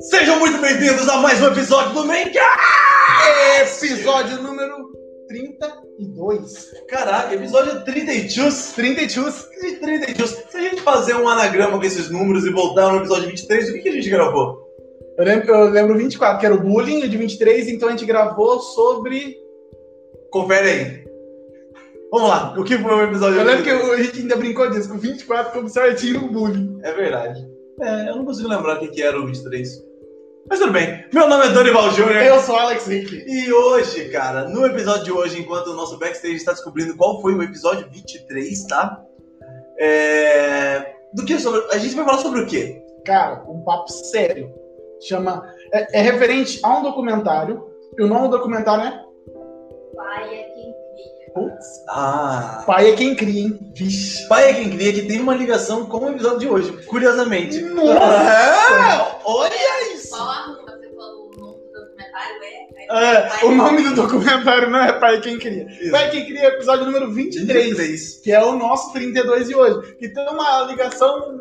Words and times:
Sejam 0.00 0.38
muito 0.38 0.60
bem-vindos 0.60 1.08
a 1.08 1.16
mais 1.16 1.42
um 1.42 1.48
episódio 1.48 1.92
do 1.92 2.06
Maincast! 2.06 2.60
Episódio 3.82 4.40
número 4.40 4.92
32. 5.26 6.70
Caraca, 6.88 7.34
episódio 7.34 7.84
32. 7.84 8.72
32. 8.74 9.48
32. 9.80 10.30
Se 10.48 10.56
a 10.56 10.60
gente 10.60 10.82
fazer 10.82 11.16
um 11.16 11.26
anagrama 11.26 11.78
com 11.78 11.84
esses 11.84 12.08
números 12.08 12.46
e 12.46 12.50
voltar 12.50 12.92
no 12.92 12.98
episódio 12.98 13.28
23, 13.30 13.70
o 13.70 13.72
que, 13.72 13.80
que 13.80 13.88
a 13.88 13.92
gente 13.92 14.08
gravou? 14.08 14.62
Eu 15.18 15.24
lembro, 15.24 15.52
eu 15.52 15.70
lembro 15.70 15.98
24, 15.98 16.38
que 16.38 16.46
era 16.46 16.54
o 16.54 16.60
bullying, 16.60 17.00
e 17.00 17.06
o 17.06 17.08
de 17.08 17.16
23, 17.16 17.68
então 17.68 17.88
a 17.88 17.92
gente 17.92 18.06
gravou 18.06 18.60
sobre. 18.60 19.36
Confere 20.30 20.68
aí. 20.68 21.03
Vamos 22.14 22.28
lá, 22.28 22.54
o 22.56 22.62
que 22.62 22.78
foi 22.78 22.94
o 22.94 23.02
episódio 23.02 23.40
Eu 23.40 23.44
lembro 23.44 23.64
que 23.64 23.72
23? 23.72 23.98
a 23.98 24.02
gente 24.04 24.20
ainda 24.20 24.36
brincou 24.36 24.70
disso, 24.70 24.88
com 24.88 24.96
24 24.96 25.52
como 25.52 25.68
certinho 25.68 26.26
o 26.26 26.28
bullying. 26.30 26.78
É 26.84 26.92
verdade. 26.92 27.44
É, 27.80 28.08
eu 28.08 28.14
não 28.14 28.24
consigo 28.24 28.48
lembrar 28.48 28.76
o 28.76 28.78
que, 28.78 28.86
que 28.86 29.02
era 29.02 29.18
o 29.18 29.26
23. 29.26 29.68
Mas 30.48 30.60
tudo 30.60 30.70
bem. 30.70 31.04
Meu 31.12 31.28
nome 31.28 31.46
é 31.46 31.48
Dorival 31.48 31.90
Júnior. 31.90 32.22
Eu 32.22 32.38
sou 32.38 32.54
o 32.54 32.58
Alex 32.58 32.86
Rick. 32.86 33.24
E 33.26 33.52
hoje, 33.52 34.10
cara, 34.10 34.48
no 34.48 34.64
episódio 34.64 35.02
de 35.02 35.10
hoje, 35.10 35.40
enquanto 35.40 35.66
o 35.72 35.74
nosso 35.74 35.98
backstage 35.98 36.36
está 36.36 36.52
descobrindo 36.52 36.96
qual 36.96 37.20
foi 37.20 37.34
o 37.34 37.42
episódio 37.42 37.90
23, 37.90 38.64
tá? 38.68 39.02
É... 39.80 40.94
Do 41.14 41.24
que 41.24 41.36
sobre... 41.40 41.64
A 41.72 41.78
gente 41.78 41.96
vai 41.96 42.04
falar 42.04 42.18
sobre 42.18 42.42
o 42.42 42.46
quê? 42.46 42.80
Cara, 43.04 43.42
um 43.48 43.64
papo 43.64 43.90
sério. 43.90 44.54
Chama. 45.00 45.52
É, 45.72 45.98
é 45.98 46.00
referente 46.00 46.60
a 46.62 46.78
um 46.78 46.82
documentário. 46.84 47.66
E 47.98 48.02
o 48.04 48.06
nome 48.06 48.28
do 48.28 48.36
documentário 48.36 48.84
é 48.84 49.04
cria. 50.24 50.53
Putz, 51.34 51.84
Ah... 51.88 52.62
Pai 52.64 52.90
é 52.90 52.96
quem 52.96 53.14
cria, 53.14 53.42
hein? 53.42 53.58
Vixe. 53.74 54.28
Pai 54.28 54.50
é 54.50 54.54
quem 54.54 54.70
cria 54.70 54.92
que 54.92 55.02
tem 55.02 55.20
uma 55.20 55.34
ligação 55.34 55.84
com 55.86 55.98
o 55.98 56.10
episódio 56.10 56.38
de 56.38 56.48
hoje, 56.48 56.72
curiosamente. 56.86 57.60
Nossa! 57.60 57.98
Ah, 58.00 59.18
olha 59.24 59.94
isso! 59.94 60.08
Só 60.08 60.22
a 60.22 60.46
rua, 60.46 60.62
você 60.64 60.88
falou 60.96 61.26
o 61.26 61.40
nome 61.40 61.58
do 61.64 61.80
documentário 61.80 62.42
é. 62.44 62.64
É, 62.86 63.44
o 63.46 63.54
nome 63.54 63.82
do 63.82 63.94
documentário 63.94 64.70
não 64.70 64.78
é 64.78 64.92
Pai 64.92 65.16
é 65.16 65.20
quem 65.20 65.38
cria. 65.38 65.66
Isso. 65.80 65.90
Pai 65.90 66.06
é 66.06 66.10
quem 66.10 66.24
cria 66.24 66.40
é 66.42 66.48
o 66.50 66.52
episódio 66.54 66.86
número 66.86 67.10
23. 67.12 67.64
23. 67.64 68.20
que 68.22 68.32
é 68.32 68.44
o 68.44 68.52
nosso 68.56 68.92
32 68.92 69.48
de 69.48 69.56
hoje, 69.56 69.94
que 69.96 70.08
tem 70.08 70.28
uma 70.28 70.62
ligação 70.62 71.40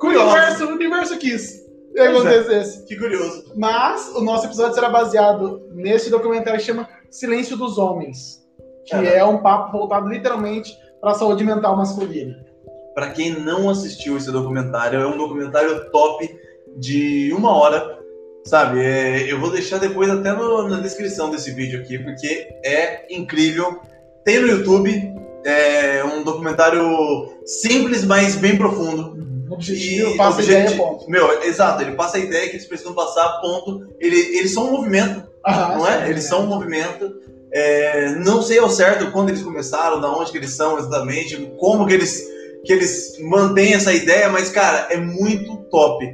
com 0.00 0.08
o 0.08 0.10
universo, 0.10 0.64
o 0.64 0.68
universo 0.70 1.18
Kiss. 1.18 1.60
É. 1.96 2.06
acontecesse. 2.06 2.84
Que 2.86 2.96
curioso. 2.96 3.52
Mas 3.56 4.08
o 4.14 4.20
nosso 4.20 4.46
episódio 4.46 4.74
será 4.74 4.88
baseado 4.88 5.62
nesse 5.72 6.08
documentário 6.08 6.58
que 6.58 6.66
chama 6.66 6.88
Silêncio 7.10 7.56
dos 7.56 7.78
Homens, 7.78 8.39
que 8.90 8.96
Caramba. 8.96 9.10
é 9.16 9.24
um 9.24 9.38
papo 9.38 9.72
voltado 9.78 10.08
literalmente 10.08 10.76
para 11.00 11.12
a 11.12 11.14
saúde 11.14 11.44
mental 11.44 11.76
masculina. 11.76 12.44
Pra 12.94 13.10
quem 13.10 13.30
não 13.40 13.70
assistiu 13.70 14.16
esse 14.16 14.30
documentário, 14.32 15.00
é 15.00 15.06
um 15.06 15.16
documentário 15.16 15.90
top 15.90 16.28
de 16.76 17.32
uma 17.32 17.56
hora, 17.56 17.98
sabe? 18.44 18.80
É, 18.80 19.32
eu 19.32 19.38
vou 19.38 19.50
deixar 19.50 19.78
depois 19.78 20.10
até 20.10 20.32
no- 20.32 20.68
na 20.68 20.80
descrição 20.80 21.30
desse 21.30 21.52
vídeo 21.52 21.80
aqui, 21.80 21.98
porque 21.98 22.48
é 22.64 23.06
incrível. 23.14 23.80
Tem 24.24 24.40
no 24.40 24.48
YouTube, 24.48 25.14
é 25.44 26.02
um 26.04 26.22
documentário 26.24 26.82
simples, 27.46 28.04
mas 28.04 28.34
bem 28.34 28.56
profundo. 28.58 29.18
O 29.48 29.54
objetivo 29.54 30.10
E 30.10 30.16
passa 30.16 30.40
a 30.40 30.42
objeti- 30.42 30.60
ideia, 30.62 30.76
ponto. 30.76 31.08
Meu, 31.10 31.42
exato, 31.42 31.82
ele 31.82 31.92
passa 31.92 32.16
a 32.16 32.20
ideia 32.20 32.48
que 32.48 32.56
eles 32.56 32.66
precisam 32.66 32.92
passar, 32.94 33.40
ponto. 33.40 33.88
Ele, 33.98 34.16
eles 34.38 34.52
são 34.52 34.68
um 34.68 34.72
movimento, 34.72 35.24
Aham, 35.46 35.78
não 35.78 35.88
é? 35.88 36.08
Eles 36.10 36.24
são 36.24 36.42
um 36.42 36.46
movimento. 36.46 37.20
É, 37.52 38.10
não 38.16 38.42
sei 38.42 38.58
ao 38.58 38.70
certo 38.70 39.10
quando 39.10 39.30
eles 39.30 39.42
começaram, 39.42 40.00
da 40.00 40.10
onde 40.10 40.30
que 40.30 40.38
eles 40.38 40.54
são 40.54 40.78
exatamente, 40.78 41.52
como 41.58 41.86
que 41.86 41.94
eles, 41.94 42.24
que 42.64 42.72
eles 42.72 43.18
mantêm 43.20 43.74
essa 43.74 43.92
ideia, 43.92 44.28
mas, 44.28 44.50
cara, 44.50 44.88
é 44.90 44.96
muito 44.96 45.56
top. 45.70 46.04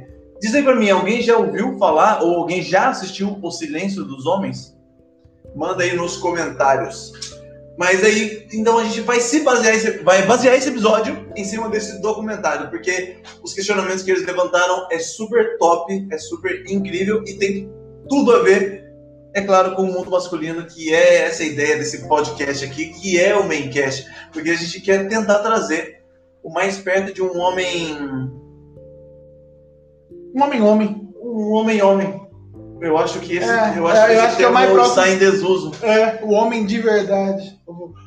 Diz 0.41 0.53
aí 0.53 0.63
pra 0.63 0.75
mim, 0.75 0.89
alguém 0.89 1.21
já 1.21 1.37
ouviu 1.37 1.77
falar 1.77 2.23
ou 2.23 2.35
alguém 2.35 2.61
já 2.61 2.89
assistiu 2.89 3.39
O 3.41 3.51
Silêncio 3.51 4.03
dos 4.03 4.25
Homens? 4.25 4.75
Manda 5.55 5.83
aí 5.83 5.95
nos 5.95 6.17
comentários. 6.17 7.11
Mas 7.77 8.03
aí, 8.03 8.47
então 8.51 8.79
a 8.79 8.83
gente 8.83 9.01
vai 9.01 9.19
se 9.19 9.41
basear, 9.41 10.03
vai 10.03 10.25
basear 10.25 10.55
esse 10.55 10.67
episódio 10.67 11.27
em 11.35 11.43
cima 11.43 11.69
desse 11.69 12.01
documentário, 12.01 12.71
porque 12.71 13.17
os 13.43 13.53
questionamentos 13.53 14.01
que 14.01 14.09
eles 14.09 14.25
levantaram 14.25 14.87
é 14.91 14.97
super 14.97 15.57
top, 15.59 16.07
é 16.11 16.17
super 16.17 16.63
incrível 16.67 17.23
e 17.27 17.35
tem 17.35 17.71
tudo 18.09 18.35
a 18.35 18.39
ver, 18.39 18.86
é 19.37 19.41
claro, 19.41 19.75
com 19.75 19.83
o 19.83 19.93
mundo 19.93 20.09
masculino, 20.11 20.65
que 20.65 20.93
é 20.93 21.25
essa 21.25 21.43
ideia 21.43 21.77
desse 21.77 22.07
podcast 22.07 22.63
aqui, 22.65 22.87
que 22.93 23.19
é 23.19 23.35
o 23.35 23.47
Maincast, 23.47 24.05
porque 24.33 24.49
a 24.49 24.55
gente 24.55 24.81
quer 24.81 25.07
tentar 25.07 25.39
trazer 25.39 25.97
o 26.43 26.49
mais 26.51 26.77
perto 26.77 27.13
de 27.13 27.21
um 27.21 27.37
homem, 27.37 27.95
Um 30.35 30.41
homem-homem. 30.43 31.09
um 31.21 31.51
homem-homem. 31.53 32.21
Eu 32.79 32.95
acho 32.97 33.19
que 33.19 33.37
esse, 33.37 33.49
É, 33.49 33.73
eu 33.77 33.87
acho 33.87 33.97
é, 34.01 34.07
que 34.07 34.13
eu 34.13 34.21
acho 34.21 34.37
que 34.37 34.43
é 34.43 34.49
mais 34.49 34.69
próximo. 34.71 34.95
está 35.01 35.09
em 35.11 35.17
desuso. 35.17 35.71
É, 35.83 36.19
o 36.23 36.31
homem 36.31 36.63
de 36.65 36.77
verdade. 36.79 37.57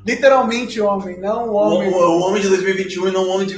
Literalmente 0.07 0.81
homem, 0.81 1.19
não 1.19 1.49
o 1.49 1.53
O, 1.53 1.55
homem 1.57 1.89
o- 1.93 1.97
o 1.97 2.21
homem 2.21 2.41
de 2.41 2.49
2021 2.49 3.09
e 3.09 3.11
não 3.11 3.25
o 3.25 3.31
homem 3.31 3.47
de 3.49 3.57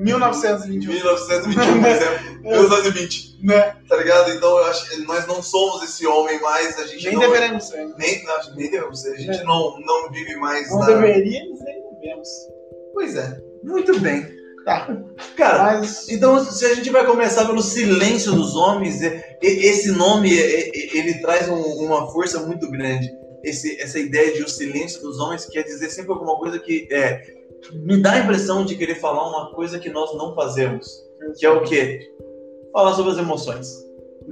1921. 0.00 0.92
1921, 0.92 1.80
por 1.80 1.88
exemplo. 1.88 2.40
1920. 2.42 3.34
Né? 3.44 3.76
Tá 3.88 3.96
ligado? 3.96 4.30
Então 4.32 4.56
eu 4.58 4.64
acho 4.64 4.88
que 4.90 5.02
nós 5.02 5.26
não 5.26 5.42
somos 5.42 5.82
esse 5.82 6.06
homem 6.06 6.40
mais, 6.40 6.78
a 6.78 6.86
gente 6.86 7.04
Nem 7.04 7.14
não. 7.14 7.20
deveremos 7.20 7.64
ser. 7.68 7.86
né? 7.86 7.94
Nem, 7.98 8.24
nem 8.56 8.70
devemos 8.70 9.00
ser. 9.02 9.12
A 9.12 9.16
gente 9.18 9.40
É. 9.40 9.44
não, 9.44 9.78
não 9.80 10.10
vive 10.10 10.36
mais 10.36 10.70
Não 10.70 10.78
na. 10.80 10.86
deveríamos 10.86 11.60
nem 11.60 11.82
devemos. 12.00 12.28
Pois 12.94 13.16
é. 13.16 13.38
Muito 13.62 13.98
bem. 14.00 14.26
Tá. 14.64 14.88
Cara, 15.36 15.62
Mas 15.78 16.08
então 16.08 16.42
se 16.42 16.64
a 16.64 16.74
gente 16.74 16.88
vai 16.88 17.04
começar 17.04 17.44
pelo 17.44 17.60
silêncio 17.62 18.32
dos 18.32 18.56
homens, 18.56 19.02
é- 19.02 19.36
esse 19.42 19.90
nome 19.92 20.34
é- 20.38 20.68
é- 20.70 20.96
ele 20.96 21.20
traz 21.20 21.48
um- 21.50 21.84
uma 21.84 22.10
força 22.10 22.40
muito 22.40 22.70
grande. 22.70 23.06
Esse, 23.42 23.78
essa 23.78 23.98
ideia 23.98 24.32
de 24.32 24.42
o 24.42 24.48
silêncio 24.48 25.02
dos 25.02 25.18
homens 25.20 25.44
quer 25.44 25.64
dizer 25.64 25.90
sempre 25.90 26.12
alguma 26.12 26.38
coisa 26.38 26.58
que 26.58 26.88
é, 26.90 27.20
me 27.72 28.00
dá 28.00 28.12
a 28.12 28.18
impressão 28.18 28.64
de 28.64 28.76
querer 28.76 28.96
falar 28.96 29.28
uma 29.28 29.50
coisa 29.54 29.78
que 29.78 29.90
nós 29.90 30.14
não 30.16 30.34
fazemos. 30.34 30.86
Que 31.38 31.46
é 31.46 31.50
o 31.50 31.62
quê? 31.62 32.12
Falar 32.72 32.94
sobre 32.94 33.12
as 33.12 33.18
emoções. 33.18 33.84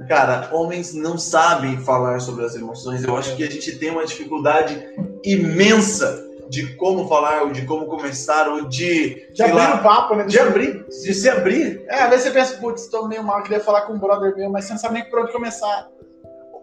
Cara, 0.07 0.49
homens 0.51 0.93
não 0.93 1.17
sabem 1.17 1.77
falar 1.77 2.19
sobre 2.19 2.45
as 2.45 2.55
emoções. 2.55 3.03
Eu 3.03 3.15
acho 3.15 3.35
que 3.35 3.43
a 3.43 3.49
gente 3.49 3.77
tem 3.77 3.91
uma 3.91 4.05
dificuldade 4.05 4.81
imensa 5.23 6.29
de 6.49 6.75
como 6.75 7.07
falar, 7.07 7.43
ou 7.43 7.51
de 7.51 7.65
como 7.65 7.85
começar, 7.87 8.47
ou 8.47 8.67
de. 8.67 9.27
de 9.33 9.41
abrir 9.41 9.55
lá, 9.55 9.75
o 9.75 9.83
papo, 9.83 10.15
né? 10.15 10.25
de 10.25 10.39
abrir, 10.39 10.85
de 10.87 11.13
se 11.13 11.29
abrir. 11.29 11.83
É, 11.87 12.03
às 12.03 12.09
vezes 12.09 12.25
você 12.25 12.31
pensa, 12.31 12.57
putz, 12.57 12.87
tô 12.87 13.07
meio 13.07 13.23
mal, 13.23 13.41
queria 13.43 13.59
falar 13.59 13.81
com 13.81 13.93
um 13.93 13.99
brother 13.99 14.35
meu, 14.35 14.49
mas 14.49 14.65
você 14.65 14.73
não 14.73 14.79
sabe 14.79 14.95
nem 14.95 15.09
por 15.09 15.19
onde 15.19 15.31
começar. 15.31 15.89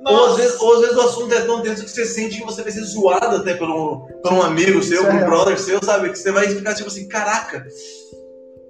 Ou 0.07 0.27
às, 0.27 0.37
vezes, 0.37 0.61
ou 0.61 0.75
às 0.75 0.81
vezes 0.81 0.97
o 0.97 1.01
assunto 1.01 1.35
é 1.35 1.41
tão 1.43 1.61
denso 1.61 1.85
que 1.85 1.91
você 1.91 2.07
sente 2.07 2.39
que 2.39 2.45
você 2.47 2.63
vai 2.63 2.73
ser 2.73 2.83
zoado 2.83 3.37
até 3.37 3.55
por 3.55 3.69
um, 3.69 4.01
por 4.23 4.33
um 4.33 4.43
amigo 4.43 4.83
seu, 4.83 5.03
é 5.03 5.11
por 5.11 5.15
um 5.15 5.25
brother 5.27 5.59
seu, 5.59 5.83
sabe? 5.85 6.09
Que 6.11 6.19
você 6.19 6.33
vai 6.33 6.49
ficar 6.49 6.75
tipo 6.75 6.89
assim, 6.89 7.07
caraca. 7.07 7.67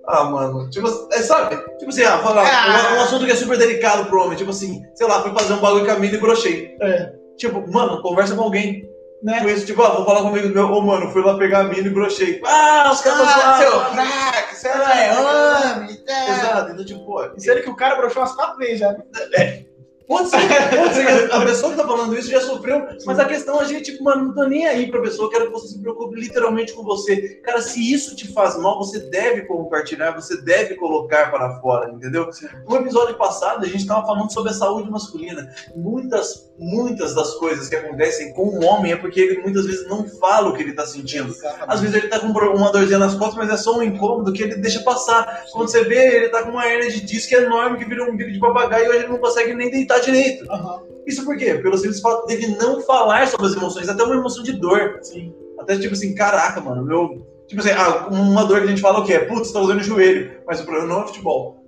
Ah, 0.08 0.24
mano, 0.24 0.68
tipo, 0.70 0.88
é, 1.12 1.22
sabe? 1.22 1.56
Tipo 1.78 1.90
assim, 1.90 2.02
ah, 2.02 2.18
falar 2.18 2.42
Ah. 2.44 2.94
um, 2.94 2.96
um 2.96 3.00
assunto 3.02 3.24
que 3.26 3.30
é 3.30 3.36
super 3.36 3.56
delicado 3.56 4.06
pro 4.06 4.22
homem, 4.24 4.36
tipo 4.36 4.50
assim, 4.50 4.82
sei 4.94 5.06
lá, 5.06 5.22
fui 5.22 5.32
fazer 5.32 5.52
um 5.52 5.58
bagulho 5.60 5.84
com 5.84 5.92
a 5.92 5.98
mina 5.98 6.16
e 6.16 6.20
brochei. 6.20 6.76
É. 6.80 7.12
Tipo, 7.36 7.64
mano, 7.72 8.02
conversa 8.02 8.34
com 8.34 8.42
alguém. 8.42 8.88
Né? 9.22 9.38
Com 9.40 9.48
isso, 9.50 9.66
tipo, 9.66 9.82
ah, 9.82 9.90
vou 9.90 10.06
falar 10.06 10.22
com 10.22 10.28
amigo 10.28 10.48
meu, 10.48 10.64
ô 10.66 10.80
mano, 10.80 11.12
fui 11.12 11.22
lá 11.22 11.36
pegar 11.36 11.60
a 11.60 11.64
mina 11.64 11.86
e 11.86 11.90
brochei. 11.90 12.40
Ah, 12.44 12.90
os 12.92 13.02
caras 13.02 13.20
Ah, 13.28 13.58
seu 13.60 13.70
fraco, 13.70 14.54
você 14.54 14.68
não 14.74 14.88
é 14.88 15.74
homem, 15.76 15.96
tá? 16.04 16.28
Exato, 16.30 16.72
então 16.72 16.84
tipo, 16.84 17.04
pô, 17.04 17.22
ele 17.22 17.60
que 17.62 17.70
o 17.70 17.76
cara 17.76 17.96
broxou 17.96 18.22
umas 18.22 18.32
quatro 18.34 18.56
vezes 18.56 18.78
já. 18.80 18.90
né? 18.92 19.64
Pode 20.10 20.28
ser, 20.28 20.38
pode 20.76 20.94
ser 20.96 21.06
que 21.06 21.32
a 21.32 21.40
pessoa 21.44 21.70
que 21.70 21.78
tá 21.78 21.86
falando 21.86 22.18
isso 22.18 22.28
já 22.28 22.40
sofreu, 22.40 22.84
mas 23.06 23.20
a 23.20 23.24
questão 23.26 23.60
é 23.60 23.64
a 23.64 23.64
gente, 23.64 23.92
tipo, 23.92 24.02
mano, 24.02 24.24
não 24.24 24.34
tô 24.34 24.42
nem 24.42 24.66
aí 24.66 24.90
pra 24.90 25.00
pessoa, 25.00 25.30
quero 25.30 25.46
que 25.46 25.52
você 25.52 25.68
se 25.68 25.80
preocupe 25.80 26.18
literalmente 26.18 26.72
com 26.72 26.82
você. 26.82 27.36
Cara, 27.44 27.62
se 27.62 27.92
isso 27.92 28.16
te 28.16 28.26
faz 28.32 28.58
mal, 28.58 28.76
você 28.76 28.98
deve 28.98 29.42
compartilhar, 29.42 30.10
você 30.10 30.42
deve 30.42 30.74
colocar 30.74 31.30
para 31.30 31.60
fora, 31.60 31.92
entendeu? 31.92 32.28
No 32.68 32.74
episódio 32.78 33.16
passado, 33.16 33.64
a 33.64 33.68
gente 33.68 33.86
tava 33.86 34.04
falando 34.04 34.32
sobre 34.32 34.50
a 34.50 34.54
saúde 34.54 34.90
masculina. 34.90 35.48
Muitas, 35.76 36.50
muitas 36.58 37.14
das 37.14 37.34
coisas 37.34 37.68
que 37.68 37.76
acontecem 37.76 38.32
com 38.32 38.48
o 38.48 38.64
homem 38.64 38.90
é 38.90 38.96
porque 38.96 39.20
ele 39.20 39.40
muitas 39.40 39.64
vezes 39.64 39.88
não 39.88 40.08
fala 40.08 40.48
o 40.48 40.56
que 40.56 40.62
ele 40.64 40.72
tá 40.72 40.84
sentindo. 40.84 41.32
Às 41.68 41.82
vezes 41.82 41.94
ele 41.94 42.08
tá 42.08 42.18
com 42.18 42.26
uma 42.26 42.72
dorzinha 42.72 42.98
nas 42.98 43.14
costas, 43.14 43.36
mas 43.36 43.48
é 43.48 43.56
só 43.56 43.78
um 43.78 43.82
incômodo 43.82 44.32
que 44.32 44.42
ele 44.42 44.56
deixa 44.56 44.80
passar. 44.82 45.44
Quando 45.52 45.68
você 45.68 45.84
vê, 45.84 46.16
ele 46.16 46.30
tá 46.30 46.42
com 46.42 46.50
uma 46.50 46.66
hernia 46.66 46.90
de 46.90 47.00
disco 47.00 47.32
enorme 47.32 47.78
que 47.78 47.84
vira 47.84 48.10
um 48.10 48.16
bico 48.16 48.32
de 48.32 48.40
papagaio 48.40 48.86
e 48.86 48.88
hoje 48.88 48.98
ele 48.98 49.08
não 49.08 49.18
consegue 49.18 49.54
nem 49.54 49.70
deitar 49.70 49.99
direito. 50.00 50.50
Aham, 50.50 50.82
Isso 51.06 51.24
por 51.24 51.36
quê? 51.36 51.54
Pelo 51.54 51.76
simples 51.76 52.00
fato 52.00 52.26
dele 52.26 52.56
não 52.58 52.80
falar 52.82 53.26
sobre 53.28 53.46
as 53.46 53.54
emoções, 53.54 53.88
até 53.88 54.02
uma 54.02 54.14
emoção 54.16 54.42
de 54.42 54.52
dor. 54.52 54.98
sim. 55.02 55.34
Até 55.58 55.76
tipo 55.78 55.92
assim, 55.92 56.14
caraca, 56.14 56.60
mano, 56.60 56.82
meu. 56.84 57.26
Tipo 57.46 57.60
assim, 57.60 57.70
ah, 57.72 58.06
uma 58.10 58.44
dor 58.46 58.58
que 58.60 58.66
a 58.66 58.70
gente 58.70 58.80
fala 58.80 59.00
o 59.00 59.04
quê? 59.04 59.18
Putz, 59.18 59.50
tá 59.52 59.58
usando 59.60 59.80
o 59.80 59.82
joelho. 59.82 60.40
Mas 60.46 60.60
o 60.60 60.64
problema 60.64 60.86
não 60.86 61.02
é 61.02 61.06
futebol. 61.06 61.64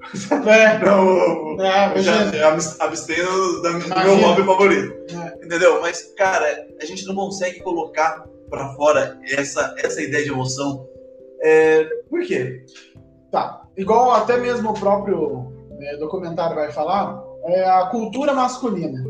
É, 0.47 0.79
Não, 0.85 1.61
é, 1.63 1.93
eu 1.95 2.03
já, 2.03 2.13
imagina. 2.23 2.33
já 2.39 2.49
abs- 2.49 2.81
abstenho 2.81 3.61
da- 3.63 3.71
do 3.73 4.05
meu 4.05 4.17
hobby 4.29 4.45
favorito. 4.45 4.95
É. 5.15 5.45
Entendeu? 5.45 5.81
Mas, 5.83 6.03
cara, 6.17 6.67
a 6.81 6.85
gente 6.87 7.05
não 7.07 7.15
consegue 7.15 7.61
colocar 7.61 8.25
pra 8.49 8.69
fora 8.75 9.19
essa, 9.29 9.75
essa 9.79 10.01
ideia 10.01 10.25
de 10.25 10.31
emoção. 10.31 10.87
É, 11.43 11.85
por 12.09 12.23
quê? 12.23 12.65
Tá. 13.31 13.63
Igual 13.77 14.13
até 14.13 14.37
mesmo 14.39 14.71
o 14.71 14.75
próprio 14.75 15.53
né, 15.79 15.97
documentário 15.97 16.55
vai 16.55 16.71
falar, 16.73 17.22
é 17.45 17.65
a 17.65 17.87
cultura 17.87 18.33
masculina. 18.33 19.05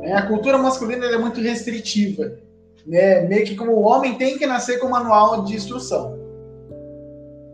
Né? 0.00 0.12
A 0.14 0.26
cultura 0.26 0.58
masculina 0.58 1.06
é 1.06 1.18
muito 1.18 1.40
restritiva. 1.40 2.38
Né? 2.86 3.22
Meio 3.22 3.44
que 3.44 3.56
como 3.56 3.72
o 3.72 3.82
homem 3.82 4.16
tem 4.16 4.38
que 4.38 4.46
nascer 4.46 4.78
com 4.78 4.88
manual 4.88 5.44
de 5.44 5.54
instrução. 5.54 6.16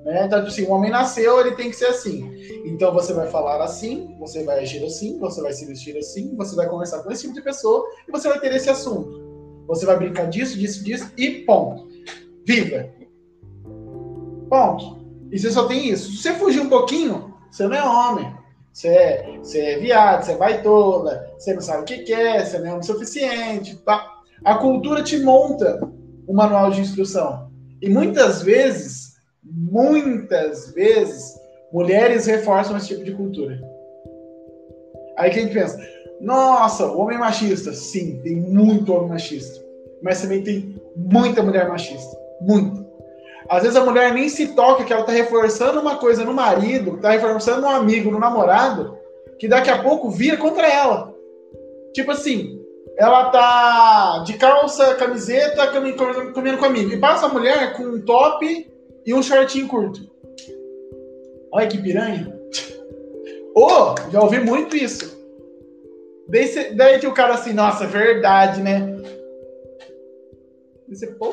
Né? 0.05 0.27
Então, 0.27 0.41
assim, 0.41 0.65
o 0.65 0.71
homem 0.71 0.91
nasceu, 0.91 1.41
ele 1.41 1.53
tem 1.53 1.71
que 1.71 1.77
ser 1.77 1.87
assim. 1.87 2.31
Então, 2.65 2.93
você 2.93 3.13
vai 3.13 3.27
falar 3.29 3.63
assim, 3.63 4.15
você 4.19 4.45
vai 4.45 4.61
agir 4.61 4.85
assim, 4.85 5.19
você 5.19 5.41
vai 5.41 5.53
se 5.53 5.65
vestir 5.65 5.97
assim, 5.97 6.37
você 6.37 6.55
vai 6.55 6.69
conversar 6.69 7.03
com 7.03 7.11
esse 7.11 7.23
tipo 7.23 7.35
de 7.35 7.43
pessoa 7.43 7.87
e 8.07 8.13
você 8.13 8.29
vai 8.29 8.39
ter 8.39 8.55
esse 8.55 8.69
assunto. 8.69 9.25
Você 9.67 9.87
vai 9.87 9.97
brincar 9.97 10.27
disso, 10.27 10.59
disso, 10.59 10.85
disso 10.85 11.11
e 11.17 11.45
ponto. 11.45 11.89
Viva! 12.45 12.91
Ponto. 14.51 15.03
E 15.33 15.39
você 15.39 15.51
só 15.51 15.67
tem 15.67 15.89
isso. 15.89 16.11
Se 16.11 16.19
você 16.19 16.35
fugir 16.35 16.61
um 16.61 16.69
pouquinho, 16.69 17.35
você 17.51 17.67
não 17.67 17.75
é 17.75 17.83
homem. 17.83 18.44
Você 18.75 18.89
é, 18.89 19.41
é 19.55 19.79
viado, 19.79 20.25
você 20.25 20.33
é 20.33 20.37
baitola, 20.37 21.31
você 21.39 21.55
não 21.55 21.61
sabe 21.61 21.83
o 21.83 21.85
que 21.85 21.99
quer, 21.99 22.41
é, 22.41 22.45
você 22.45 22.59
não 22.59 22.79
é 22.79 22.83
suficiente. 22.83 23.77
Tá? 23.77 24.05
A 24.45 24.57
cultura 24.57 25.01
te 25.01 25.17
monta 25.21 25.81
o 26.27 26.35
manual 26.35 26.73
de 26.73 26.81
instrução. 26.81 27.53
E 27.81 27.89
muitas 27.89 28.43
vezes, 28.43 29.15
muitas 29.45 30.73
vezes, 30.73 31.35
mulheres 31.73 32.27
reforçam 32.27 32.77
esse 32.77 32.89
tipo 32.89 33.05
de 33.05 33.13
cultura. 33.13 33.63
Aí 35.17 35.31
que 35.31 35.39
a 35.39 35.43
gente 35.43 35.55
pensa, 35.55 35.79
nossa, 36.21 36.85
homem 36.87 37.17
machista. 37.17 37.73
Sim, 37.73 38.21
tem 38.25 38.35
muito 38.35 38.93
homem 38.93 39.11
machista. 39.11 39.65
Mas 40.03 40.21
também 40.21 40.43
tem 40.43 40.83
muita 40.97 41.45
mulher 41.45 41.69
machista. 41.69 42.19
Muito. 42.41 42.84
Às 43.49 43.63
vezes 43.63 43.77
a 43.77 43.85
mulher 43.85 44.13
nem 44.13 44.29
se 44.29 44.49
toca 44.49 44.85
que 44.85 44.93
ela 44.93 45.05
tá 45.05 45.13
reforçando 45.13 45.81
uma 45.81 45.97
coisa 45.97 46.25
no 46.25 46.33
marido, 46.33 46.99
tá 46.99 47.11
reforçando 47.11 47.61
no 47.61 47.69
amigo, 47.69 48.11
no 48.11 48.19
namorado, 48.19 48.97
que 49.39 49.47
daqui 49.47 49.71
a 49.71 49.83
pouco 49.83 50.11
vira 50.11 50.37
contra 50.37 50.67
ela. 50.67 51.15
Tipo 51.93 52.13
assim, 52.13 52.61
ela 52.97 53.31
tá 53.31 54.25
de 54.27 54.35
calça, 54.35 54.95
camiseta, 54.95 55.69
comendo 56.33 56.59
com 56.59 56.65
amigo. 56.65 56.93
E 56.93 57.01
passa 57.01 57.27
a 57.27 57.29
mulher 57.29 57.75
com 57.77 57.83
um 57.83 58.01
top 58.01 58.71
e 59.05 59.15
um 59.15 59.23
shortinho 59.23 59.69
curto. 59.69 60.01
Olha 61.53 61.67
que 61.67 61.79
piranha. 61.79 62.33
Ô, 63.55 63.67
oh, 63.67 64.11
já 64.11 64.21
ouvi 64.21 64.41
muito 64.41 64.77
isso. 64.77 65.15
Daí, 66.29 66.75
daí 66.75 66.99
que 66.99 67.07
o 67.07 67.15
cara 67.15 67.35
assim, 67.35 67.53
nossa, 67.53 67.87
verdade, 67.87 68.63
né? 68.63 68.97
Você, 70.89 71.07
pô, 71.09 71.33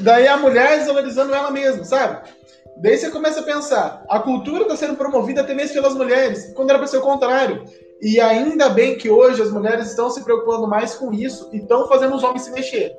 Daí 0.00 0.26
a 0.26 0.36
mulher 0.36 0.78
desvalorizando 0.78 1.34
ela 1.34 1.50
mesma, 1.50 1.84
sabe? 1.84 2.28
Daí 2.76 2.96
você 2.96 3.10
começa 3.10 3.40
a 3.40 3.42
pensar, 3.42 4.04
a 4.08 4.20
cultura 4.20 4.62
está 4.62 4.76
sendo 4.76 4.96
promovida 4.96 5.40
até 5.40 5.52
mesmo 5.52 5.74
pelas 5.74 5.94
mulheres, 5.94 6.52
quando 6.54 6.70
era 6.70 6.78
para 6.78 6.86
ser 6.86 6.98
o 6.98 7.02
contrário. 7.02 7.64
E 8.00 8.20
ainda 8.20 8.68
bem 8.68 8.96
que 8.96 9.10
hoje 9.10 9.42
as 9.42 9.50
mulheres 9.50 9.88
estão 9.88 10.08
se 10.10 10.22
preocupando 10.22 10.68
mais 10.68 10.94
com 10.94 11.12
isso 11.12 11.50
e 11.52 11.56
estão 11.56 11.88
fazendo 11.88 12.14
os 12.14 12.22
homens 12.22 12.42
se 12.42 12.52
mexer. 12.52 12.94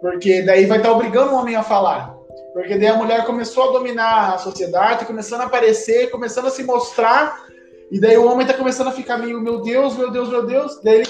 Porque 0.00 0.42
daí 0.42 0.66
vai 0.66 0.78
estar 0.78 0.90
tá 0.90 0.94
obrigando 0.94 1.32
o 1.32 1.36
homem 1.36 1.56
a 1.56 1.62
falar. 1.62 2.14
Porque 2.52 2.76
daí 2.76 2.88
a 2.88 2.96
mulher 2.96 3.24
começou 3.24 3.70
a 3.70 3.72
dominar 3.72 4.34
a 4.34 4.38
sociedade, 4.38 5.06
começando 5.06 5.42
a 5.42 5.44
aparecer, 5.44 6.10
começando 6.10 6.46
a 6.46 6.50
se 6.50 6.62
mostrar, 6.62 7.42
e 7.90 7.98
daí 7.98 8.16
o 8.16 8.26
homem 8.26 8.42
está 8.46 8.54
começando 8.54 8.88
a 8.88 8.92
ficar 8.92 9.16
meio, 9.18 9.40
meu 9.40 9.62
Deus, 9.62 9.96
meu 9.96 10.10
Deus, 10.10 10.28
meu 10.28 10.46
Deus. 10.46 10.80
Daí 10.82 10.96
ele 10.96 11.08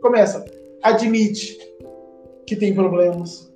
começa, 0.00 0.44
admite 0.82 1.58
que 2.46 2.56
tem 2.56 2.74
problemas, 2.74 3.47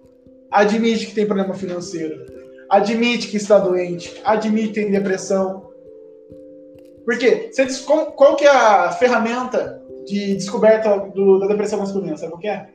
admite 0.52 1.06
que 1.06 1.14
tem 1.14 1.26
problema 1.26 1.54
financeiro, 1.54 2.25
admite 2.69 3.28
que 3.28 3.37
está 3.37 3.58
doente, 3.58 4.20
admite 4.25 4.69
que 4.69 4.75
tem 4.75 4.90
depressão. 4.90 5.70
Porque 7.04 7.50
você 7.50 7.66
diz, 7.66 7.81
qual, 7.81 8.12
qual 8.12 8.37
que 8.37 8.44
é 8.44 8.50
a 8.50 8.93
ferramenta 8.93 9.82
de 10.06 10.34
descoberta 10.34 10.99
do, 10.99 11.38
da 11.38 11.49
depressão 11.49 11.78
masculina? 11.78 12.16
Sabe 12.16 12.34
o 12.34 12.38
que 12.38 12.49
é? 12.49 12.69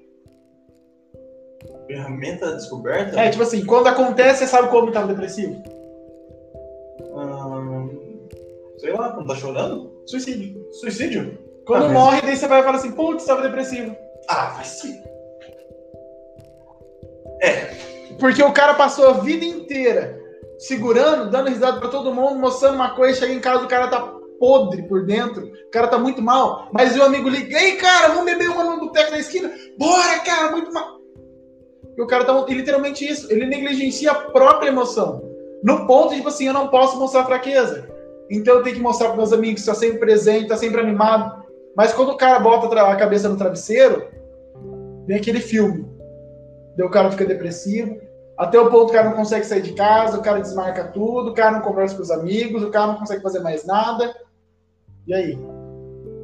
Ferramenta 1.88 2.48
de 2.48 2.56
descoberta? 2.56 3.20
É, 3.20 3.30
tipo 3.30 3.44
assim, 3.44 3.66
quando 3.66 3.88
acontece, 3.88 4.40
você 4.40 4.48
sabe 4.48 4.70
como 4.70 4.90
estava 4.90 5.08
depressivo? 5.08 5.64
Hum, 7.14 8.28
sei 8.78 8.92
lá, 8.92 9.12
quando 9.12 9.28
tá 9.28 9.36
chorando? 9.36 10.04
Suicídio. 10.06 10.68
Suicídio? 10.74 11.38
Quando 11.66 11.86
ah, 11.86 11.90
morre, 11.90 12.22
daí 12.22 12.36
você 12.36 12.48
vai 12.48 12.64
falar 12.64 12.78
assim, 12.78 12.92
putz, 12.92 13.24
estava 13.24 13.42
depressivo. 13.42 13.96
Ah, 14.30 14.52
vai 14.56 14.66
sim. 14.66 15.02
É. 17.42 17.88
Porque 18.20 18.42
o 18.44 18.52
cara 18.52 18.74
passou 18.74 19.10
a 19.10 19.14
vida 19.14 19.46
inteira 19.46 20.18
segurando, 20.58 21.30
dando 21.30 21.50
risada 21.50 21.80
para 21.80 21.90
todo 21.90 22.14
mundo, 22.14 22.40
mostrando 22.40 22.76
uma 22.76 22.96
coisa, 22.96 23.20
chega 23.20 23.34
em 23.34 23.40
casa, 23.40 23.64
o 23.64 23.68
cara 23.68 23.88
tá 23.88 24.14
podre 24.40 24.84
por 24.84 25.06
dentro, 25.06 25.46
o 25.46 25.72
cara 25.72 25.88
tá 25.88 25.98
muito 25.98 26.22
mal, 26.22 26.70
mas 26.72 26.98
o 26.98 27.04
amigo 27.04 27.30
liga, 27.30 27.58
ei, 27.60 27.76
cara, 27.76 28.10
vamos 28.10 28.26
beber 28.26 28.50
uma 28.50 28.64
no 28.64 28.80
boteco 28.80 29.12
da 29.12 29.20
esquina? 29.20 29.52
Bora, 29.78 30.20
cara, 30.20 30.52
muito 30.52 30.72
mal. 30.72 30.98
E 31.96 32.02
o 32.02 32.08
cara 32.08 32.24
tá 32.24 32.46
literalmente 32.48 33.08
isso, 33.08 33.32
ele 33.32 33.46
negligencia 33.46 34.12
a 34.12 34.16
própria 34.16 34.70
emoção. 34.70 35.24
No 35.64 35.88
ponto, 35.88 36.14
tipo 36.14 36.28
assim, 36.28 36.48
eu 36.48 36.54
não 36.54 36.68
posso 36.68 36.98
mostrar 36.98 37.26
fraqueza. 37.26 37.90
Então 38.30 38.56
eu 38.56 38.64
tenho 38.64 38.76
que 38.76 38.82
mostrar 38.82 39.08
para 39.08 39.18
meus 39.18 39.34
amigos 39.34 39.56
que 39.56 39.70
está 39.70 39.74
sempre 39.74 40.00
presente, 40.00 40.44
está 40.44 40.58
sempre 40.58 40.82
animado. 40.82 41.44
Mas 41.76 41.94
quando 41.94 42.10
o 42.10 42.18
cara 42.18 42.40
bota 42.40 42.68
a 42.80 42.96
cabeça 42.96 43.30
no 43.30 43.38
travesseiro, 43.38 44.08
vem 45.08 45.18
aquele 45.18 45.40
filme 45.40 45.97
daí 46.78 46.86
o 46.86 46.92
cara 46.92 47.12
fica 47.12 47.26
depressivo, 47.26 48.00
até 48.38 48.60
o 48.60 48.70
ponto 48.70 48.86
que 48.86 48.92
o 48.92 48.94
cara 48.94 49.10
não 49.10 49.18
consegue 49.18 49.46
sair 49.46 49.64
de 49.64 49.74
casa, 49.74 50.20
o 50.20 50.22
cara 50.22 50.40
desmarca 50.40 50.86
tudo, 50.86 51.32
o 51.32 51.34
cara 51.34 51.52
não 51.52 51.62
conversa 51.62 51.96
com 51.96 52.04
os 52.04 52.12
amigos, 52.12 52.62
o 52.62 52.70
cara 52.70 52.88
não 52.88 53.00
consegue 53.00 53.24
fazer 53.24 53.40
mais 53.40 53.66
nada. 53.66 54.16
E 55.08 55.14
aí? 55.14 55.36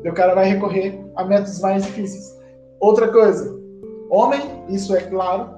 Daí 0.03 0.11
o 0.11 0.15
cara 0.15 0.35
vai 0.35 0.45
recorrer 0.45 1.03
a 1.15 1.23
métodos 1.23 1.59
mais 1.59 1.83
difíceis. 1.83 2.39
Outra 2.79 3.07
coisa, 3.11 3.59
homem, 4.11 4.63
isso 4.69 4.95
é 4.95 5.01
claro, 5.01 5.55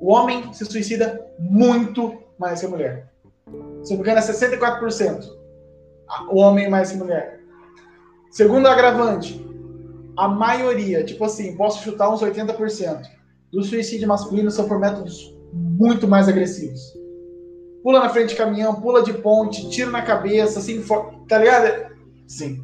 o 0.00 0.12
homem 0.12 0.52
se 0.52 0.64
suicida 0.64 1.24
muito 1.38 2.20
mais 2.38 2.60
que 2.60 2.66
a 2.66 2.70
mulher. 2.70 3.08
Se 3.82 3.90
não 3.90 4.02
me 4.02 4.02
engano, 4.02 4.18
é 4.18 4.22
64%. 4.22 5.24
O 6.30 6.40
homem 6.40 6.68
mais 6.68 6.90
que 6.90 6.96
a 6.96 7.04
mulher. 7.04 7.40
Segundo 8.30 8.66
agravante, 8.66 9.44
a 10.16 10.26
maioria, 10.26 11.04
tipo 11.04 11.24
assim, 11.24 11.56
posso 11.56 11.82
chutar 11.82 12.10
uns 12.10 12.20
80%, 12.20 13.06
do 13.52 13.62
suicídio 13.62 14.08
masculino 14.08 14.50
são 14.50 14.68
por 14.68 14.78
métodos 14.78 15.34
muito 15.52 16.06
mais 16.06 16.28
agressivos. 16.28 16.80
Pula 17.82 18.00
na 18.00 18.08
frente 18.08 18.30
de 18.30 18.36
caminhão, 18.36 18.80
pula 18.80 19.02
de 19.02 19.12
ponte, 19.14 19.70
tiro 19.70 19.90
na 19.90 20.02
cabeça, 20.02 20.58
assim, 20.58 20.84
tá 21.28 21.38
ligado? 21.38 21.94
Sim. 22.26 22.62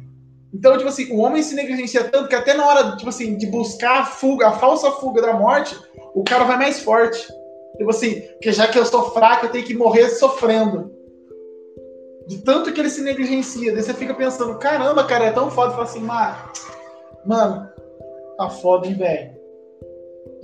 Então, 0.53 0.77
tipo 0.77 0.87
assim, 0.87 1.11
o 1.11 1.19
homem 1.19 1.41
se 1.41 1.55
negligencia 1.55 2.03
tanto 2.03 2.29
que 2.29 2.35
até 2.35 2.53
na 2.53 2.65
hora, 2.65 2.95
tipo 2.95 3.09
assim, 3.09 3.35
de 3.37 3.47
buscar 3.47 4.01
a 4.01 4.05
fuga, 4.05 4.47
a 4.47 4.51
falsa 4.51 4.91
fuga 4.91 5.21
da 5.21 5.33
morte, 5.33 5.77
o 6.13 6.23
cara 6.23 6.43
vai 6.43 6.57
mais 6.57 6.79
forte. 6.81 7.25
Tipo 7.77 7.89
assim, 7.89 8.21
porque 8.21 8.51
já 8.51 8.67
que 8.67 8.77
eu 8.77 8.85
sou 8.85 9.11
fraco, 9.11 9.47
eu 9.47 9.51
tenho 9.51 9.65
que 9.65 9.73
morrer 9.73 10.09
sofrendo. 10.09 10.93
De 12.27 12.37
tanto 12.39 12.71
que 12.71 12.79
ele 12.79 12.89
se 12.89 13.01
negligencia. 13.01 13.73
Daí 13.73 13.83
você 13.83 13.93
fica 13.93 14.13
pensando, 14.13 14.57
caramba, 14.57 15.03
cara, 15.03 15.25
é 15.25 15.31
tão 15.31 15.51
foda. 15.51 15.71
Fala 15.71 15.83
assim, 15.83 15.99
mano, 15.99 17.69
tá 18.37 18.49
foda, 18.49 18.87
hein, 18.87 18.93
velho 18.93 19.34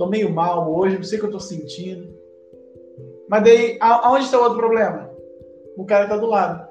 tô 0.01 0.07
meio 0.07 0.33
mal 0.33 0.73
hoje, 0.73 0.95
não 0.95 1.03
sei 1.03 1.19
o 1.19 1.21
que 1.21 1.27
eu 1.27 1.31
tô 1.31 1.39
sentindo. 1.39 2.11
Mas 3.29 3.43
daí, 3.43 3.77
aonde 3.79 4.25
está 4.25 4.39
o 4.39 4.43
outro 4.43 4.57
problema? 4.57 5.11
O 5.77 5.85
cara 5.85 6.07
tá 6.07 6.17
do 6.17 6.25
lado. 6.25 6.67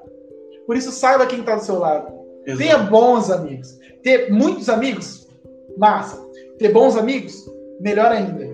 Por 0.67 0.75
isso, 0.75 0.91
saiba 0.91 1.25
quem 1.25 1.41
tá 1.41 1.55
do 1.55 1.63
seu 1.63 1.79
lado. 1.79 2.11
Exato. 2.45 2.57
Tenha 2.59 2.77
bons 2.77 3.31
amigos. 3.31 3.79
Ter 4.03 4.29
muitos 4.31 4.67
amigos, 4.67 5.29
massa. 5.77 6.21
Ter 6.59 6.73
bons 6.73 6.97
amigos, 6.97 7.49
melhor 7.79 8.11
ainda. 8.11 8.45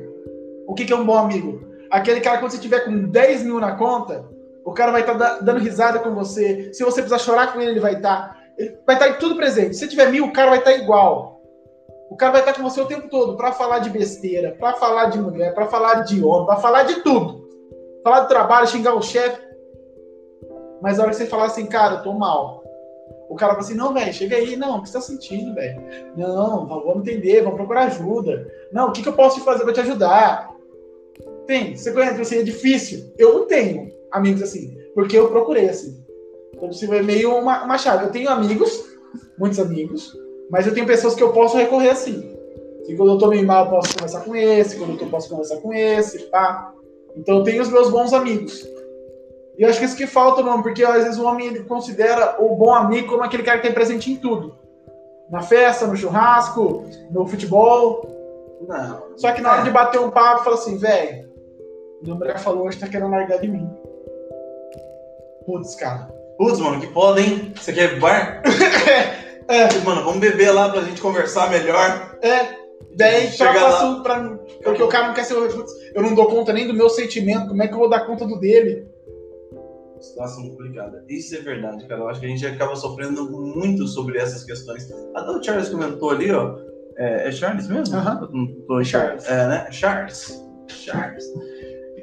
O 0.67 0.75
que, 0.75 0.85
que 0.85 0.93
é 0.93 0.95
um 0.95 1.05
bom 1.05 1.17
amigo? 1.17 1.59
Aquele 1.89 2.21
cara, 2.21 2.37
quando 2.37 2.51
você 2.51 2.59
tiver 2.59 2.81
com 2.81 3.09
10 3.09 3.43
mil 3.43 3.59
na 3.59 3.75
conta, 3.75 4.25
o 4.63 4.73
cara 4.73 4.91
vai 4.91 5.01
estar 5.01 5.17
tá 5.17 5.39
dando 5.39 5.59
risada 5.59 5.99
com 5.99 6.13
você. 6.13 6.71
Se 6.71 6.83
você 6.83 7.01
precisar 7.01 7.17
chorar 7.17 7.51
com 7.51 7.59
ele, 7.59 7.71
ele 7.71 7.79
vai 7.79 7.95
estar. 7.95 8.29
Tá. 8.29 8.37
Ele 8.59 8.77
vai 8.85 8.95
estar 8.95 9.07
tá 9.07 9.11
em 9.15 9.17
tudo 9.17 9.35
presente. 9.37 9.75
Se 9.75 9.87
tiver 9.87 10.11
mil, 10.11 10.25
o 10.25 10.33
cara 10.33 10.51
vai 10.51 10.59
estar 10.59 10.71
tá 10.71 10.77
igual. 10.77 11.36
O 12.09 12.15
cara 12.15 12.31
vai 12.31 12.41
estar 12.41 12.53
com 12.53 12.63
você 12.63 12.79
o 12.79 12.85
tempo 12.85 13.09
todo 13.09 13.35
para 13.35 13.51
falar 13.51 13.79
de 13.79 13.89
besteira, 13.89 14.55
para 14.57 14.73
falar 14.73 15.05
de 15.05 15.19
mulher, 15.19 15.53
para 15.53 15.67
falar 15.67 16.01
de 16.01 16.23
homem, 16.23 16.45
para 16.45 16.57
falar 16.57 16.83
de 16.83 17.01
tudo. 17.01 17.47
Falar 18.03 18.21
de 18.21 18.29
trabalho, 18.29 18.67
xingar 18.67 18.95
o 18.95 19.01
chefe. 19.01 19.41
Mas 20.81 20.97
a 20.97 21.03
hora 21.03 21.11
que 21.11 21.17
você 21.17 21.25
falar 21.25 21.45
assim, 21.45 21.65
cara, 21.65 21.95
eu 21.95 22.03
tô 22.03 22.13
mal. 22.13 22.63
O 23.29 23.35
cara 23.35 23.53
fala 23.53 23.65
assim, 23.65 23.75
não, 23.75 23.93
velho, 23.93 24.13
chega 24.13 24.37
aí. 24.37 24.55
Não, 24.55 24.77
o 24.77 24.81
que 24.81 24.89
você 24.89 24.93
tá 24.93 25.01
sentindo, 25.01 25.53
velho? 25.53 25.81
Não, 26.15 26.65
vamos 26.65 26.99
entender, 26.99 27.41
vamos 27.41 27.57
procurar 27.57 27.85
ajuda. 27.85 28.47
Não, 28.71 28.89
o 28.89 28.91
que, 28.91 29.03
que 29.03 29.09
eu 29.09 29.13
posso 29.13 29.41
fazer 29.41 29.63
para 29.63 29.73
te 29.73 29.81
ajudar? 29.81 30.49
Tem, 31.45 31.75
você 31.75 31.91
conhece, 31.91 32.21
assim, 32.21 32.39
é 32.39 32.43
difícil. 32.43 33.13
Eu 33.17 33.33
não 33.33 33.47
tenho 33.47 33.91
amigos 34.11 34.41
assim, 34.41 34.77
porque 34.95 35.17
eu 35.17 35.29
procurei 35.29 35.67
assim. 35.67 36.01
Então, 36.53 36.71
você 36.71 36.85
é 36.85 37.03
meio 37.03 37.35
uma, 37.35 37.63
uma 37.63 37.77
chave. 37.77 38.05
Eu 38.05 38.11
tenho 38.11 38.29
amigos, 38.29 38.85
muitos 39.37 39.59
amigos, 39.59 40.13
mas 40.49 40.65
eu 40.65 40.73
tenho 40.73 40.85
pessoas 40.85 41.15
que 41.15 41.23
eu 41.23 41.31
posso 41.31 41.57
recorrer 41.57 41.89
assim. 41.89 42.35
Se 42.85 42.95
quando 42.95 43.11
eu 43.11 43.17
tô 43.17 43.27
meio 43.27 43.45
mal, 43.45 43.65
eu 43.65 43.71
posso 43.71 43.93
conversar 43.93 44.21
com 44.21 44.35
esse, 44.35 44.77
quando 44.77 44.91
eu 44.91 44.97
tô, 44.97 45.05
posso 45.07 45.29
conversar 45.29 45.57
com 45.57 45.73
esse, 45.73 46.19
pá. 46.29 46.73
Então 47.15 47.37
eu 47.39 47.43
tenho 47.43 47.61
os 47.61 47.69
meus 47.69 47.89
bons 47.89 48.13
amigos. 48.13 48.65
E 49.57 49.63
eu 49.63 49.69
acho 49.69 49.79
que 49.79 49.85
isso 49.85 49.97
que 49.97 50.07
falta 50.07 50.41
no 50.41 50.49
homem, 50.49 50.63
porque 50.63 50.85
às 50.85 51.03
vezes 51.03 51.19
o 51.19 51.25
homem 51.25 51.63
considera 51.63 52.37
o 52.39 52.55
bom 52.55 52.73
amigo 52.73 53.09
como 53.09 53.23
aquele 53.23 53.43
cara 53.43 53.57
que 53.57 53.65
tem 53.65 53.73
presente 53.73 54.11
em 54.11 54.15
tudo. 54.15 54.55
Na 55.29 55.41
festa, 55.41 55.85
no 55.85 55.97
churrasco, 55.97 56.85
no 57.11 57.27
futebol. 57.27 58.07
Não. 58.65 59.17
Só 59.17 59.33
que 59.33 59.41
na 59.41 59.51
hora 59.51 59.63
de 59.63 59.71
bater 59.71 59.99
um 59.99 60.11
papo, 60.11 60.43
fala 60.43 60.55
assim, 60.55 60.77
velho, 60.77 61.27
minha 62.01 62.15
mulher 62.15 62.39
falou 62.39 62.67
hoje 62.67 62.77
tá 62.77 62.87
querendo 62.87 63.11
largar 63.11 63.39
de 63.39 63.47
mim. 63.47 63.69
Putz, 65.45 65.75
cara. 65.75 66.07
Putz, 66.37 66.59
mano, 66.59 66.79
que 66.79 66.87
foda, 66.87 67.19
hein? 67.19 67.51
Você 67.55 67.73
quer 67.73 67.99
bar? 67.99 68.43
É, 69.49 69.79
Mano, 69.85 70.03
vamos 70.03 70.19
beber 70.19 70.51
lá 70.51 70.69
pra 70.69 70.81
gente 70.81 71.01
conversar 71.01 71.49
melhor. 71.49 72.17
é. 72.21 72.57
Daí 72.97 73.29
lá. 73.39 73.67
assunto 73.67 74.01
pra 74.01 74.19
mim. 74.23 74.39
Porque 74.63 74.81
o 74.81 74.87
cara 74.87 75.07
não 75.07 75.13
quer 75.13 75.23
ser. 75.23 75.35
Eu 75.35 76.01
não 76.01 76.15
dou 76.15 76.25
conta 76.25 76.51
nem 76.51 76.67
do 76.67 76.73
meu 76.73 76.89
sentimento, 76.89 77.49
como 77.49 77.61
é 77.61 77.67
que 77.67 77.73
eu 77.73 77.77
vou 77.77 77.89
dar 77.89 78.07
conta 78.07 78.25
do 78.25 78.39
dele? 78.39 78.87
Situação 79.99 80.49
complicada. 80.49 81.03
Isso 81.07 81.35
é 81.35 81.39
verdade, 81.39 81.85
cara. 81.87 82.01
Eu 82.01 82.09
acho 82.09 82.19
que 82.19 82.25
a 82.25 82.29
gente 82.29 82.45
acaba 82.45 82.75
sofrendo 82.75 83.29
muito 83.29 83.87
sobre 83.87 84.17
essas 84.17 84.43
questões. 84.43 84.91
Até 85.15 85.29
o 85.29 85.43
Charles 85.43 85.69
comentou 85.69 86.09
ali, 86.09 86.31
ó. 86.31 86.57
É, 86.97 87.27
é 87.27 87.31
Charles 87.31 87.67
mesmo? 87.67 87.95
Não 87.95 88.47
tô 88.67 88.83
Charles. 88.83 89.27
É, 89.27 89.47
né? 89.47 89.67
Charles. 89.71 90.43
Charles. 90.67 91.23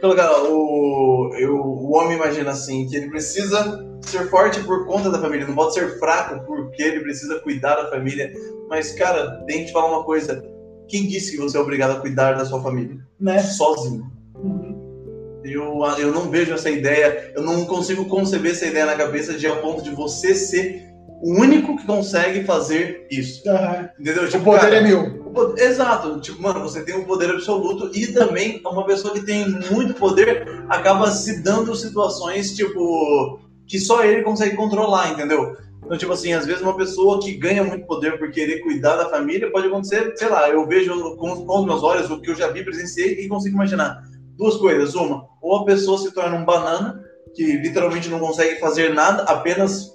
E 0.04 0.06
colocar 0.06 0.30
o, 0.42 1.34
eu, 1.38 1.56
o 1.56 1.94
homem 1.94 2.16
imagina 2.16 2.50
assim, 2.50 2.86
que 2.86 2.94
ele 2.94 3.08
precisa 3.08 3.82
ser 4.02 4.28
forte 4.28 4.60
por 4.60 4.86
conta 4.86 5.10
da 5.10 5.18
família, 5.18 5.46
não 5.46 5.54
pode 5.54 5.72
ser 5.72 5.98
fraco 5.98 6.44
porque 6.44 6.82
ele 6.82 7.00
precisa 7.00 7.40
cuidar 7.40 7.76
da 7.76 7.88
família. 7.88 8.30
Mas, 8.68 8.92
cara, 8.92 9.42
tem 9.46 9.60
que 9.60 9.66
te 9.66 9.72
falar 9.72 9.86
uma 9.86 10.04
coisa. 10.04 10.44
Quem 10.88 11.06
disse 11.06 11.30
que 11.30 11.38
você 11.38 11.56
é 11.56 11.60
obrigado 11.60 11.92
a 11.92 12.00
cuidar 12.00 12.34
da 12.34 12.44
sua 12.44 12.62
família? 12.62 12.98
Né? 13.18 13.38
Sozinho. 13.38 14.12
Uhum. 14.36 15.40
Eu, 15.42 15.82
eu 15.98 16.12
não 16.12 16.28
vejo 16.28 16.52
essa 16.52 16.68
ideia, 16.68 17.32
eu 17.34 17.42
não 17.42 17.64
consigo 17.64 18.04
conceber 18.04 18.52
essa 18.52 18.66
ideia 18.66 18.84
na 18.84 18.96
cabeça 18.96 19.32
de 19.32 19.46
a 19.46 19.56
ponto 19.56 19.82
de 19.82 19.90
você 19.90 20.34
ser 20.34 20.84
o 21.22 21.40
único 21.40 21.78
que 21.78 21.86
consegue 21.86 22.44
fazer 22.44 23.06
isso. 23.10 23.48
Aham. 23.48 23.88
Entendeu? 23.98 24.24
O 24.24 24.44
poder 24.44 24.60
cara, 24.60 24.76
é 24.76 24.80
meu. 24.82 25.23
O 25.42 25.52
po- 25.52 25.54
Exato, 25.58 26.20
tipo, 26.20 26.40
mano, 26.40 26.60
você 26.60 26.82
tem 26.84 26.94
um 26.96 27.04
poder 27.04 27.30
absoluto 27.30 27.90
e 27.94 28.12
também 28.12 28.60
uma 28.64 28.86
pessoa 28.86 29.12
que 29.12 29.24
tem 29.24 29.48
muito 29.70 29.94
poder 29.94 30.64
acaba 30.68 31.10
se 31.10 31.42
dando 31.42 31.74
situações, 31.74 32.54
tipo, 32.54 33.40
que 33.66 33.78
só 33.78 34.04
ele 34.04 34.22
consegue 34.22 34.56
controlar, 34.56 35.10
entendeu? 35.10 35.56
Então, 35.84 35.98
tipo 35.98 36.12
assim, 36.12 36.32
às 36.32 36.46
vezes 36.46 36.62
uma 36.62 36.76
pessoa 36.76 37.20
que 37.20 37.34
ganha 37.34 37.62
muito 37.62 37.86
poder 37.86 38.18
por 38.18 38.30
querer 38.30 38.60
cuidar 38.60 38.96
da 38.96 39.10
família 39.10 39.50
pode 39.50 39.66
acontecer, 39.66 40.14
sei 40.16 40.28
lá, 40.28 40.48
eu 40.48 40.66
vejo 40.66 41.16
com, 41.16 41.44
com 41.44 41.58
os 41.60 41.66
meus 41.66 41.82
olhos 41.82 42.10
o 42.10 42.20
que 42.20 42.30
eu 42.30 42.34
já 42.34 42.48
vi, 42.48 42.64
presenciei 42.64 43.20
e 43.20 43.28
consigo 43.28 43.56
imaginar. 43.56 44.02
Duas 44.36 44.56
coisas, 44.56 44.94
uma, 44.94 45.26
ou 45.42 45.56
a 45.56 45.64
pessoa 45.64 45.98
se 45.98 46.10
torna 46.12 46.36
um 46.36 46.44
banana, 46.44 47.04
que 47.34 47.44
literalmente 47.58 48.08
não 48.08 48.18
consegue 48.18 48.58
fazer 48.60 48.94
nada, 48.94 49.24
apenas, 49.24 49.92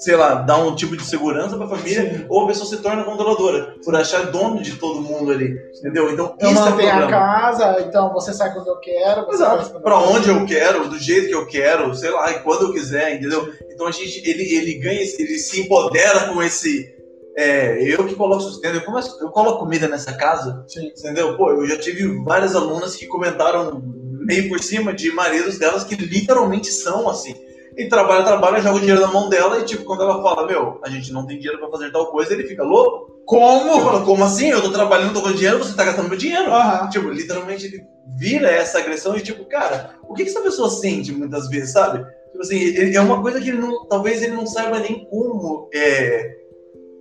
sei 0.00 0.16
lá, 0.16 0.34
dar 0.36 0.56
um 0.58 0.74
tipo 0.74 0.96
de 0.96 1.04
segurança 1.04 1.56
pra 1.58 1.68
família, 1.68 2.18
Sim. 2.20 2.24
ou 2.28 2.44
a 2.44 2.46
pessoa 2.46 2.66
se 2.66 2.78
torna 2.78 3.04
controladora, 3.04 3.74
por 3.84 3.94
achar 3.94 4.30
dono 4.30 4.62
de 4.62 4.76
todo 4.76 5.02
mundo 5.02 5.30
ali, 5.30 5.54
entendeu? 5.78 6.10
Então, 6.10 6.34
Eu 6.40 6.50
isso 6.50 6.58
é 6.58 6.62
o 6.62 6.70
mantenho 6.70 6.88
a 6.88 6.96
problema. 6.96 7.10
casa, 7.10 7.84
então 7.86 8.12
você 8.12 8.32
sai 8.32 8.52
quando 8.54 8.68
eu 8.68 8.76
quero. 8.80 9.26
Você 9.26 9.34
Exato. 9.42 9.80
quero. 9.82 9.96
onde 10.10 10.28
eu 10.30 10.46
quero, 10.46 10.88
do 10.88 10.98
jeito 10.98 11.28
que 11.28 11.34
eu 11.34 11.46
quero, 11.46 11.94
sei 11.94 12.10
lá, 12.10 12.30
e 12.30 12.40
quando 12.40 12.62
eu 12.62 12.72
quiser, 12.72 13.14
entendeu? 13.16 13.52
Então 13.70 13.86
a 13.86 13.90
gente, 13.92 14.26
ele, 14.28 14.42
ele 14.54 14.74
ganha, 14.78 15.00
ele 15.00 15.38
se 15.38 15.60
empodera 15.60 16.28
com 16.32 16.42
esse. 16.42 16.92
é, 17.36 17.82
eu 17.82 18.04
que 18.06 18.14
coloco 18.14 18.42
sustento, 18.42 18.74
eu, 18.76 18.80
começo- 18.84 19.16
eu 19.20 19.28
coloco 19.28 19.60
comida 19.60 19.86
nessa 19.86 20.12
casa, 20.14 20.64
Sim. 20.66 20.88
entendeu? 20.98 21.36
Pô, 21.36 21.50
eu 21.50 21.66
já 21.66 21.78
tive 21.78 22.22
várias 22.24 22.56
alunas 22.56 22.96
que 22.96 23.06
comentaram 23.06 23.82
meio 24.26 24.48
por 24.48 24.60
cima 24.60 24.92
de 24.92 25.12
maridos 25.12 25.58
delas 25.58 25.84
que 25.84 25.94
literalmente 25.94 26.70
são 26.72 27.08
assim. 27.08 27.34
E 27.80 27.88
trabalha, 27.88 28.24
trabalha, 28.24 28.60
joga 28.60 28.76
o 28.76 28.80
dinheiro 28.80 29.00
na 29.00 29.06
mão 29.06 29.28
dela 29.30 29.58
e, 29.58 29.64
tipo, 29.64 29.84
quando 29.84 30.02
ela 30.02 30.22
fala, 30.22 30.46
meu, 30.46 30.78
a 30.84 30.90
gente 30.90 31.12
não 31.12 31.26
tem 31.26 31.38
dinheiro 31.38 31.58
pra 31.58 31.70
fazer 31.70 31.90
tal 31.90 32.10
coisa, 32.10 32.32
ele 32.34 32.46
fica 32.46 32.62
louco. 32.62 33.10
Como? 33.24 33.80
Falo, 33.80 34.04
como 34.04 34.24
assim? 34.24 34.50
Eu 34.50 34.60
tô 34.60 34.70
trabalhando, 34.70 35.14
tô 35.14 35.22
com 35.22 35.32
dinheiro, 35.32 35.58
você 35.58 35.74
tá 35.74 35.84
gastando 35.84 36.08
meu 36.08 36.18
dinheiro. 36.18 36.52
Aham. 36.52 36.90
Tipo, 36.90 37.08
literalmente 37.08 37.66
ele 37.66 37.82
vira 38.18 38.50
essa 38.50 38.78
agressão 38.78 39.16
e 39.16 39.22
tipo, 39.22 39.44
cara, 39.48 39.94
o 40.08 40.14
que, 40.14 40.24
que 40.24 40.30
essa 40.30 40.42
pessoa 40.42 40.68
sente 40.68 41.12
muitas 41.12 41.48
vezes, 41.48 41.70
sabe? 41.72 42.04
Tipo 42.32 42.40
assim, 42.42 42.58
ele- 42.58 42.96
é 42.96 43.00
uma 43.00 43.22
coisa 43.22 43.40
que 43.40 43.48
ele 43.48 43.58
não, 43.58 43.86
talvez 43.86 44.22
ele 44.22 44.34
não 44.34 44.46
saiba 44.46 44.78
nem 44.78 45.04
como. 45.08 45.70
É... 45.72 46.36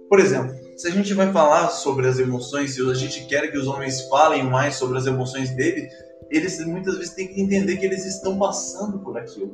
Por 0.07 0.19
exemplo, 0.19 0.55
se 0.77 0.87
a 0.87 0.91
gente 0.91 1.13
vai 1.13 1.31
falar 1.31 1.69
sobre 1.69 2.07
as 2.07 2.19
emoções, 2.19 2.73
se 2.73 2.89
a 2.89 2.93
gente 2.93 3.25
quer 3.25 3.51
que 3.51 3.57
os 3.57 3.67
homens 3.67 4.07
falem 4.07 4.43
mais 4.43 4.75
sobre 4.75 4.97
as 4.97 5.05
emoções 5.05 5.49
dele, 5.55 5.89
eles 6.29 6.63
muitas 6.65 6.97
vezes 6.97 7.13
têm 7.13 7.27
que 7.27 7.41
entender 7.41 7.77
que 7.77 7.85
eles 7.85 8.05
estão 8.05 8.37
passando 8.37 8.99
por 8.99 9.17
aquilo. 9.17 9.51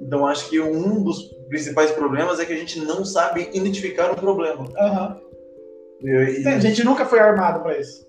Então 0.00 0.26
acho 0.26 0.48
que 0.48 0.60
um 0.60 1.02
dos 1.02 1.24
principais 1.48 1.90
problemas 1.92 2.40
é 2.40 2.44
que 2.44 2.52
a 2.52 2.56
gente 2.56 2.78
não 2.80 3.04
sabe 3.04 3.50
identificar 3.52 4.10
um 4.10 4.14
problema. 4.14 4.64
Aham. 4.78 5.20
E- 6.02 6.48
A 6.48 6.58
gente 6.58 6.82
nunca 6.84 7.04
foi 7.04 7.18
armado 7.18 7.60
pra 7.62 7.78
isso. 7.78 8.06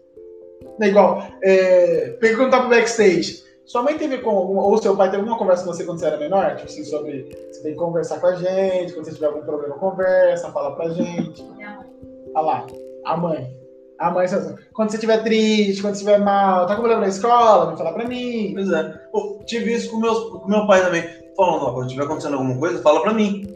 É 0.79 0.87
igual, 0.87 1.23
é, 1.43 2.11
perguntar 2.19 2.61
pro 2.61 2.69
backstage. 2.69 3.43
Sua 3.65 3.83
mãe 3.83 3.97
teve 3.97 4.17
com 4.19 4.29
alguma, 4.31 4.63
ou 4.63 4.77
seu 4.81 4.95
pai 4.95 5.09
teve 5.09 5.21
alguma 5.21 5.37
conversa 5.37 5.63
com 5.63 5.71
você 5.73 5.83
quando 5.83 5.99
você 5.99 6.05
era 6.05 6.17
menor? 6.17 6.55
Tipo 6.55 6.67
assim, 6.69 6.83
sobre 6.83 7.29
você 7.51 7.61
tem 7.61 7.71
que 7.73 7.77
conversar 7.77 8.19
com 8.19 8.27
a 8.27 8.35
gente, 8.35 8.93
quando 8.93 9.05
você 9.05 9.13
tiver 9.13 9.27
algum 9.27 9.41
problema, 9.41 9.75
conversa, 9.77 10.51
fala 10.51 10.75
pra 10.75 10.89
gente. 10.89 11.43
Minha 11.55 11.75
mãe. 11.77 11.85
Olha 12.33 12.45
lá, 12.45 12.67
a 13.05 13.17
mãe. 13.17 13.60
A 14.01 14.09
mãe, 14.09 14.25
assim, 14.25 14.55
quando 14.73 14.89
você 14.89 14.97
estiver 14.97 15.21
triste, 15.21 15.79
quando 15.79 15.93
você 15.93 16.03
estiver 16.03 16.19
mal, 16.19 16.65
tá 16.65 16.73
com 16.73 16.81
problema 16.81 17.01
na 17.01 17.07
escola, 17.07 17.67
vem 17.67 17.77
falar 17.77 17.93
pra 17.93 18.07
mim. 18.07 18.51
Pois 18.55 18.71
é. 18.71 18.99
Tive 19.45 19.75
isso 19.75 19.91
com, 19.91 19.97
meus, 19.97 20.17
com 20.31 20.47
meu 20.47 20.65
pai 20.65 20.83
também. 20.83 21.07
Falando, 21.37 21.65
ó, 21.65 21.73
quando 21.73 21.87
tiver 21.87 22.03
acontecendo 22.03 22.33
alguma 22.33 22.57
coisa, 22.57 22.81
fala 22.81 23.01
pra 23.03 23.13
mim. 23.13 23.47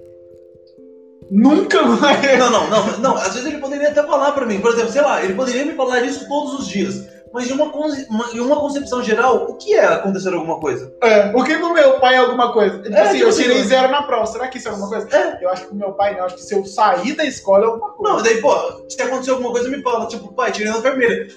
Nunca 1.32 1.82
mais. 1.82 2.38
Não, 2.38 2.52
não, 2.52 2.70
não, 2.70 3.00
não. 3.00 3.16
Às 3.16 3.34
vezes 3.34 3.46
ele 3.48 3.58
poderia 3.58 3.90
até 3.90 4.04
falar 4.04 4.34
pra 4.34 4.46
mim. 4.46 4.60
Por 4.60 4.72
exemplo, 4.72 4.92
sei 4.92 5.02
lá, 5.02 5.24
ele 5.24 5.34
poderia 5.34 5.66
me 5.66 5.74
falar 5.74 6.02
isso 6.02 6.28
todos 6.28 6.60
os 6.60 6.68
dias. 6.68 7.08
Mas 7.36 7.48
de 7.48 7.54
uma, 7.54 7.66
uma, 7.66 8.32
em 8.34 8.40
uma 8.40 8.56
concepção 8.56 9.04
geral, 9.04 9.46
o 9.50 9.58
que 9.58 9.74
é 9.74 9.84
acontecer 9.86 10.34
alguma 10.34 10.58
coisa? 10.58 10.90
É, 11.04 11.34
o 11.36 11.44
que 11.44 11.58
com 11.60 11.74
meu 11.74 12.00
pai 12.00 12.16
é 12.16 12.20
alguma 12.20 12.54
coisa? 12.54 12.82
Tipo 12.82 12.96
É, 12.96 13.02
assim, 13.02 13.12
tipo 13.16 13.24
eu 13.26 13.30
assim, 13.30 13.42
tirei 13.44 13.64
zero 13.64 13.92
na 13.92 14.04
prova. 14.04 14.26
Será 14.26 14.48
que 14.48 14.58
isso 14.58 14.70
é 14.70 14.72
alguma 14.72 14.88
coisa? 14.88 15.14
É. 15.14 15.44
Eu 15.44 15.50
acho 15.50 15.64
que 15.64 15.68
com 15.68 15.76
meu 15.76 15.92
pai 15.92 16.14
não. 16.14 16.20
Eu 16.20 16.26
acho 16.28 16.36
que 16.36 16.44
se 16.44 16.56
eu 16.56 16.64
sair 16.64 17.14
da 17.14 17.26
escola 17.26 17.66
é 17.66 17.68
alguma 17.68 17.92
coisa. 17.92 18.14
Não, 18.14 18.24
daí, 18.24 18.40
pô, 18.40 18.56
se 18.88 19.02
acontecer 19.02 19.32
alguma 19.32 19.52
coisa, 19.52 19.68
me 19.68 19.82
fala. 19.82 20.08
Tipo, 20.08 20.34
pai, 20.34 20.54
tirei 20.54 20.72
na 20.72 20.78
enfermeira. 20.78 21.28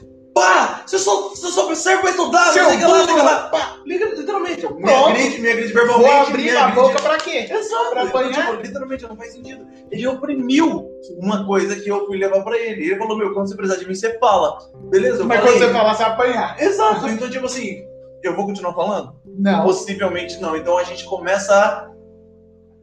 Pá! 0.40 0.82
Você 0.86 0.98
só, 0.98 1.28
você 1.30 1.48
só 1.48 1.74
serve 1.74 2.02
pra 2.02 2.10
estudar, 2.10 2.52
Seu 2.52 2.70
liga 2.70 2.88
lá, 2.88 3.00
liga 3.02 3.22
lá. 3.22 3.48
Pá, 3.48 3.76
liga 3.84 4.04
literalmente. 4.06 4.62
Me 4.72 4.82
Pronto. 4.82 5.08
agride, 5.08 5.38
me 5.40 5.50
agride 5.50 5.72
verbalmente. 5.72 6.08
Vou 6.10 6.20
abrir 6.20 6.42
me 6.44 6.50
a 6.50 6.60
agride- 6.66 6.80
boca 6.80 7.02
pra 7.02 7.16
quê? 7.18 7.46
Exato. 7.50 7.90
Pra 7.90 8.02
apanhar? 8.04 8.50
tipo, 8.50 8.62
literalmente 8.62 9.02
não 9.08 9.16
faz 9.16 9.32
sentido. 9.32 9.66
Ele 9.90 10.06
oprimiu 10.06 10.88
uma 11.18 11.44
coisa 11.46 11.76
que 11.76 11.88
eu 11.88 12.06
fui 12.06 12.18
levar 12.18 12.42
pra 12.42 12.56
ele. 12.58 12.84
Ele 12.86 12.96
falou, 12.96 13.16
meu, 13.16 13.32
quando 13.34 13.48
você 13.48 13.56
precisar 13.56 13.78
de 13.80 13.88
mim, 13.88 13.94
você 13.94 14.18
fala. 14.18 14.58
Beleza? 14.90 15.22
Eu 15.22 15.26
Mas 15.26 15.38
falei. 15.40 15.54
quando 15.54 15.66
você 15.66 15.72
falar, 15.72 15.94
você 15.94 16.02
vai 16.02 16.12
apanhar. 16.12 16.60
Exato. 16.62 17.08
Então, 17.08 17.30
tipo 17.30 17.46
assim, 17.46 17.82
eu 18.22 18.34
vou 18.36 18.46
continuar 18.46 18.74
falando? 18.74 19.14
Não. 19.24 19.62
Possivelmente 19.64 20.40
não. 20.40 20.56
Então 20.56 20.76
a 20.78 20.84
gente 20.84 21.04
começa 21.04 21.54
a 21.54 21.88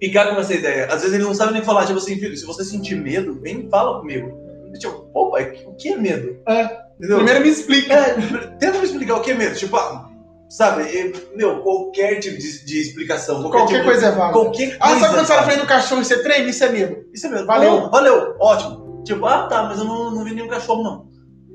ficar 0.02 0.34
com 0.34 0.40
essa 0.42 0.54
ideia. 0.54 0.86
Às 0.88 1.02
vezes 1.02 1.14
ele 1.14 1.24
não 1.24 1.34
sabe 1.34 1.54
nem 1.54 1.64
falar, 1.64 1.86
tipo 1.86 1.98
assim, 2.00 2.16
filho, 2.18 2.36
se 2.36 2.46
você 2.46 2.64
sentir 2.64 2.96
medo, 2.96 3.40
vem 3.42 3.66
e 3.66 3.70
fala 3.70 4.00
comigo. 4.00 4.32
E, 4.74 4.78
tipo, 4.80 5.08
pai, 5.32 5.58
o 5.66 5.74
que 5.76 5.90
é 5.90 5.98
medo? 5.98 6.38
É. 6.48 6.85
Entendeu? 6.98 7.18
Primeiro 7.18 7.42
me 7.42 7.50
explica. 7.50 7.94
É, 7.94 8.14
tenta 8.60 8.80
me 8.80 8.86
explicar 8.86 9.16
o 9.16 9.22
que 9.22 9.32
é 9.32 9.34
medo. 9.34 9.56
Tipo, 9.56 9.76
ah, 9.78 10.10
sabe, 10.50 10.84
eu- 10.96 11.14
meu, 11.38 11.62
qualquer 11.62 12.20
tipo 12.20 12.38
de, 12.38 12.66
de 12.66 12.80
explicação. 12.82 13.42
Qualquer, 13.42 13.58
Qualquer 13.60 13.74
tipo, 13.80 13.86
coisa 13.86 14.06
é 14.08 14.12
válida. 14.12 14.34
Qualquer 14.40 14.78
Ah, 14.80 14.88
sabe 14.88 15.00
quando 15.02 15.12
você 15.12 15.18
tá 15.18 15.26
sabe? 15.26 15.46
frente 15.46 15.60
do 15.62 15.68
cachorro 15.68 16.02
e 16.02 16.06
você 16.06 16.24
treina? 16.24 16.50
Isso 16.50 16.64
é 16.64 16.70
medo. 16.70 16.98
Isso 17.14 17.28
é 17.28 17.30
mesmo. 17.30 17.46
Valeu. 17.48 17.72
Valeu, 17.72 17.90
valeu, 17.90 18.36
ótimo. 18.40 19.04
Tipo, 19.04 19.26
ah, 19.26 19.48
tá, 19.48 19.64
mas 19.64 19.78
eu 19.80 19.86
não, 19.86 20.12
não 20.12 20.24
vi 20.24 20.34
nenhum 20.34 20.48
cachorro, 20.48 20.84
não. 20.84 21.06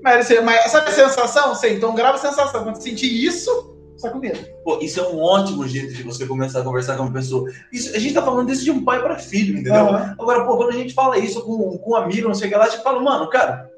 Mas, 0.02 0.28
mas 0.44 0.70
sabe 0.70 0.88
a 0.88 0.92
sensação? 0.92 1.54
Sei, 1.54 1.74
então 1.74 1.94
grava 1.94 2.16
a 2.16 2.20
sensação. 2.20 2.62
Quando 2.62 2.76
você 2.76 2.82
sentir 2.90 3.06
isso, 3.24 3.50
você 3.96 4.06
tá 4.06 4.12
com 4.12 4.18
medo. 4.18 4.38
Pô, 4.64 4.78
isso 4.80 4.98
é 5.00 5.02
um 5.08 5.20
ótimo 5.20 5.66
jeito 5.68 5.92
de 5.92 6.02
você 6.02 6.26
começar 6.26 6.60
a 6.60 6.64
conversar 6.64 6.96
com 6.96 7.02
uma 7.02 7.12
pessoa. 7.12 7.50
Isso, 7.72 7.94
a 7.94 7.98
gente 7.98 8.14
tá 8.14 8.22
falando 8.22 8.50
isso 8.50 8.64
de 8.64 8.70
um 8.70 8.82
pai 8.84 9.02
para 9.02 9.18
filho, 9.18 9.58
entendeu? 9.58 9.86
Aham. 9.88 10.14
Agora, 10.18 10.44
pô, 10.44 10.56
quando 10.56 10.70
a 10.70 10.74
gente 10.74 10.94
fala 10.94 11.18
isso 11.18 11.42
com, 11.42 11.76
com 11.78 11.90
um 11.92 11.96
amigo, 11.96 12.28
não 12.28 12.34
chega 12.34 12.56
lá, 12.56 12.64
a 12.64 12.68
gente 12.70 12.82
fala, 12.82 13.00
mano, 13.00 13.28
cara, 13.28 13.69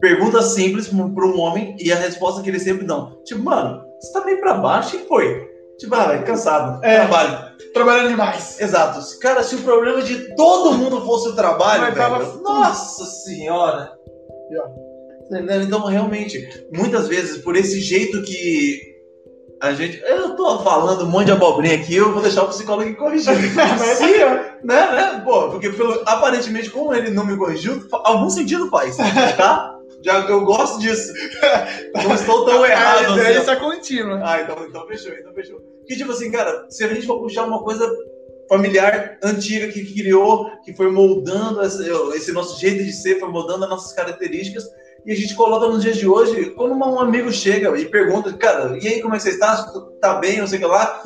pergunta 0.00 0.42
simples 0.42 0.88
pra 0.88 1.26
um- 1.26 1.38
homem 1.40 1.76
e 1.78 1.92
a 1.92 1.96
resposta 1.96 2.42
que 2.42 2.48
eles 2.50 2.62
sempre 2.62 2.86
dão. 2.86 3.18
Tipo, 3.24 3.42
mano, 3.42 3.82
você 4.00 4.12
tá 4.12 4.24
meio 4.24 4.40
pra 4.40 4.54
baixo, 4.54 4.90
que 4.98 5.06
foi? 5.06 5.46
Tipo, 5.78 5.94
ah, 5.94 6.06
velho, 6.06 6.24
cansado, 6.24 6.82
É. 6.84 6.96
trabalho. 7.00 7.38
Trabalhando 7.74 8.08
demais. 8.08 8.58
Exato. 8.60 9.00
Cara, 9.20 9.42
se 9.42 9.54
o 9.56 9.62
problema 9.62 10.00
de 10.02 10.34
todo 10.34 10.76
mundo 10.78 11.04
fosse 11.04 11.28
o 11.28 11.34
trabalho, 11.34 11.94
tava 11.94 12.18
velho, 12.20 12.30
full. 12.30 12.42
nossa 12.42 13.04
senhora. 13.04 13.92
E. 14.50 15.26
Entendeu? 15.26 15.60
Então, 15.62 15.84
realmente, 15.84 16.48
muitas 16.72 17.08
vezes, 17.08 17.38
por 17.42 17.56
esse 17.56 17.80
jeito 17.80 18.22
que 18.22 18.80
a 19.60 19.72
gente. 19.72 20.00
Eu 20.06 20.36
tô 20.36 20.58
falando 20.60 21.04
um 21.04 21.08
monte 21.10 21.26
de 21.26 21.32
abobrinha 21.32 21.74
aqui, 21.74 21.96
eu 21.96 22.12
vou 22.12 22.22
deixar 22.22 22.44
o 22.44 22.48
psicólogo 22.48 22.94
corrigir. 22.96 23.34
Mas 23.54 23.98
Sim, 23.98 24.04
aí, 24.04 24.24
ó. 24.24 24.28
né, 24.64 24.92
né? 24.92 25.22
Pô, 25.24 25.50
porque 25.50 25.70
pelo- 25.70 26.00
aparentemente, 26.06 26.70
como 26.70 26.94
ele 26.94 27.10
não 27.10 27.26
me 27.26 27.36
corrigiu, 27.36 27.82
algum 28.04 28.30
sentido 28.30 28.68
faz, 28.70 28.96
tá? 29.36 29.75
Já, 30.02 30.20
eu 30.28 30.44
gosto 30.44 30.78
disso. 30.80 31.12
Não 31.94 32.14
estou 32.14 32.44
tão 32.44 32.62
a 32.64 32.68
errado 32.68 33.18
ideia 33.18 33.28
assim. 33.28 33.38
ó. 33.38 33.40
está 33.40 33.56
contínua. 33.56 34.20
Ah, 34.22 34.40
então, 34.40 34.56
então 34.66 34.86
fechou, 34.86 35.12
então 35.12 35.32
fechou. 35.32 35.60
Que 35.86 35.96
tipo 35.96 36.12
assim, 36.12 36.30
cara, 36.30 36.66
se 36.68 36.84
a 36.84 36.88
gente 36.88 37.06
for 37.06 37.18
puxar 37.18 37.44
uma 37.44 37.62
coisa 37.62 37.90
familiar 38.48 39.18
antiga 39.22 39.68
que 39.68 39.94
criou, 39.94 40.50
que 40.64 40.74
foi 40.74 40.90
moldando 40.90 41.62
esse, 41.62 41.88
esse 42.14 42.32
nosso 42.32 42.60
jeito 42.60 42.84
de 42.84 42.92
ser, 42.92 43.18
foi 43.18 43.28
moldando 43.28 43.64
as 43.64 43.70
nossas 43.70 43.92
características, 43.92 44.64
e 45.04 45.12
a 45.12 45.14
gente 45.14 45.34
coloca 45.34 45.68
nos 45.68 45.82
dias 45.82 45.96
de 45.96 46.08
hoje, 46.08 46.50
quando 46.50 46.74
um 46.74 47.00
amigo 47.00 47.32
chega 47.32 47.76
e 47.78 47.86
pergunta, 47.86 48.32
cara, 48.32 48.76
e 48.80 48.88
aí 48.88 49.00
como 49.00 49.14
é 49.14 49.18
que 49.18 49.22
você 49.22 49.30
está? 49.30 49.72
Tá 50.00 50.14
bem, 50.14 50.38
não 50.38 50.46
sei 50.46 50.58
o 50.58 50.62
que 50.62 50.66
lá? 50.66 51.02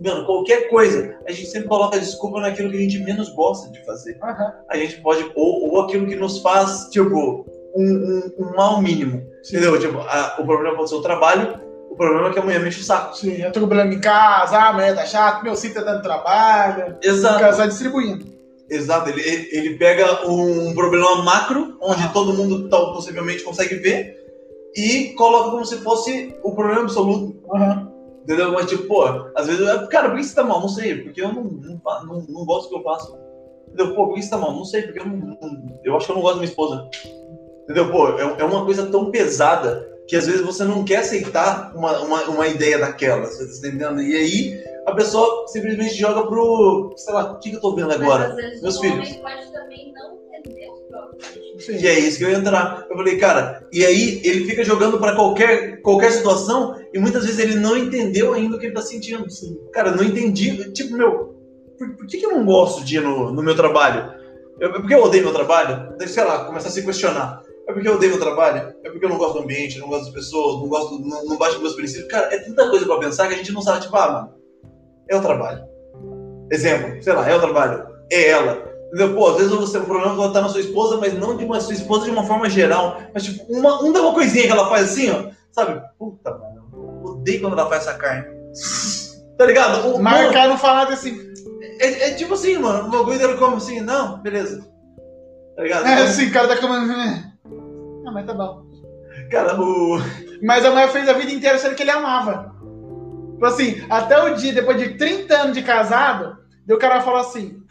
Mano, 0.00 0.24
qualquer 0.24 0.68
coisa, 0.68 1.18
a 1.26 1.32
gente 1.32 1.48
sempre 1.48 1.68
coloca 1.68 1.98
desculpa 1.98 2.40
naquilo 2.40 2.70
que 2.70 2.76
a 2.76 2.80
gente 2.80 3.00
menos 3.00 3.28
gosta 3.30 3.70
de 3.70 3.84
fazer. 3.84 4.16
Aham. 4.22 4.52
A 4.68 4.76
gente 4.76 5.00
pode, 5.00 5.30
ou, 5.34 5.72
ou 5.72 5.80
aquilo 5.82 6.06
que 6.06 6.16
nos 6.16 6.38
faz, 6.38 6.88
tipo, 6.90 7.44
um, 7.74 7.82
um, 7.84 8.32
um 8.46 8.56
mal 8.56 8.80
mínimo. 8.80 9.22
Entendeu? 9.48 9.78
Tipo, 9.78 9.98
a- 10.00 10.36
o 10.38 10.44
problema 10.46 10.76
pode 10.76 10.88
ser 10.90 10.96
o 10.96 11.02
trabalho, 11.02 11.60
o 11.90 11.96
problema 11.96 12.28
é 12.28 12.32
que 12.32 12.38
amanhã 12.38 12.58
mexe 12.60 12.80
o 12.80 12.84
saco. 12.84 13.16
Sim, 13.16 13.36
eu 13.42 13.52
tô 13.52 13.60
com 13.60 13.66
problema 13.66 13.92
em 13.94 14.00
casa, 14.00 14.56
ah, 14.56 14.68
amanhã 14.70 14.94
tá 14.94 15.04
chato, 15.06 15.42
meu 15.44 15.54
cinto 15.54 15.74
tá 15.74 15.82
dando 15.82 16.02
trabalho. 16.02 16.96
Exato. 17.02 17.38
cara 17.40 17.52
vai 17.52 17.68
distribuindo. 17.68 18.24
Exato, 18.70 19.10
ele, 19.10 19.20
ele 19.52 19.76
pega 19.76 20.26
um 20.26 20.74
problema 20.74 21.22
macro, 21.22 21.76
onde 21.82 22.08
todo 22.12 22.32
mundo 22.32 22.68
tal, 22.70 22.92
possivelmente 22.94 23.42
consegue 23.44 23.74
ver, 23.76 24.16
e 24.74 25.12
coloca 25.16 25.50
como 25.50 25.64
se 25.66 25.76
fosse 25.78 26.34
o 26.42 26.52
problema 26.54 26.80
absoluto. 26.82 27.36
Aham. 27.54 27.92
Entendeu? 28.22 28.52
Mas 28.52 28.66
tipo, 28.70 28.84
pô, 28.84 29.04
às 29.36 29.46
vezes, 29.46 29.60
eu- 29.60 29.86
cara, 29.88 30.08
por 30.08 30.16
que 30.16 30.24
você 30.24 30.34
tá 30.34 30.42
mal? 30.42 30.58
Não 30.60 30.68
sei, 30.68 30.96
porque 31.02 31.20
eu 31.20 31.28
não, 31.30 31.44
não, 31.44 31.80
não, 32.06 32.26
não 32.26 32.44
gosto 32.46 32.64
do 32.64 32.70
que 32.70 32.76
eu 32.78 32.82
faço. 32.82 33.14
Entendeu? 33.68 33.94
Pô, 33.94 34.06
por 34.06 34.14
que 34.14 34.22
você 34.22 34.30
tá 34.30 34.38
mal? 34.38 34.52
Não 34.52 34.64
sei, 34.64 34.82
porque 34.82 34.98
eu 35.00 35.06
não, 35.06 35.16
não- 35.18 35.78
eu 35.84 35.94
acho 35.94 36.06
que 36.06 36.12
eu 36.12 36.16
não 36.16 36.22
gosto 36.22 36.36
da 36.36 36.40
minha 36.40 36.48
esposa. 36.50 36.88
Entendeu? 37.64 37.90
Pô, 37.90 38.08
é, 38.18 38.22
é 38.38 38.44
uma 38.44 38.64
coisa 38.64 38.86
tão 38.86 39.10
pesada 39.10 39.90
que 40.06 40.16
às 40.16 40.26
vezes 40.26 40.42
você 40.42 40.64
não 40.64 40.84
quer 40.84 40.98
aceitar 40.98 41.72
uma, 41.74 41.98
uma, 42.00 42.22
uma 42.24 42.46
ideia 42.46 42.78
daquela, 42.78 43.26
você 43.26 43.46
tá 43.46 43.68
entendendo? 43.68 44.02
E 44.02 44.14
aí 44.14 44.64
a 44.86 44.92
pessoa 44.92 45.46
simplesmente 45.48 45.94
joga 45.94 46.26
pro, 46.26 46.92
sei 46.96 47.14
lá, 47.14 47.32
o 47.32 47.38
que, 47.38 47.50
que 47.50 47.56
eu 47.56 47.60
tô 47.60 47.74
vendo 47.74 47.92
agora? 47.92 48.28
Mas 48.28 48.36
vezes 48.36 48.62
meus 48.62 48.78
filhos. 48.78 49.08
pode 49.16 49.52
também 49.52 49.92
não 49.94 50.18
entender. 50.34 50.68
Sim. 51.58 51.76
E 51.76 51.86
é 51.86 51.98
isso 51.98 52.18
que 52.18 52.24
eu 52.24 52.30
ia 52.30 52.36
entrar. 52.36 52.86
Eu 52.90 52.96
falei, 52.96 53.16
cara, 53.16 53.66
e 53.72 53.84
aí 53.84 54.20
ele 54.24 54.44
fica 54.44 54.62
jogando 54.62 54.98
pra 54.98 55.14
qualquer, 55.14 55.80
qualquer 55.80 56.12
situação 56.12 56.78
e 56.92 56.98
muitas 56.98 57.24
vezes 57.24 57.38
ele 57.38 57.54
não 57.54 57.76
entendeu 57.76 58.34
ainda 58.34 58.56
o 58.56 58.58
que 58.58 58.66
ele 58.66 58.74
tá 58.74 58.82
sentindo. 58.82 59.24
Cara, 59.72 59.90
eu 59.90 59.96
não 59.96 60.04
entendi. 60.04 60.70
Tipo, 60.72 60.96
meu, 60.96 61.34
por, 61.78 61.96
por 61.96 62.06
que, 62.06 62.18
que 62.18 62.26
eu 62.26 62.32
não 62.32 62.44
gosto 62.44 62.84
de 62.84 62.96
ir 62.96 63.00
no, 63.00 63.32
no 63.32 63.42
meu 63.42 63.56
trabalho? 63.56 64.12
Eu, 64.60 64.72
porque 64.72 64.94
eu 64.94 65.02
odeio 65.02 65.24
meu 65.24 65.32
trabalho? 65.32 65.94
Sei 66.06 66.24
lá, 66.24 66.44
começar 66.44 66.68
a 66.68 66.72
se 66.72 66.84
questionar. 66.84 67.42
É 67.66 67.72
porque 67.72 67.88
eu 67.88 67.94
odeio 67.94 68.12
meu 68.12 68.20
trabalho? 68.20 68.74
É 68.84 68.90
porque 68.90 69.04
eu 69.04 69.08
não 69.08 69.16
gosto 69.18 69.34
do 69.38 69.44
ambiente, 69.44 69.78
não 69.78 69.88
gosto 69.88 70.04
das 70.06 70.14
pessoas, 70.14 70.60
não 70.60 70.68
gosto, 70.68 70.98
não, 70.98 71.24
não 71.24 71.38
bate 71.38 71.56
com 71.56 71.62
meus 71.62 71.74
princípios. 71.74 72.08
Cara, 72.08 72.34
é 72.34 72.38
tanta 72.40 72.68
coisa 72.68 72.84
pra 72.84 72.98
pensar 72.98 73.26
que 73.28 73.34
a 73.34 73.36
gente 73.38 73.52
não 73.52 73.62
sabe, 73.62 73.80
tipo, 73.82 73.96
ah, 73.96 74.12
mano, 74.12 74.34
é 75.08 75.16
o 75.16 75.20
trabalho. 75.22 75.64
Exemplo, 76.50 77.02
sei 77.02 77.12
lá, 77.14 77.28
é 77.28 77.34
o 77.34 77.40
trabalho, 77.40 77.86
é 78.12 78.28
ela. 78.28 78.74
Entendeu? 78.88 79.14
Pô, 79.14 79.28
às 79.30 79.36
vezes 79.38 79.50
você, 79.52 79.78
o 79.78 79.84
problema 79.84 80.14
pode 80.14 80.28
estar 80.28 80.42
na 80.42 80.48
sua 80.48 80.60
esposa, 80.60 80.98
mas 80.98 81.14
não 81.14 81.36
de 81.36 81.44
uma 81.44 81.58
sua 81.60 81.72
esposa 81.74 82.04
de 82.04 82.10
uma 82.10 82.24
forma 82.24 82.48
geral. 82.50 83.00
Mas, 83.12 83.24
tipo, 83.24 83.44
uma, 83.52 83.80
uma, 83.80 83.98
uma 84.00 84.14
coisinha 84.14 84.44
que 84.46 84.52
ela 84.52 84.68
faz 84.68 84.90
assim, 84.92 85.10
ó. 85.10 85.30
Sabe? 85.50 85.80
Puta, 85.98 86.30
mano, 86.32 86.68
eu 86.72 87.10
odeio 87.12 87.40
quando 87.40 87.54
ela 87.58 87.68
faz 87.68 87.86
essa 87.86 87.96
carne. 87.98 88.26
Tá 89.38 89.46
ligado? 89.46 89.94
O- 89.94 90.02
Marcar 90.02 90.48
não 90.48 90.58
falar 90.58 90.88
assim. 90.92 91.18
É, 91.80 92.10
é 92.10 92.14
tipo 92.14 92.34
assim, 92.34 92.56
mano, 92.58 92.86
o 92.86 92.90
bagulho 92.90 93.18
dele 93.18 93.34
come 93.34 93.56
assim, 93.56 93.80
não, 93.80 94.20
beleza. 94.22 94.64
Tá 95.56 95.62
ligado? 95.62 95.86
É 95.86 96.02
assim, 96.02 96.28
o 96.28 96.32
cara 96.32 96.46
tá 96.48 96.56
comendo. 96.58 96.92
Mas 98.14 98.26
tá 98.26 98.32
bom. 98.32 98.64
Cara, 99.30 99.60
o. 99.60 99.98
Mas 100.42 100.64
a 100.64 100.70
mulher 100.70 100.88
fez 100.88 101.08
a 101.08 101.12
vida 101.12 101.32
inteira 101.32 101.58
sendo 101.58 101.74
que 101.74 101.82
ele 101.82 101.90
amava. 101.90 102.54
Tipo 103.32 103.46
assim, 103.46 103.84
até 103.90 104.22
o 104.22 104.34
dia, 104.34 104.52
depois 104.52 104.78
de 104.78 104.96
30 104.96 105.34
anos 105.34 105.54
de 105.54 105.62
casado, 105.62 106.38
o 106.68 106.78
cara 106.78 107.00
fala 107.00 107.20
assim: 107.20 107.62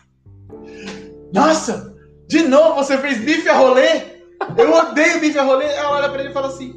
Nossa, 1.34 1.96
de 2.28 2.44
novo 2.44 2.76
você 2.76 2.98
fez 2.98 3.20
bife 3.20 3.48
a 3.50 3.58
rolê? 3.58 4.14
Eu 4.58 4.74
odeio 4.74 5.20
bife 5.20 5.40
a 5.40 5.44
rolê. 5.44 5.66
Ela 5.66 5.92
olha 5.92 6.10
pra 6.10 6.20
ele 6.20 6.30
e 6.30 6.34
fala 6.34 6.48
assim: 6.48 6.74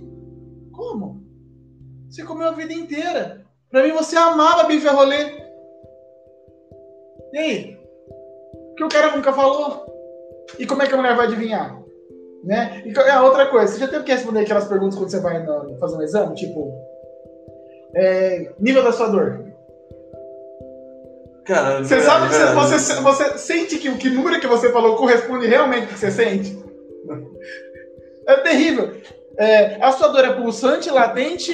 Como? 0.72 1.24
Você 2.08 2.22
comeu 2.22 2.48
a 2.48 2.52
vida 2.52 2.72
inteira. 2.72 3.44
Pra 3.70 3.82
mim 3.82 3.92
você 3.92 4.16
amava 4.16 4.64
bife 4.64 4.86
a 4.86 4.92
rolê. 4.92 5.44
E 7.32 7.38
aí? 7.38 7.76
Que 8.76 8.84
o 8.84 8.88
cara 8.88 9.16
nunca 9.16 9.32
falou? 9.32 9.84
E 10.58 10.66
como 10.66 10.82
é 10.82 10.86
que 10.86 10.94
a 10.94 10.96
mulher 10.96 11.16
vai 11.16 11.26
adivinhar? 11.26 11.85
Né? 12.46 12.82
E 12.86 12.96
é 12.96 13.20
outra 13.20 13.46
coisa, 13.46 13.72
você 13.72 13.80
já 13.80 13.88
teve 13.88 14.04
que 14.04 14.12
responder 14.12 14.40
aquelas 14.42 14.68
perguntas 14.68 14.96
quando 14.96 15.10
você 15.10 15.18
vai 15.18 15.42
no- 15.42 15.76
fazer 15.80 15.96
um 15.96 16.02
exame? 16.02 16.36
Tipo, 16.36 16.72
é, 17.96 18.52
nível 18.60 18.84
da 18.84 18.92
sua 18.92 19.08
dor. 19.08 19.44
Cara, 21.44 21.82
Você 21.82 21.96
verdade, 21.96 22.32
sabe 22.32 22.46
que 22.46 22.54
você, 22.54 23.00
você, 23.00 23.38
sente 23.38 23.78
que 23.78 23.88
o 23.88 23.98
que 23.98 24.10
número 24.10 24.40
que 24.40 24.46
você 24.46 24.70
falou 24.70 24.94
corresponde 24.94 25.46
realmente 25.46 25.82
ao 25.82 25.88
que 25.88 25.98
você 25.98 26.10
sente? 26.10 26.56
É 28.28 28.36
terrível. 28.38 28.94
É, 29.36 29.82
a 29.84 29.90
sua 29.92 30.08
dor 30.08 30.24
é 30.24 30.32
pulsante, 30.32 30.88
latente. 30.88 31.52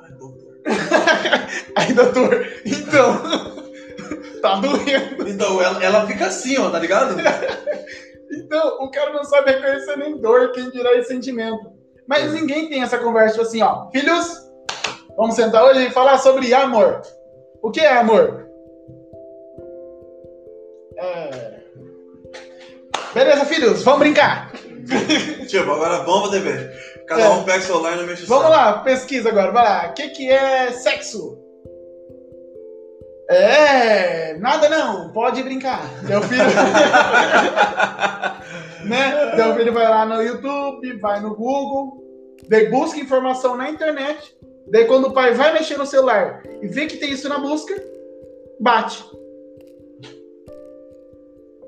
Ai, 0.00 0.10
doutor. 0.12 0.58
Aí, 1.76 1.92
doutor, 1.92 2.46
então. 2.64 3.68
tá 4.42 4.60
doendo. 4.60 5.28
Então, 5.28 5.60
ela, 5.60 5.84
ela 5.84 6.06
fica 6.06 6.26
assim, 6.26 6.56
ó, 6.58 6.70
tá 6.70 6.78
ligado? 6.78 7.16
Então, 8.32 8.78
o 8.82 8.90
cara 8.90 9.12
não 9.12 9.24
sabe 9.24 9.52
reconhecer 9.52 9.96
nem 9.96 10.18
dor, 10.18 10.52
quem 10.52 10.70
dirá 10.70 10.92
esse 10.94 11.08
sentimento. 11.08 11.72
Mas 12.06 12.32
ninguém 12.32 12.68
tem 12.68 12.82
essa 12.82 12.98
conversa 12.98 13.34
tipo 13.36 13.46
assim, 13.46 13.62
ó. 13.62 13.90
Filhos, 13.90 14.26
vamos 15.16 15.34
sentar 15.34 15.64
hoje 15.64 15.86
e 15.86 15.90
falar 15.90 16.18
sobre 16.18 16.52
amor. 16.54 17.02
O 17.62 17.70
que 17.70 17.80
é 17.80 17.92
amor? 17.98 18.46
É... 20.96 21.58
Beleza, 23.14 23.44
filhos, 23.46 23.82
vamos 23.82 24.00
brincar. 24.00 24.52
tipo, 25.48 25.70
agora 25.70 26.02
vamos 26.04 26.30
TV. 26.30 26.70
Cada 27.06 27.22
É. 27.22 27.28
um 27.28 27.44
pega 27.44 27.58
o 27.58 27.62
celular 27.62 27.94
e 27.94 27.96
não 27.96 28.06
mexe 28.06 28.24
o 28.24 28.26
Vamos 28.26 28.50
lá, 28.50 28.78
pesquisa 28.80 29.28
agora, 29.30 29.50
vai 29.50 29.64
lá. 29.64 29.88
O 29.90 29.94
que, 29.94 30.08
que 30.10 30.30
é 30.30 30.72
sexo? 30.72 31.38
É, 33.28 34.34
nada 34.38 34.70
não, 34.70 35.12
pode 35.12 35.42
brincar. 35.42 35.82
Teu 36.06 36.22
filho. 36.22 36.44
né? 38.88 39.36
Teu 39.36 39.54
filho 39.54 39.72
vai 39.72 39.88
lá 39.88 40.06
no 40.06 40.22
YouTube, 40.22 40.98
vai 40.98 41.20
no 41.20 41.36
Google, 41.36 42.02
daí 42.48 42.70
busca 42.70 42.98
informação 42.98 43.54
na 43.54 43.68
internet. 43.68 44.34
Daí 44.70 44.86
quando 44.86 45.08
o 45.08 45.12
pai 45.12 45.34
vai 45.34 45.52
mexer 45.52 45.76
no 45.76 45.84
celular 45.84 46.42
e 46.62 46.68
vê 46.68 46.86
que 46.86 46.96
tem 46.96 47.10
isso 47.10 47.28
na 47.28 47.38
busca, 47.38 47.74
bate. 48.58 49.04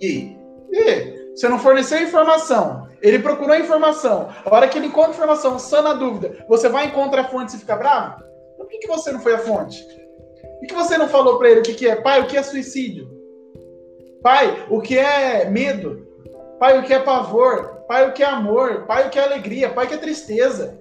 E? 0.01 0.35
E 0.73 1.35
você 1.35 1.47
não 1.47 1.59
forneceu 1.59 2.03
informação, 2.03 2.89
ele 3.03 3.19
procurou 3.19 3.57
informação. 3.57 4.31
A 4.45 4.55
hora 4.55 4.69
que 4.69 4.79
ele 4.79 4.87
encontra 4.87 5.13
informação, 5.13 5.59
só 5.59 5.83
na 5.83 5.93
dúvida, 5.93 6.43
você 6.49 6.71
vai 6.71 6.87
encontrar 6.87 7.23
a 7.23 7.29
fonte 7.29 7.55
e 7.55 7.59
fica 7.59 7.77
bravo? 7.77 8.23
Por 8.57 8.67
que, 8.67 8.79
que 8.79 8.89
você 8.89 9.13
não 9.13 9.21
foi 9.21 9.35
a 9.35 9.39
fonte? 9.39 10.00
Por 10.61 10.67
que, 10.67 10.75
você 10.75 10.99
não 10.99 11.09
falou 11.09 11.39
pra 11.39 11.51
ele 11.51 11.61
o 11.61 11.63
que, 11.63 11.75
que 11.75 11.89
é? 11.89 11.97
Pai, 11.97 12.21
o 12.21 12.27
que 12.27 12.37
é 12.37 12.43
suicídio? 12.43 13.09
Pai, 14.23 14.67
o 14.69 14.81
que 14.81 14.99
é 14.99 15.49
medo? 15.49 16.07
Pai, 16.59 16.79
o 16.79 16.83
que 16.83 16.93
é 16.93 16.99
pavor? 16.99 17.81
Pai, 17.89 18.09
o 18.09 18.13
que 18.13 18.23
é 18.23 18.27
amor? 18.27 18.85
Pai, 18.87 19.07
o 19.07 19.11
que 19.11 19.19
é 19.19 19.25
alegria? 19.25 19.71
Pai, 19.71 19.87
o 19.87 19.89
que 19.89 19.95
é 19.95 19.99
tristeza? 19.99 20.79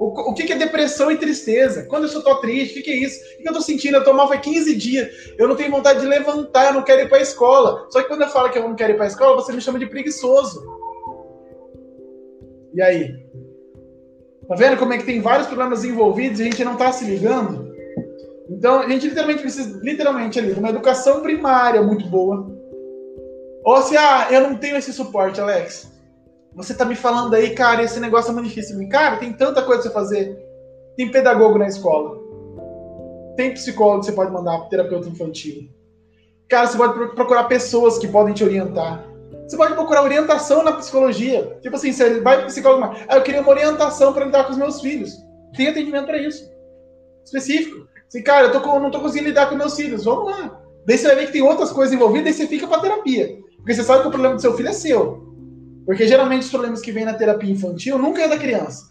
O, 0.00 0.30
o 0.30 0.34
que, 0.34 0.44
que 0.44 0.52
é 0.52 0.56
depressão 0.56 1.12
e 1.12 1.16
tristeza? 1.16 1.84
Quando 1.84 2.08
eu 2.08 2.22
tô 2.22 2.34
triste, 2.36 2.72
o 2.72 2.74
que, 2.76 2.82
que 2.82 2.90
é 2.90 2.96
isso? 2.96 3.20
O 3.38 3.42
que, 3.42 3.48
eu 3.48 3.52
tô 3.52 3.60
sentindo? 3.60 3.98
Eu 3.98 4.04
tô 4.04 4.12
mal 4.12 4.26
faz 4.26 4.40
15 4.40 4.74
dias. 4.74 5.08
Eu 5.38 5.46
não 5.46 5.54
tenho 5.54 5.70
vontade 5.70 6.00
de 6.00 6.06
levantar, 6.06 6.66
eu 6.66 6.74
não 6.74 6.82
quero 6.82 7.02
ir 7.02 7.08
pra 7.08 7.20
escola. 7.20 7.86
Só 7.90 8.02
que 8.02 8.08
quando 8.08 8.22
eu 8.22 8.28
falo 8.28 8.50
que 8.50 8.58
eu 8.58 8.68
não 8.68 8.74
quero 8.74 8.94
ir 8.94 8.96
pra 8.96 9.06
escola, 9.06 9.36
você 9.36 9.52
me 9.52 9.60
chama 9.60 9.78
de 9.78 9.86
preguiçoso. 9.86 10.60
E 12.74 12.82
aí? 12.82 13.14
Tá 14.48 14.56
vendo 14.56 14.78
como 14.78 14.92
é 14.92 14.98
que 14.98 15.04
tem 15.04 15.20
vários 15.20 15.46
problemas 15.46 15.84
envolvidos 15.84 16.40
e 16.40 16.42
a 16.42 16.46
gente 16.46 16.64
não 16.64 16.76
tá 16.76 16.90
se 16.90 17.04
ligando? 17.04 17.69
Então, 18.50 18.80
a 18.80 18.88
gente 18.88 19.06
literalmente 19.06 19.42
precisa, 19.42 19.78
literalmente 19.80 20.38
ali, 20.38 20.52
de 20.52 20.58
uma 20.58 20.70
educação 20.70 21.20
primária 21.20 21.80
muito 21.82 22.04
boa. 22.06 22.50
Ou 23.64 23.82
se, 23.82 23.96
ah, 23.96 24.26
eu 24.30 24.40
não 24.40 24.56
tenho 24.56 24.76
esse 24.76 24.92
suporte, 24.92 25.40
Alex. 25.40 25.88
Você 26.56 26.74
tá 26.74 26.84
me 26.84 26.96
falando 26.96 27.34
aí, 27.34 27.54
cara, 27.54 27.84
esse 27.84 28.00
negócio 28.00 28.30
é 28.30 28.34
muito 28.34 28.48
difícil. 28.48 28.76
Cara, 28.88 29.18
tem 29.18 29.32
tanta 29.32 29.62
coisa 29.62 29.82
pra 29.82 29.90
você 29.90 29.94
fazer. 29.94 30.36
Tem 30.96 31.10
pedagogo 31.10 31.58
na 31.58 31.68
escola. 31.68 32.18
Tem 33.36 33.54
psicólogo 33.54 34.00
que 34.00 34.06
você 34.06 34.12
pode 34.12 34.32
mandar, 34.32 34.68
terapeuta 34.68 35.08
infantil. 35.08 35.68
Cara, 36.48 36.66
você 36.66 36.76
pode 36.76 36.94
pro- 36.94 37.14
procurar 37.14 37.44
pessoas 37.44 37.98
que 37.98 38.08
podem 38.08 38.34
te 38.34 38.42
orientar. 38.42 39.06
Você 39.46 39.56
pode 39.56 39.74
procurar 39.74 40.02
orientação 40.02 40.64
na 40.64 40.72
psicologia. 40.72 41.56
Tipo 41.62 41.76
assim, 41.76 41.92
você 41.92 42.20
vai 42.20 42.38
pro 42.38 42.46
psicólogo, 42.46 42.96
ah, 43.08 43.16
eu 43.16 43.22
queria 43.22 43.40
uma 43.40 43.50
orientação 43.50 44.12
para 44.12 44.24
lidar 44.24 44.44
com 44.44 44.52
os 44.52 44.58
meus 44.58 44.80
filhos. 44.80 45.16
Tem 45.56 45.68
atendimento 45.68 46.06
para 46.06 46.18
isso. 46.18 46.50
Específico. 47.24 47.88
Assim, 48.10 48.22
cara, 48.24 48.48
eu 48.48 48.52
tô 48.60 48.78
não 48.80 48.90
tô 48.90 49.00
conseguindo 49.00 49.28
lidar 49.28 49.48
com 49.48 49.54
meus 49.54 49.76
filhos. 49.76 50.04
Vamos 50.04 50.28
lá. 50.30 50.60
Daí 50.84 50.98
você 50.98 51.06
vai 51.06 51.14
ver 51.16 51.26
que 51.26 51.32
tem 51.32 51.42
outras 51.42 51.70
coisas 51.70 51.94
envolvidas 51.94 52.34
e 52.34 52.38
você 52.38 52.46
fica 52.48 52.66
pra 52.66 52.80
terapia. 52.80 53.38
Porque 53.58 53.72
você 53.72 53.84
sabe 53.84 54.02
que 54.02 54.08
o 54.08 54.10
problema 54.10 54.34
do 54.34 54.40
seu 54.40 54.52
filho 54.56 54.68
é 54.68 54.72
seu. 54.72 55.30
Porque 55.86 56.08
geralmente 56.08 56.42
os 56.42 56.50
problemas 56.50 56.80
que 56.80 56.90
vêm 56.90 57.04
na 57.04 57.14
terapia 57.14 57.52
infantil 57.52 57.98
nunca 57.98 58.22
é 58.22 58.28
da 58.28 58.36
criança. 58.36 58.90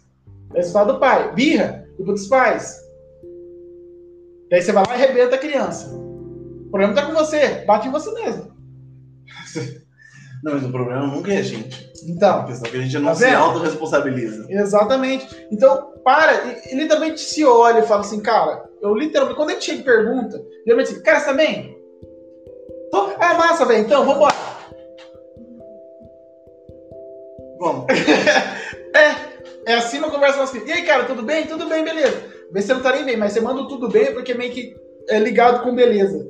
É 0.54 0.58
resultado 0.58 0.94
do 0.94 0.98
pai. 0.98 1.34
Birra, 1.34 1.86
culpa 1.98 2.12
dos 2.12 2.26
pais. 2.28 2.78
Daí 4.50 4.62
você 4.62 4.72
vai 4.72 4.84
lá 4.86 4.92
e 4.92 5.02
arrebenta 5.02 5.34
a 5.36 5.38
criança. 5.38 5.94
O 5.94 6.70
problema 6.70 6.94
tá 6.94 7.04
com 7.04 7.12
você, 7.12 7.64
bate 7.66 7.88
em 7.88 7.90
você 7.90 8.10
mesmo. 8.12 8.50
Não, 10.42 10.54
mas 10.54 10.64
o 10.64 10.70
problema 10.72 11.06
nunca 11.06 11.30
é 11.34 11.38
a 11.38 11.42
gente. 11.42 11.84
A 11.84 12.10
Então, 12.10 12.46
questão 12.46 12.66
é 12.66 12.70
que 12.70 12.76
a 12.78 12.80
gente 12.80 12.98
não 12.98 13.04
Tá 13.10 13.14
se 13.14 13.26
autorresponsabiliza. 13.26 14.46
exatamente. 14.48 15.28
Então, 15.52 15.92
para, 16.02 16.32
e, 16.46 16.72
e 16.72 16.76
literalmente 16.76 17.20
se 17.20 17.44
olha 17.44 17.80
e 17.80 17.86
fala 17.86 18.00
assim, 18.00 18.20
cara, 18.20 18.64
eu 18.82 18.94
literalmente, 18.94 19.36
quando 19.36 19.50
a 19.50 19.52
gente 19.52 19.64
chega 19.64 19.80
e 19.80 19.84
pergunta, 19.84 20.44
geralmente 20.64 20.92
assim, 20.92 21.02
cara, 21.02 21.20
você 21.20 21.26
tá 21.26 21.32
bem? 21.32 21.78
Tô. 22.90 23.10
Ah, 23.18 23.34
massa, 23.34 23.64
velho, 23.64 23.84
então, 23.84 24.04
vambora. 24.04 24.34
Vamos. 27.58 27.86
É 29.66 29.74
assim 29.74 29.98
uma 29.98 30.10
conversa 30.10 30.38
nossa. 30.38 30.58
E 30.58 30.72
aí, 30.72 30.82
cara, 30.82 31.04
tudo 31.04 31.22
bem? 31.22 31.46
Tudo 31.46 31.66
bem, 31.66 31.84
beleza. 31.84 32.24
Você 32.52 32.74
não 32.74 32.82
tá 32.82 32.90
nem 32.92 33.04
bem, 33.04 33.16
mas 33.16 33.32
você 33.32 33.40
manda 33.40 33.68
tudo 33.68 33.88
bem 33.88 34.12
porque 34.12 34.34
meio 34.34 34.50
que 34.50 34.74
é 35.08 35.18
ligado 35.20 35.62
com 35.62 35.72
beleza. 35.72 36.28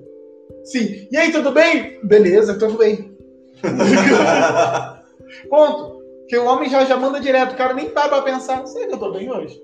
Sim. 0.65 1.09
E 1.11 1.17
aí, 1.17 1.33
tudo 1.33 1.51
bem? 1.51 1.99
Beleza, 2.05 2.59
tudo 2.59 2.77
bem. 2.77 3.17
Ponto. 5.49 6.01
Porque 6.21 6.37
o 6.37 6.45
homem 6.45 6.69
já, 6.69 6.85
já 6.85 6.99
manda 6.99 7.19
direto, 7.19 7.55
o 7.55 7.57
cara 7.57 7.73
nem 7.73 7.89
para 7.89 8.09
pra 8.09 8.23
pensar, 8.23 8.65
será 8.67 8.87
que 8.87 8.95
eu 8.95 8.99
tô 8.99 9.11
bem 9.11 9.33
hoje? 9.33 9.59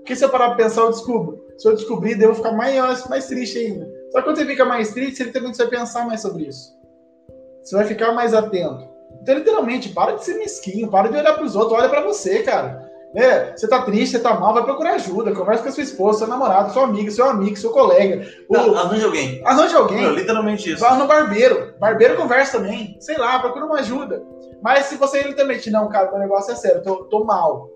Porque 0.00 0.16
se 0.16 0.24
eu 0.24 0.28
parar 0.28 0.48
pra 0.54 0.64
pensar, 0.64 0.82
eu 0.82 0.90
descubro. 0.90 1.44
Se 1.58 1.68
eu 1.68 1.74
descobrir, 1.74 2.14
daí 2.14 2.24
eu 2.24 2.34
vou 2.34 2.36
ficar 2.42 2.52
mais, 2.56 3.06
mais 3.08 3.26
triste 3.26 3.58
ainda. 3.58 3.88
Só 4.10 4.18
que 4.18 4.24
quando 4.24 4.36
você 4.38 4.46
fica 4.46 4.64
mais 4.64 4.90
triste, 4.92 5.22
ele 5.22 5.30
também 5.32 5.52
vai 5.52 5.66
pensar 5.68 6.06
mais 6.06 6.20
sobre 6.20 6.44
isso. 6.44 6.72
Você 7.62 7.76
vai 7.76 7.84
ficar 7.84 8.12
mais 8.12 8.32
atento. 8.34 8.88
Então, 9.22 9.34
literalmente, 9.34 9.90
para 9.90 10.12
de 10.12 10.24
ser 10.24 10.34
mesquinho, 10.38 10.88
para 10.88 11.08
de 11.08 11.16
olhar 11.18 11.34
pros 11.34 11.54
outros, 11.54 11.78
olha 11.78 11.88
pra 11.88 12.00
você, 12.02 12.42
cara. 12.42 12.88
É, 13.14 13.52
você 13.56 13.66
tá 13.68 13.82
triste, 13.82 14.12
você 14.16 14.22
tá 14.22 14.38
mal, 14.38 14.54
vai 14.54 14.62
procurar 14.64 14.94
ajuda, 14.94 15.34
conversa 15.34 15.64
com 15.64 15.68
a 15.68 15.72
sua 15.72 15.82
esposa, 15.82 16.20
seu 16.20 16.28
namorado, 16.28 16.72
seu 16.72 16.82
amigo, 16.82 17.10
seu 17.10 17.26
amigo, 17.28 17.56
seu 17.56 17.70
colega. 17.70 18.24
O- 18.48 18.54
Não, 18.56 18.76
Arranja 18.78 19.06
alguém. 19.06 19.42
Arranje 19.44 19.74
alguém. 19.74 20.00
Não, 20.02 20.12
literalmente 20.14 20.70
isso. 20.72 20.80
Vai 20.80 20.96
no 20.96 21.06
barbeiro. 21.08 21.74
Barbeiro 21.78 22.16
conversa 22.16 22.58
também. 22.58 22.96
Sei 23.00 23.18
lá, 23.18 23.38
procura 23.40 23.66
uma 23.66 23.80
ajuda. 23.80 24.22
Mas 24.62 24.86
se 24.86 24.94
você 24.96 25.22
literalmente, 25.22 25.70
não, 25.70 25.88
cara, 25.88 26.14
o 26.14 26.18
negócio 26.20 26.52
é 26.52 26.54
sério, 26.54 26.82
tô, 26.82 27.04
tô 27.06 27.24
mal. 27.24 27.68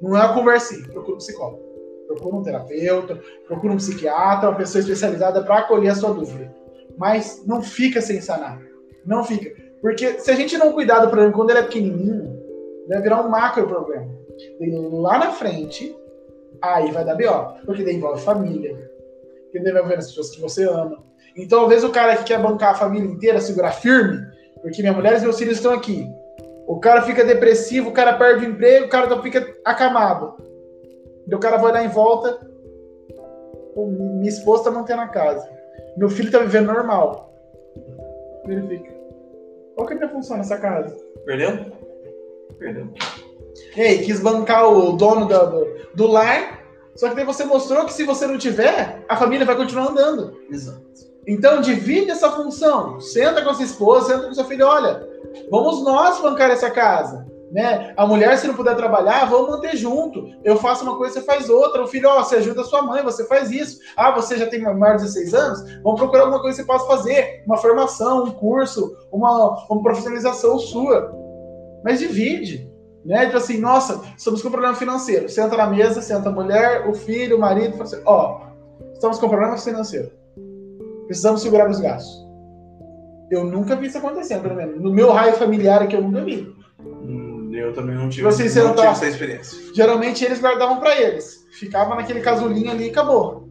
Não 0.00 0.16
é 0.16 0.24
uma 0.24 0.34
conversinha, 0.34 0.88
procura 0.88 1.14
um 1.14 1.18
psicólogo. 1.18 1.70
Procura 2.06 2.36
um 2.36 2.42
terapeuta, 2.42 3.20
procura 3.46 3.72
um 3.72 3.76
psiquiatra, 3.76 4.48
uma 4.48 4.58
pessoa 4.58 4.80
especializada 4.80 5.42
para 5.42 5.58
acolher 5.58 5.90
a 5.90 5.94
sua 5.94 6.12
dúvida. 6.12 6.52
Mas 6.96 7.44
não 7.46 7.62
fica 7.62 8.00
sem 8.00 8.20
sanar. 8.20 8.60
Não 9.06 9.22
fica. 9.24 9.50
Porque 9.80 10.18
se 10.18 10.30
a 10.30 10.34
gente 10.34 10.58
não 10.58 10.72
cuidar 10.72 11.00
do 11.00 11.08
problema 11.08 11.32
quando 11.32 11.50
ele 11.50 11.60
é 11.60 11.62
pequenininho, 11.62 12.38
vai 12.88 13.00
virar 13.00 13.24
um 13.24 13.28
macro 13.28 13.66
problema. 13.66 14.08
E 14.60 14.70
lá 14.70 15.18
na 15.18 15.32
frente, 15.32 15.96
aí 16.60 16.90
vai 16.90 17.04
dar 17.04 17.14
B.O. 17.14 17.64
Porque 17.64 17.84
daí 17.84 17.96
envolve 17.96 18.20
família. 18.22 18.74
Porque 19.44 19.60
daí 19.60 19.72
vai 19.72 19.82
envolver 19.82 19.98
as 19.98 20.08
pessoas 20.08 20.30
que 20.30 20.40
você 20.40 20.64
ama. 20.64 21.02
Então, 21.36 21.68
vezes, 21.68 21.84
o 21.84 21.90
cara 21.90 22.16
que 22.16 22.24
quer 22.24 22.42
bancar 22.42 22.72
a 22.72 22.74
família 22.74 23.08
inteira, 23.08 23.40
segurar 23.40 23.72
firme, 23.72 24.20
porque 24.62 24.82
minha 24.82 24.92
mulher 24.92 25.16
e 25.16 25.22
meus 25.22 25.38
filhos 25.38 25.56
estão 25.56 25.72
aqui. 25.72 26.06
O 26.70 26.78
cara 26.78 27.02
fica 27.02 27.24
depressivo, 27.24 27.90
o 27.90 27.92
cara 27.92 28.12
perde 28.12 28.46
o 28.46 28.48
emprego, 28.48 28.86
o 28.86 28.88
cara 28.88 29.20
fica 29.20 29.56
acamado. 29.64 30.36
E 31.26 31.34
o 31.34 31.38
cara 31.40 31.56
vai 31.56 31.72
lá 31.72 31.82
em 31.82 31.88
volta. 31.88 32.38
"Pô, 33.74 33.86
Minha 33.88 34.28
esposa 34.28 34.62
tá 34.62 34.70
mantendo 34.70 35.00
a 35.02 35.08
casa. 35.08 35.50
Meu 35.96 36.08
filho 36.08 36.30
tá 36.30 36.38
vivendo 36.38 36.72
normal. 36.72 37.34
Verifica. 38.46 38.88
Qual 39.74 39.84
que 39.84 39.94
é 39.94 39.96
a 39.96 39.98
minha 39.98 40.12
função 40.12 40.36
nessa 40.36 40.58
casa? 40.58 40.96
Perdeu? 41.24 41.72
Perdeu. 42.56 42.86
Ei, 43.76 43.98
quis 43.98 44.20
bancar 44.20 44.72
o 44.72 44.92
dono 44.92 45.26
do, 45.26 45.76
do 45.92 46.06
lar, 46.06 46.62
só 46.94 47.08
que 47.08 47.16
daí 47.16 47.24
você 47.24 47.44
mostrou 47.44 47.84
que 47.84 47.92
se 47.92 48.04
você 48.04 48.28
não 48.28 48.38
tiver, 48.38 49.04
a 49.08 49.16
família 49.16 49.44
vai 49.44 49.56
continuar 49.56 49.88
andando. 49.88 50.40
Exato. 50.48 51.09
Então 51.26 51.60
divide 51.60 52.10
essa 52.10 52.30
função. 52.30 53.00
Senta 53.00 53.42
com 53.42 53.50
a 53.50 53.54
sua 53.54 53.64
esposa, 53.64 54.14
senta 54.14 54.26
com 54.28 54.34
seu 54.34 54.44
filho, 54.44 54.66
olha, 54.66 55.06
vamos 55.50 55.82
nós 55.84 56.20
bancar 56.20 56.50
essa 56.50 56.70
casa. 56.70 57.26
Né? 57.50 57.92
A 57.96 58.06
mulher, 58.06 58.38
se 58.38 58.46
não 58.46 58.54
puder 58.54 58.76
trabalhar, 58.76 59.28
vamos 59.28 59.50
manter 59.50 59.76
junto. 59.76 60.24
Eu 60.44 60.56
faço 60.56 60.84
uma 60.84 60.96
coisa, 60.96 61.14
você 61.14 61.22
faz 61.22 61.50
outra. 61.50 61.82
O 61.82 61.86
filho, 61.86 62.08
ó, 62.08 62.22
você 62.22 62.36
ajuda 62.36 62.60
a 62.60 62.64
sua 62.64 62.82
mãe, 62.82 63.02
você 63.02 63.26
faz 63.26 63.50
isso. 63.50 63.80
Ah, 63.96 64.12
você 64.12 64.36
já 64.36 64.46
tem 64.46 64.60
maior 64.60 64.96
de 64.96 65.02
16 65.02 65.34
anos? 65.34 65.80
Vamos 65.82 65.98
procurar 65.98 66.22
alguma 66.22 66.40
coisa 66.40 66.56
que 66.56 66.62
você 66.62 66.66
possa 66.72 66.86
fazer. 66.86 67.42
Uma 67.44 67.56
formação, 67.56 68.24
um 68.24 68.30
curso, 68.30 68.96
uma, 69.10 69.66
uma 69.68 69.82
profissionalização 69.82 70.58
sua. 70.60 71.12
Mas 71.84 71.98
divide. 71.98 72.70
Né? 73.04 73.26
Tipo 73.26 73.38
assim, 73.38 73.58
nossa, 73.58 74.00
estamos 74.16 74.42
com 74.42 74.50
problema 74.50 74.76
financeiro. 74.76 75.28
Senta 75.28 75.56
na 75.56 75.66
mesa, 75.66 76.00
senta 76.00 76.28
a 76.28 76.32
mulher, 76.32 76.88
o 76.88 76.94
filho, 76.94 77.36
o 77.36 77.40
marido, 77.40 77.72
fala 77.72 77.84
assim, 77.84 78.02
ó, 78.04 78.42
estamos 78.92 79.18
com 79.18 79.28
problema 79.28 79.56
financeiro. 79.58 80.19
Precisamos 81.10 81.42
segurar 81.42 81.68
os 81.68 81.80
gastos. 81.80 82.24
Eu 83.32 83.42
nunca 83.42 83.74
vi 83.74 83.88
isso 83.88 83.98
acontecendo, 83.98 84.42
pelo 84.42 84.54
menos. 84.54 84.80
No 84.80 84.92
meu 84.92 85.10
raio 85.10 85.32
familiar 85.32 85.82
aqui 85.82 85.96
eu 85.96 86.02
nunca 86.02 86.24
vi. 86.24 86.54
Hum, 86.80 87.50
Eu 87.52 87.72
também 87.72 87.96
não 87.96 88.08
tive, 88.08 88.22
Você, 88.22 88.48
você 88.48 88.62
não 88.62 88.76
tive 88.76 88.86
essa 88.86 89.08
experiência. 89.08 89.58
Geralmente 89.74 90.24
eles 90.24 90.40
guardavam 90.40 90.78
pra 90.78 90.96
eles. 90.96 91.44
Ficava 91.58 91.96
naquele 91.96 92.20
casulinho 92.20 92.70
ali 92.70 92.86
e 92.86 92.90
acabou. 92.90 93.48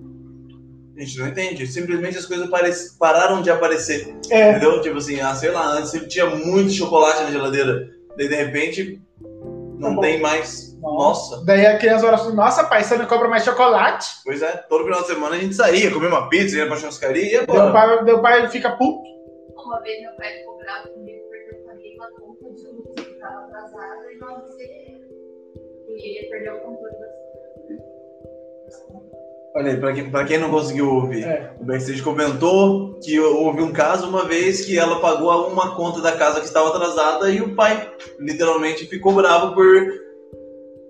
A 0.95 1.01
gente 1.01 1.19
não 1.19 1.27
entende. 1.27 1.67
Simplesmente 1.67 2.17
as 2.17 2.25
coisas 2.25 2.49
pararam 2.97 3.41
de 3.41 3.49
aparecer. 3.51 4.15
É. 4.29 4.51
Entendeu? 4.51 4.79
Tipo 4.79 4.97
assim, 4.99 5.19
ah, 5.19 5.35
sei 5.35 5.51
lá, 5.51 5.73
antes 5.73 5.91
tinha 6.07 6.27
muito 6.33 6.71
chocolate 6.71 7.23
na 7.23 7.31
geladeira. 7.31 7.89
Daí 8.17 8.29
de 8.29 8.35
repente 8.35 9.01
não 9.77 9.95
Tá 9.95 10.01
tem 10.03 10.21
mais. 10.21 10.68
Nossa. 10.81 11.43
Daí 11.45 11.65
a 11.65 11.77
criança 11.77 12.05
olha 12.05 12.15
assim, 12.15 12.33
nossa, 12.33 12.63
pai, 12.63 12.83
você 12.83 12.97
não 12.97 13.05
compra 13.05 13.27
mais 13.27 13.43
chocolate? 13.43 14.07
Pois 14.23 14.41
é, 14.41 14.57
todo 14.69 14.85
final 14.85 15.01
de 15.01 15.07
semana 15.07 15.35
a 15.35 15.39
gente 15.39 15.55
saía, 15.55 15.91
comia 15.91 16.09
uma 16.09 16.29
pizza, 16.29 16.57
ia 16.57 16.67
pra 16.67 16.77
churrascaria 16.77 17.23
e 17.23 17.31
ia 17.33 17.45
Meu 17.47 17.71
pai, 17.71 18.03
meu 18.03 18.21
pai 18.21 18.49
fica 18.49 18.71
puto. 18.71 19.01
Uma 19.55 19.81
vez 19.81 20.01
meu 20.01 20.11
pai 20.15 20.33
ficou 20.39 20.57
bravo 20.57 20.87
comigo 20.89 21.19
porque 21.27 21.55
eu 21.55 21.65
paguei 21.65 21.95
uma 21.95 22.11
conta 22.11 22.53
de 22.53 22.67
luz 22.67 22.93
que 22.95 23.13
estava 23.13 23.45
atrasada 23.45 24.11
e 24.11 24.17
não 24.17 24.35
avisei 24.35 24.65
ele. 24.65 25.09
E 25.89 26.17
ele 26.17 26.29
perdeu 26.29 26.55
o 26.55 26.59
controle 26.59 26.95
das 28.65 28.81
contas. 28.83 29.09
Olha 29.55 29.71
aí, 29.71 29.77
pra 29.77 29.93
quem, 29.93 30.09
pra 30.09 30.25
quem 30.25 30.37
não 30.37 30.51
conseguiu 30.51 30.93
ouvir. 30.93 31.23
É. 31.23 31.53
O 31.59 31.65
Backstage 31.65 32.03
comentou 32.03 32.99
que 32.99 33.19
houve 33.19 33.61
um 33.61 33.73
caso 33.73 34.07
uma 34.07 34.25
vez 34.25 34.63
que 34.63 34.77
ela 34.77 35.01
pagou 35.01 35.47
uma 35.47 35.75
conta 35.75 36.01
da 36.01 36.15
casa 36.15 36.39
que 36.39 36.45
estava 36.45 36.69
atrasada 36.69 37.29
e 37.29 37.41
o 37.41 37.55
pai 37.55 37.91
literalmente 38.19 38.85
ficou 38.85 39.13
bravo 39.13 39.55
por 39.55 39.65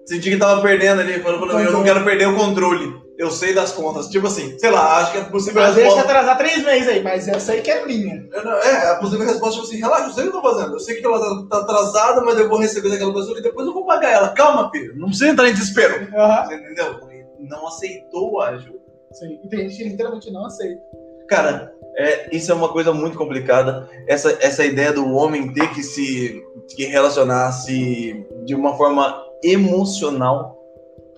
sentir 0.10 0.30
que 0.30 0.36
estava 0.36 0.62
perdendo 0.62 1.02
ali. 1.02 1.20
Falou, 1.22 1.40
falou, 1.40 1.60
eu 1.60 1.72
não 1.72 1.84
quero 1.84 2.04
perder 2.04 2.28
o 2.28 2.36
controle. 2.36 2.94
Eu 3.18 3.30
sei 3.30 3.54
das 3.54 3.72
contas. 3.74 4.08
Tipo 4.08 4.28
assim, 4.28 4.58
sei 4.58 4.70
lá, 4.72 4.98
acho 5.00 5.12
que 5.12 5.18
a 5.18 5.26
possível 5.26 5.62
Mas 5.62 5.76
deixa 5.76 6.00
atrasar 6.00 6.38
três 6.38 6.64
meses 6.64 6.88
aí, 6.88 7.04
mas 7.04 7.28
essa 7.28 7.52
aí 7.52 7.62
que 7.62 7.70
é 7.70 7.86
minha. 7.86 8.26
Eu 8.32 8.46
não- 8.46 8.54
É, 8.54 8.92
a 8.92 8.96
possível 8.96 9.26
resposta 9.26 9.56
tipo 9.62 9.68
assim, 9.68 9.78
relaxa, 9.78 10.08
eu 10.08 10.14
sei 10.14 10.24
o 10.28 10.32
que 10.32 10.38
eu 10.38 10.42
tô 10.42 10.50
fazendo. 10.50 10.74
Eu 10.74 10.80
sei 10.80 10.96
que 10.96 11.06
ela 11.06 11.20
tá, 11.20 11.48
tá 11.50 11.64
atrasada, 11.64 12.22
mas 12.22 12.40
eu 12.40 12.48
vou 12.48 12.60
receber 12.60 12.90
daquela 12.90 13.14
pessoa 13.14 13.38
e 13.38 13.42
depois 13.42 13.68
eu 13.68 13.74
vou 13.74 13.86
pagar 13.86 14.10
ela. 14.12 14.30
Calma, 14.30 14.70
filho. 14.72 14.94
Não 14.98 15.08
precisa 15.08 15.30
entrar 15.32 15.50
em 15.50 15.54
desespero. 15.54 16.08
Aham. 16.16 16.46
Você 16.46 16.56
entendeu? 16.56 17.00
Não 17.40 17.68
aceitou 17.68 18.42
a 18.42 18.50
ajuda. 18.50 18.80
Sim. 19.12 19.40
E 19.44 19.50
tem 19.50 19.68
gente 19.70 19.78
que 19.78 19.90
literalmente 19.90 20.32
não 20.32 20.46
aceita. 20.46 20.82
Cara, 21.28 21.74
é, 21.98 22.34
isso 22.36 22.52
é 22.52 22.56
uma 22.56 22.70
coisa 22.70 22.94
muito 22.94 23.18
complicada. 23.18 23.90
Essa, 24.08 24.38
essa 24.40 24.66
ideia 24.66 24.94
do 24.94 25.06
homem 25.12 25.54
ter 25.54 25.70
que 25.74 25.84
se 25.84 26.42
que 26.76 26.86
relacionar 26.86 27.52
se 27.52 28.26
de 28.46 28.56
uma 28.56 28.78
forma 28.78 29.22
emocional, 29.44 30.60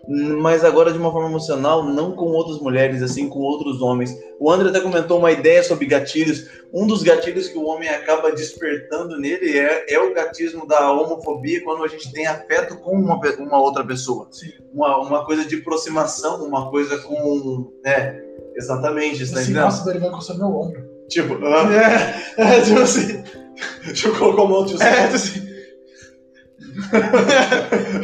mas 0.08 0.66
agora 0.66 0.92
de 0.92 0.98
uma 0.98 1.12
forma 1.12 1.30
emocional, 1.30 1.84
não 1.84 2.14
com 2.14 2.26
outras 2.26 2.60
mulheres, 2.60 3.02
assim, 3.04 3.30
com 3.30 3.40
outros 3.40 3.82
homens. 3.82 4.18
O 4.40 4.50
André 4.50 4.70
até 4.70 4.80
comentou 4.80 5.20
uma 5.20 5.32
ideia 5.32 5.64
sobre 5.64 5.86
gatilhos. 5.86 6.48
Um 6.74 6.88
dos 6.88 7.04
gatilhos 7.04 7.48
que 7.48 7.58
o 7.58 7.66
homem 7.66 7.88
acaba 7.88 8.32
despertando 8.32 9.20
nele 9.20 9.58
é, 9.58 9.86
é 9.94 10.00
o 10.00 10.14
gatismo 10.14 10.68
da 10.68 10.92
homofobia 10.92 11.64
quando 11.64 11.84
a 11.84 11.88
gente 11.88 12.12
tem 12.12 12.26
afeto 12.26 12.78
com 12.78 12.92
uma, 12.92 13.20
uma 13.40 13.62
outra 13.62 13.86
pessoa. 13.86 14.28
Uma, 14.74 14.98
uma 14.98 15.26
coisa 15.26 15.46
de 15.46 15.58
aproximação, 15.58 16.44
uma 16.44 16.70
coisa 16.72 16.98
com. 17.00 17.72
É, 17.86 18.20
exatamente, 18.56 19.26
você 19.26 19.34
tá 19.34 19.40
Assim, 19.42 19.54
nossa, 19.54 19.90
o 19.90 20.34
no 20.34 20.38
meu 20.40 20.48
ombro. 20.48 20.92
Tipo, 21.10 21.36
É, 21.46 22.16
é 22.58 22.62
tipo 22.62 22.80
assim. 22.80 23.24
deixa 23.86 24.08
eu 24.08 24.18
colocar 24.18 24.44
uma 24.44 24.58
outra 24.58 24.84
É, 24.84 25.04
tipo 25.04 25.16
assim. 25.16 25.51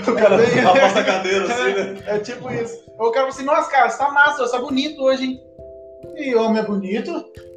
O 0.07 0.13
cara 0.15 0.35
afasta 0.35 0.99
a 0.99 1.03
cadeira 1.03 1.45
assim, 1.45 1.73
né? 1.73 2.03
É 2.07 2.19
tipo 2.19 2.51
isso. 2.51 2.79
O 2.97 3.11
cara 3.11 3.13
fala 3.13 3.27
assim, 3.27 3.43
nossa, 3.43 3.71
cara, 3.71 3.89
você 3.89 3.97
tá 3.97 4.11
massa, 4.11 4.45
você 4.45 4.51
tá 4.51 4.59
bonito 4.59 5.01
hoje, 5.01 5.23
hein? 5.23 5.41
E 6.15 6.35
homem 6.35 6.61
é 6.61 6.65
bonito, 6.65 7.11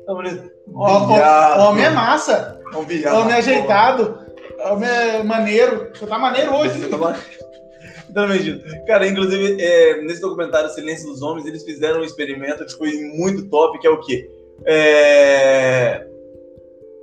Tá 0.07 0.15
bonito. 0.15 0.51
Ó, 0.75 1.69
homem 1.69 1.85
é 1.85 1.91
massa, 1.91 2.61
É 3.09 3.13
homem 3.13 3.33
é 3.33 3.39
ajeitado, 3.39 4.19
homem 4.59 4.89
é 4.89 5.23
maneiro. 5.23 5.91
Você 5.95 6.07
tá 6.07 6.19
maneiro 6.19 6.55
hoje. 6.55 6.81
Você 6.81 6.89
tá. 6.89 7.19
Cara, 8.89 9.07
inclusive, 9.07 9.57
é, 9.63 10.03
nesse 10.03 10.21
documentário 10.21 10.69
Silêncio 10.71 11.07
dos 11.07 11.23
Homens, 11.23 11.47
eles 11.47 11.63
fizeram 11.63 12.01
um 12.01 12.05
experimento 12.05 12.65
que 12.67 12.77
foi 12.77 12.93
muito 13.15 13.49
top, 13.49 13.79
que 13.79 13.87
é 13.87 13.91
o 13.91 14.01
quê? 14.01 14.29
É, 14.65 16.05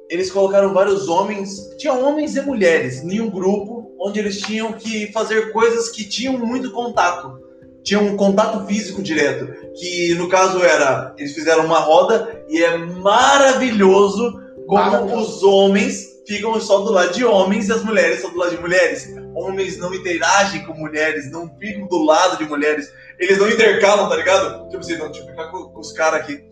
eles 0.10 0.30
colocaram 0.30 0.74
vários 0.74 1.08
homens, 1.08 1.76
tinha 1.78 1.94
homens 1.94 2.36
e 2.36 2.42
mulheres 2.42 3.04
em 3.04 3.22
um 3.22 3.30
grupo 3.30 3.87
onde 4.00 4.20
eles 4.20 4.40
tinham 4.40 4.74
que 4.74 5.12
fazer 5.12 5.52
coisas 5.52 5.90
que 5.90 6.08
tinham 6.08 6.38
muito 6.38 6.72
contato. 6.72 7.40
Tinham 7.84 8.06
um 8.06 8.18
contato 8.18 8.66
físico 8.66 9.02
direto, 9.02 9.48
que 9.74 10.14
no 10.16 10.28
caso 10.28 10.62
era, 10.62 11.14
eles 11.18 11.34
fizeram 11.34 11.66
uma 11.66 11.80
roda 11.80 12.44
e 12.50 12.62
é 12.62 12.78
maravilhoso 12.78 14.42
como 14.68 15.18
os 15.18 15.42
homens 15.44 16.18
ficam 16.28 16.60
só 16.60 16.80
do 16.80 16.92
lado 16.92 17.14
de 17.14 17.24
homens 17.24 17.70
e 17.70 17.72
as 17.72 17.84
mulheres 17.84 18.22
só 18.22 18.30
do 18.30 18.38
lado 18.38 18.52
de 18.56 18.62
mulheres. 18.62 19.08
Homens 19.34 19.78
não 19.78 19.94
interagem 19.94 20.66
com 20.66 20.74
mulheres, 20.74 21.32
não 21.32 21.50
ficam 21.58 21.88
do 21.88 22.04
lado 22.04 22.38
de 22.38 22.46
mulheres. 22.46 22.92
Eles 23.18 23.38
não 23.38 23.50
intercalam, 23.50 24.10
tá 24.10 24.16
ligado? 24.16 24.68
Tipo 24.70 24.80
assim, 24.80 24.98
não, 24.98 25.10
deixa 25.10 25.24
eu 25.24 25.28
ficar 25.28 25.48
com, 25.50 25.70
com 25.70 25.80
os 25.80 25.94
caras 25.94 26.22
aqui. 26.22 26.44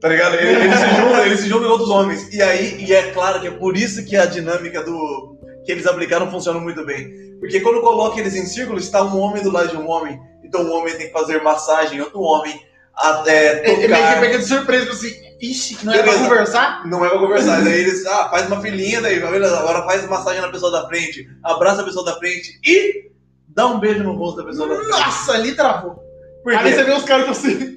Tá 0.00 0.08
ligado? 0.08 0.36
Eles, 0.36 0.64
eles 0.64 0.78
se 0.78 0.88
juntam, 0.90 1.26
eles 1.26 1.40
se 1.40 1.48
juntam 1.48 1.64
com 1.64 1.72
outros 1.72 1.90
homens. 1.90 2.32
E 2.32 2.40
aí, 2.40 2.84
e 2.84 2.94
é 2.94 3.10
claro 3.10 3.40
que 3.40 3.48
é 3.48 3.50
por 3.50 3.76
isso 3.76 4.04
que 4.04 4.16
a 4.16 4.26
dinâmica 4.26 4.82
do 4.84 5.37
que 5.68 5.72
eles 5.72 5.86
aplicaram 5.86 6.30
funciona 6.30 6.58
muito 6.58 6.82
bem. 6.82 7.36
Porque 7.40 7.60
quando 7.60 7.82
coloca 7.82 8.18
eles 8.18 8.34
em 8.34 8.46
círculo, 8.46 8.78
está 8.78 9.02
um 9.02 9.20
homem 9.20 9.42
do 9.42 9.50
lado 9.50 9.68
de 9.68 9.76
um 9.76 9.86
homem. 9.86 10.18
Então 10.42 10.62
um 10.62 10.72
homem 10.72 10.96
tem 10.96 11.08
que 11.08 11.12
fazer 11.12 11.42
massagem, 11.42 12.00
outro 12.00 12.22
homem 12.22 12.58
até 12.94 13.68
Ele 13.68 13.86
meio 13.86 13.88
que 13.88 13.88
tocar. 13.88 14.20
pega 14.20 14.38
de 14.38 14.44
surpresa, 14.46 14.84
tipo 14.86 14.96
assim, 14.96 15.14
ixi, 15.42 15.84
não 15.84 15.92
era 15.92 16.04
pra 16.04 16.14
conversar? 16.14 16.86
Não 16.86 17.04
é 17.04 17.10
pra 17.10 17.18
conversar. 17.18 17.62
Daí 17.62 17.80
eles, 17.80 18.06
ah, 18.06 18.30
faz 18.30 18.46
uma 18.46 18.62
filhinha 18.62 19.02
daí, 19.02 19.20
beleza, 19.20 19.58
agora 19.58 19.84
faz 19.84 20.08
massagem 20.08 20.40
na 20.40 20.48
pessoa 20.48 20.72
da 20.72 20.88
frente, 20.88 21.28
abraça 21.44 21.82
a 21.82 21.84
pessoa 21.84 22.06
da 22.06 22.16
frente 22.16 22.58
e 22.64 23.10
dá 23.48 23.66
um 23.66 23.78
beijo 23.78 24.02
no 24.02 24.14
rosto 24.14 24.38
da 24.38 24.44
pessoa 24.44 24.70
da 24.70 24.74
frente. 24.76 24.88
Nossa, 24.88 25.32
ali 25.34 25.54
travou. 25.54 26.02
Por 26.42 26.54
Aí 26.54 26.72
você 26.72 26.82
vê 26.82 26.92
os 26.92 27.04
caras 27.04 27.28
assim, 27.28 27.76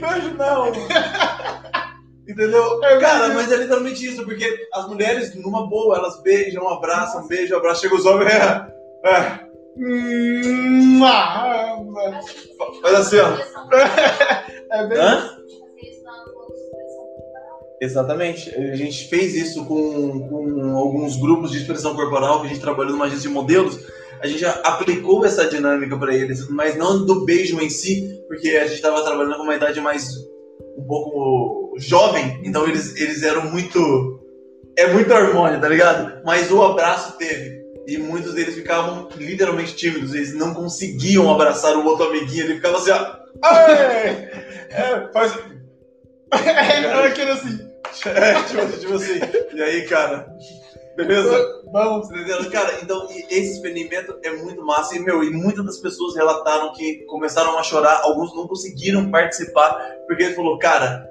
Beijo 0.00 0.34
não. 0.38 0.70
Entendeu? 2.28 2.80
Cara, 3.00 3.34
mas 3.34 3.50
é 3.50 3.56
literalmente 3.56 4.06
isso, 4.06 4.24
porque 4.24 4.68
as 4.72 4.86
mulheres, 4.88 5.34
numa 5.34 5.66
boa, 5.66 5.96
elas 5.96 6.22
beijam, 6.22 6.68
abraçam, 6.68 7.26
beijam, 7.26 7.58
abraçam, 7.58 7.82
chega 7.82 7.96
os 7.96 8.06
homens, 8.06 8.32
é, 8.32 8.72
é, 9.04 9.40
hum, 9.76 11.04
ah, 11.04 11.78
faz 12.80 12.94
assim, 12.94 13.16
ó. 13.18 13.36
é 14.70 14.86
bem... 14.86 14.98
Hã? 14.98 15.20
Fazer 15.20 15.80
isso 15.82 16.04
na 16.04 16.12
expressão 16.52 17.04
corporal. 17.16 17.76
Exatamente. 17.80 18.54
A 18.54 18.76
gente 18.76 19.08
fez 19.08 19.34
isso 19.34 19.64
com, 19.64 20.28
com 20.28 20.76
alguns 20.76 21.16
grupos 21.16 21.50
de 21.50 21.58
expressão 21.58 21.96
corporal 21.96 22.40
que 22.40 22.46
a 22.46 22.50
gente 22.50 22.60
trabalhou 22.60 22.92
numa 22.92 23.06
agência 23.06 23.28
de 23.28 23.34
modelos. 23.34 23.80
A 24.20 24.28
gente 24.28 24.38
já 24.38 24.52
aplicou 24.62 25.24
essa 25.24 25.48
dinâmica 25.48 25.98
para 25.98 26.14
eles, 26.14 26.48
mas 26.48 26.76
não 26.76 27.04
do 27.04 27.24
beijo 27.24 27.60
em 27.60 27.68
si, 27.68 28.22
porque 28.28 28.50
a 28.50 28.66
gente 28.66 28.76
estava 28.76 29.02
trabalhando 29.02 29.36
com 29.36 29.42
uma 29.42 29.56
idade 29.56 29.80
mais 29.80 30.06
um 30.78 30.84
pouco 30.86 31.61
jovem, 31.76 32.40
então 32.44 32.66
eles, 32.66 32.96
eles 32.96 33.22
eram 33.22 33.50
muito. 33.50 34.20
É 34.76 34.86
muito 34.92 35.12
hormônio, 35.12 35.60
tá 35.60 35.68
ligado? 35.68 36.22
Mas 36.24 36.50
o 36.50 36.62
abraço 36.62 37.18
teve. 37.18 37.62
E 37.86 37.98
muitos 37.98 38.32
deles 38.34 38.54
ficavam 38.54 39.08
literalmente 39.16 39.74
tímidos, 39.74 40.14
eles 40.14 40.34
não 40.34 40.54
conseguiam 40.54 41.30
abraçar 41.32 41.76
o 41.76 41.84
outro 41.84 42.06
amiguinho, 42.06 42.44
ele 42.44 42.54
ficava 42.54 42.78
assim, 42.78 42.90
ó. 42.90 43.22
É, 44.74 45.12
faz, 45.12 45.38
Era 46.32 47.08
aquele 47.08 47.30
assim, 47.32 47.58
é, 48.06 48.42
tipo, 48.44 48.78
tipo 48.78 48.94
assim. 48.94 49.20
E 49.54 49.62
aí, 49.62 49.86
cara? 49.86 50.26
Beleza? 50.96 51.62
vamos. 51.70 52.10
Entendeu? 52.10 52.50
Cara, 52.50 52.78
então 52.82 53.06
esse 53.30 53.54
experimento 53.54 54.18
é 54.22 54.30
muito 54.36 54.64
massa. 54.64 54.96
E, 54.96 55.00
meu, 55.00 55.22
e 55.22 55.30
muitas 55.30 55.64
das 55.64 55.78
pessoas 55.78 56.14
relataram 56.14 56.72
que 56.72 57.04
começaram 57.06 57.58
a 57.58 57.62
chorar. 57.62 58.00
Alguns 58.02 58.34
não 58.34 58.48
conseguiram 58.48 59.10
participar, 59.10 59.74
porque 60.06 60.22
ele 60.22 60.34
falou, 60.34 60.58
cara, 60.58 61.06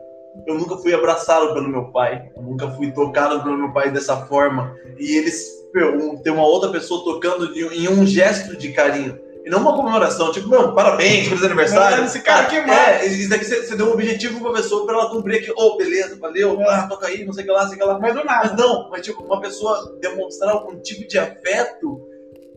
eu 0.48 0.56
nunca 0.56 0.78
fui 0.78 0.94
abraçado 0.94 1.54
pelo 1.54 1.68
meu 1.70 1.92
pai. 1.92 2.30
Eu 2.36 2.44
nunca 2.44 2.70
fui 2.72 2.92
tocado 2.92 3.42
pelo 3.44 3.58
meu 3.58 3.72
pai 3.74 3.92
dessa 3.92 4.16
forma. 4.28 4.76
E 5.00 5.18
eles, 5.18 5.46
meu, 5.74 5.96
um, 5.98 6.18
tem 6.18 6.32
uma 6.34 6.46
outra 6.46 6.70
pessoa 6.70 7.04
tocando 7.04 7.54
de- 7.54 7.62
em 7.78 7.88
um 7.90 8.06
gesto 8.06 8.56
de 8.58 8.72
carinho. 8.72 9.18
E 9.44 9.50
não 9.50 9.60
uma 9.60 9.76
comemoração, 9.76 10.32
tipo, 10.32 10.48
meu, 10.48 10.72
parabéns, 10.76 11.28
feliz 11.28 11.44
aniversário. 11.44 12.06
Esse 12.06 12.22
cara 12.22 12.46
que 12.46 12.56
É, 12.58 13.06
isso 13.08 13.28
daqui 13.28 13.44
você, 13.46 13.66
você 13.66 13.76
deu 13.76 13.88
um 13.88 13.94
objetivo 13.94 14.40
pra 14.40 14.54
pessoa 14.54 14.86
pra 14.86 14.94
ela 14.94 15.10
cumprir 15.10 15.40
aqui. 15.40 15.52
Ô, 15.56 15.78
beleza, 15.78 16.16
valeu, 16.20 16.62
É. 16.62 16.70
ah, 16.70 16.88
toca 16.88 17.08
aí, 17.08 17.26
não 17.26 17.34
sei 17.34 17.44
o 17.44 17.48
que 17.48 17.52
lá, 17.52 17.62
não 17.64 17.70
sei 17.70 17.78
o 17.78 17.82
que 17.82 17.88
lá. 17.88 18.00
Mas 18.00 18.14
do 18.14 18.24
Mas 18.24 18.50
nada. 18.52 18.62
não, 18.64 18.90
mas 18.92 19.02
tipo, 19.02 19.24
uma 19.24 19.42
pessoa 19.42 19.98
demonstrar 20.00 20.52
algum 20.54 20.80
tipo 20.80 21.08
de 21.08 21.18
afeto 21.18 22.02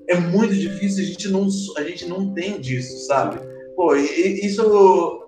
é 0.07 0.15
muito 0.17 0.55
difícil, 0.55 1.03
a 1.03 1.07
gente 1.07 1.29
não, 1.29 1.49
a 1.79 1.83
gente 1.83 2.07
não 2.07 2.35
tem 2.35 2.61
disso, 2.61 3.07
sabe? 3.07 3.41
Pô, 3.77 3.95
e, 3.97 4.07
e 4.07 4.47
isso, 4.47 4.63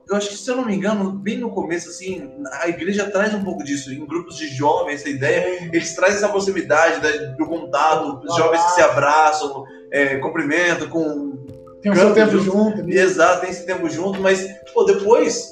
eu 0.08 0.16
acho 0.16 0.28
que 0.30 0.36
se 0.36 0.48
eu 0.50 0.56
não 0.56 0.64
me 0.66 0.74
engano, 0.74 1.10
bem 1.12 1.36
no 1.38 1.50
começo, 1.50 1.88
assim, 1.88 2.30
a 2.60 2.68
igreja 2.68 3.10
traz 3.10 3.34
um 3.34 3.42
pouco 3.42 3.64
disso, 3.64 3.92
em 3.92 4.06
grupos 4.06 4.36
de 4.36 4.46
jovens, 4.48 5.00
essa 5.00 5.08
ideia, 5.08 5.68
eles 5.72 5.94
trazem 5.96 6.16
essa 6.16 6.28
proximidade 6.28 7.00
da- 7.00 7.32
do 7.32 7.46
contato, 7.46 8.20
os 8.24 8.32
Um 8.34 8.36
jovens 8.36 8.62
que 8.64 8.70
se 8.72 8.80
abraçam, 8.82 9.64
é, 9.90 10.16
cumprimentam, 10.18 10.88
com. 10.88 11.36
Tem 11.82 11.92
o 11.92 11.94
seu 11.96 12.04
Canto 12.06 12.14
tempo 12.14 12.38
junto. 12.38 12.44
junto. 12.44 12.80
ali. 12.82 12.98
Exato, 12.98 13.40
tem 13.42 13.50
esse 13.50 13.66
tempo 13.66 13.88
junto, 13.88 14.20
mas, 14.20 14.46
pô, 14.72 14.84
depois. 14.84 15.50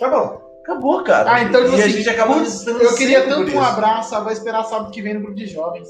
Bom. 0.00 0.40
Acabou, 0.62 1.02
cara. 1.04 1.32
Ah, 1.32 1.42
então, 1.42 1.60
e 1.62 1.64
tipo 1.64 1.76
a 1.76 1.80
assim, 1.84 1.90
gente 1.90 2.08
acaba 2.08 2.34
putz, 2.34 2.52
distanciando 2.52 2.84
Eu 2.84 2.94
queria 2.94 3.26
tanto 3.26 3.50
um 3.54 3.60
abraço, 3.62 4.14
ah, 4.14 4.20
vou 4.20 4.30
esperar 4.32 4.64
sábado 4.64 4.90
que 4.92 5.02
vem 5.02 5.14
no 5.14 5.20
grupo 5.20 5.34
de 5.36 5.46
jovens. 5.46 5.88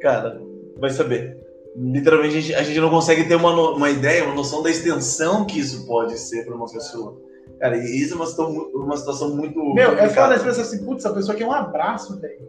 Cara, 0.00 0.40
vai 0.78 0.90
saber. 0.90 1.36
Literalmente, 1.76 2.36
a 2.36 2.40
gente, 2.40 2.54
a 2.54 2.62
gente 2.62 2.80
não 2.80 2.90
consegue 2.90 3.24
ter 3.24 3.36
uma, 3.36 3.52
uma 3.52 3.90
ideia, 3.90 4.24
uma 4.24 4.34
noção 4.34 4.62
da 4.62 4.70
extensão 4.70 5.44
que 5.44 5.60
isso 5.60 5.86
pode 5.86 6.18
ser 6.18 6.44
para 6.44 6.54
uma 6.54 6.66
pessoa. 6.66 7.16
Cara, 7.60 7.76
e 7.76 8.00
isso 8.00 8.14
é 8.14 8.16
uma 8.16 8.26
situação, 8.26 8.70
uma 8.74 8.96
situação 8.96 9.36
muito. 9.36 9.74
Meu, 9.74 9.96
é 9.98 10.08
foda 10.08 10.34
as 10.34 10.42
pessoas 10.42 10.66
assim, 10.66 10.84
putz, 10.84 11.04
a 11.06 11.12
pessoa 11.12 11.36
quer 11.36 11.46
um 11.46 11.52
abraço, 11.52 12.18
velho. 12.18 12.48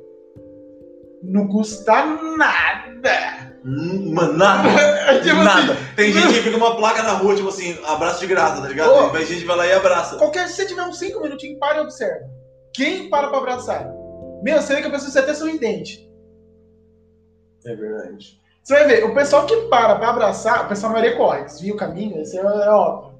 Não 1.21 1.47
custa 1.47 2.05
nada. 2.37 3.51
Hum, 3.63 4.13
Mano, 4.13 4.33
nada. 4.33 4.69
Tipo 5.21 5.43
nada. 5.43 5.77
Tem 5.95 6.11
gente 6.11 6.33
que 6.33 6.41
fica 6.41 6.57
uma 6.57 6.75
placa 6.75 7.03
na 7.03 7.13
rua, 7.13 7.35
tipo 7.35 7.49
assim, 7.49 7.77
abraço 7.85 8.19
de 8.19 8.27
graça, 8.27 8.59
tá 8.59 8.67
ligado? 8.67 8.91
Ô. 8.91 9.15
Aí 9.15 9.21
a 9.21 9.25
gente 9.25 9.45
vai 9.45 9.55
lá 9.55 9.67
e 9.67 9.73
abraça. 9.73 10.15
Qualquer, 10.15 10.47
se 10.47 10.55
você 10.55 10.65
tiver 10.65 10.81
uns 10.81 10.97
5 10.97 11.21
minutinhos, 11.21 11.59
para 11.59 11.77
e 11.77 11.81
observa. 11.81 12.27
Quem 12.73 13.09
para 13.09 13.27
pra 13.27 13.37
abraçar? 13.37 13.93
Meu, 14.41 14.59
você 14.59 14.73
vê 14.73 14.81
que 14.81 14.87
a 14.87 14.91
pessoa 14.91 15.11
é 15.15 15.19
até 15.19 15.33
sorridente. 15.35 16.09
É 17.65 17.75
verdade. 17.75 18.40
Você 18.63 18.73
vai 18.73 18.87
ver, 18.87 19.03
o 19.05 19.13
pessoal 19.13 19.45
que 19.45 19.55
para 19.67 19.95
pra 19.95 20.09
abraçar, 20.09 20.65
o 20.65 20.67
pessoal 20.67 20.93
na 20.93 20.99
maioria 20.99 21.17
corre, 21.17 21.43
desvia 21.43 21.73
o 21.73 21.77
caminho, 21.77 22.21
esse 22.21 22.37
é, 22.37 22.41
é 22.41 22.69
óbvio. 22.69 23.11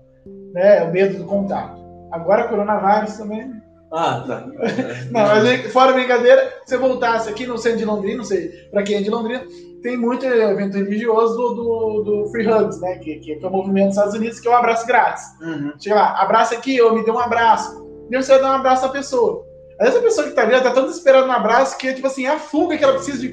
Né? 0.53 0.77
É 0.79 0.83
o 0.83 0.91
medo 0.91 1.17
do 1.17 1.25
contato. 1.25 1.81
Agora, 2.11 2.47
coronavírus 2.47 3.17
também. 3.17 3.51
Ah, 3.91 4.23
tá. 4.25 4.47
Não, 5.11 5.21
mas 5.21 5.71
fora 5.73 5.93
brincadeira, 5.93 6.41
se 6.65 6.75
você 6.75 6.77
voltasse 6.77 7.29
aqui 7.29 7.45
no 7.45 7.57
centro 7.57 7.79
de 7.79 7.85
Londrina, 7.85 8.17
não 8.17 8.23
sei 8.23 8.49
pra 8.71 8.83
quem 8.83 8.97
é 8.97 9.01
de 9.01 9.09
Londrina, 9.09 9.43
tem 9.81 9.97
muito 9.97 10.25
evento 10.25 10.77
religioso 10.77 11.35
do, 11.35 11.53
do, 11.53 12.03
do 12.03 12.31
Free 12.31 12.47
Hugs, 12.47 12.79
né? 12.79 12.99
Que, 12.99 13.15
que 13.17 13.33
é 13.33 13.47
o 13.47 13.51
movimento 13.51 13.87
dos 13.87 13.97
Estados 13.97 14.15
Unidos, 14.15 14.39
que 14.39 14.47
é 14.47 14.51
um 14.51 14.55
abraço 14.55 14.87
grátis. 14.87 15.23
Uhum. 15.41 15.73
Chega 15.77 15.95
lá, 15.95 16.21
abraça 16.21 16.55
aqui, 16.55 16.77
eu 16.77 16.93
me 16.95 17.03
dê 17.03 17.11
um 17.11 17.19
abraço. 17.19 17.85
E 18.09 18.15
você 18.15 18.31
vai 18.31 18.41
dar 18.41 18.51
um 18.51 18.55
abraço 18.55 18.85
à 18.85 18.89
pessoa. 18.89 19.45
Às 19.79 19.87
vezes 19.87 19.99
a 19.99 20.03
pessoa 20.03 20.27
que 20.27 20.33
tá 20.33 20.43
ali, 20.43 20.53
ela 20.53 20.63
tá 20.63 20.71
tão 20.71 20.85
desesperada 20.85 21.25
no 21.25 21.33
abraço 21.33 21.77
que, 21.77 21.93
tipo 21.93 22.07
assim, 22.07 22.25
é 22.25 22.29
a 22.29 22.39
fuga 22.39 22.77
que 22.77 22.83
ela 22.83 22.93
precisa 22.93 23.17
de. 23.17 23.29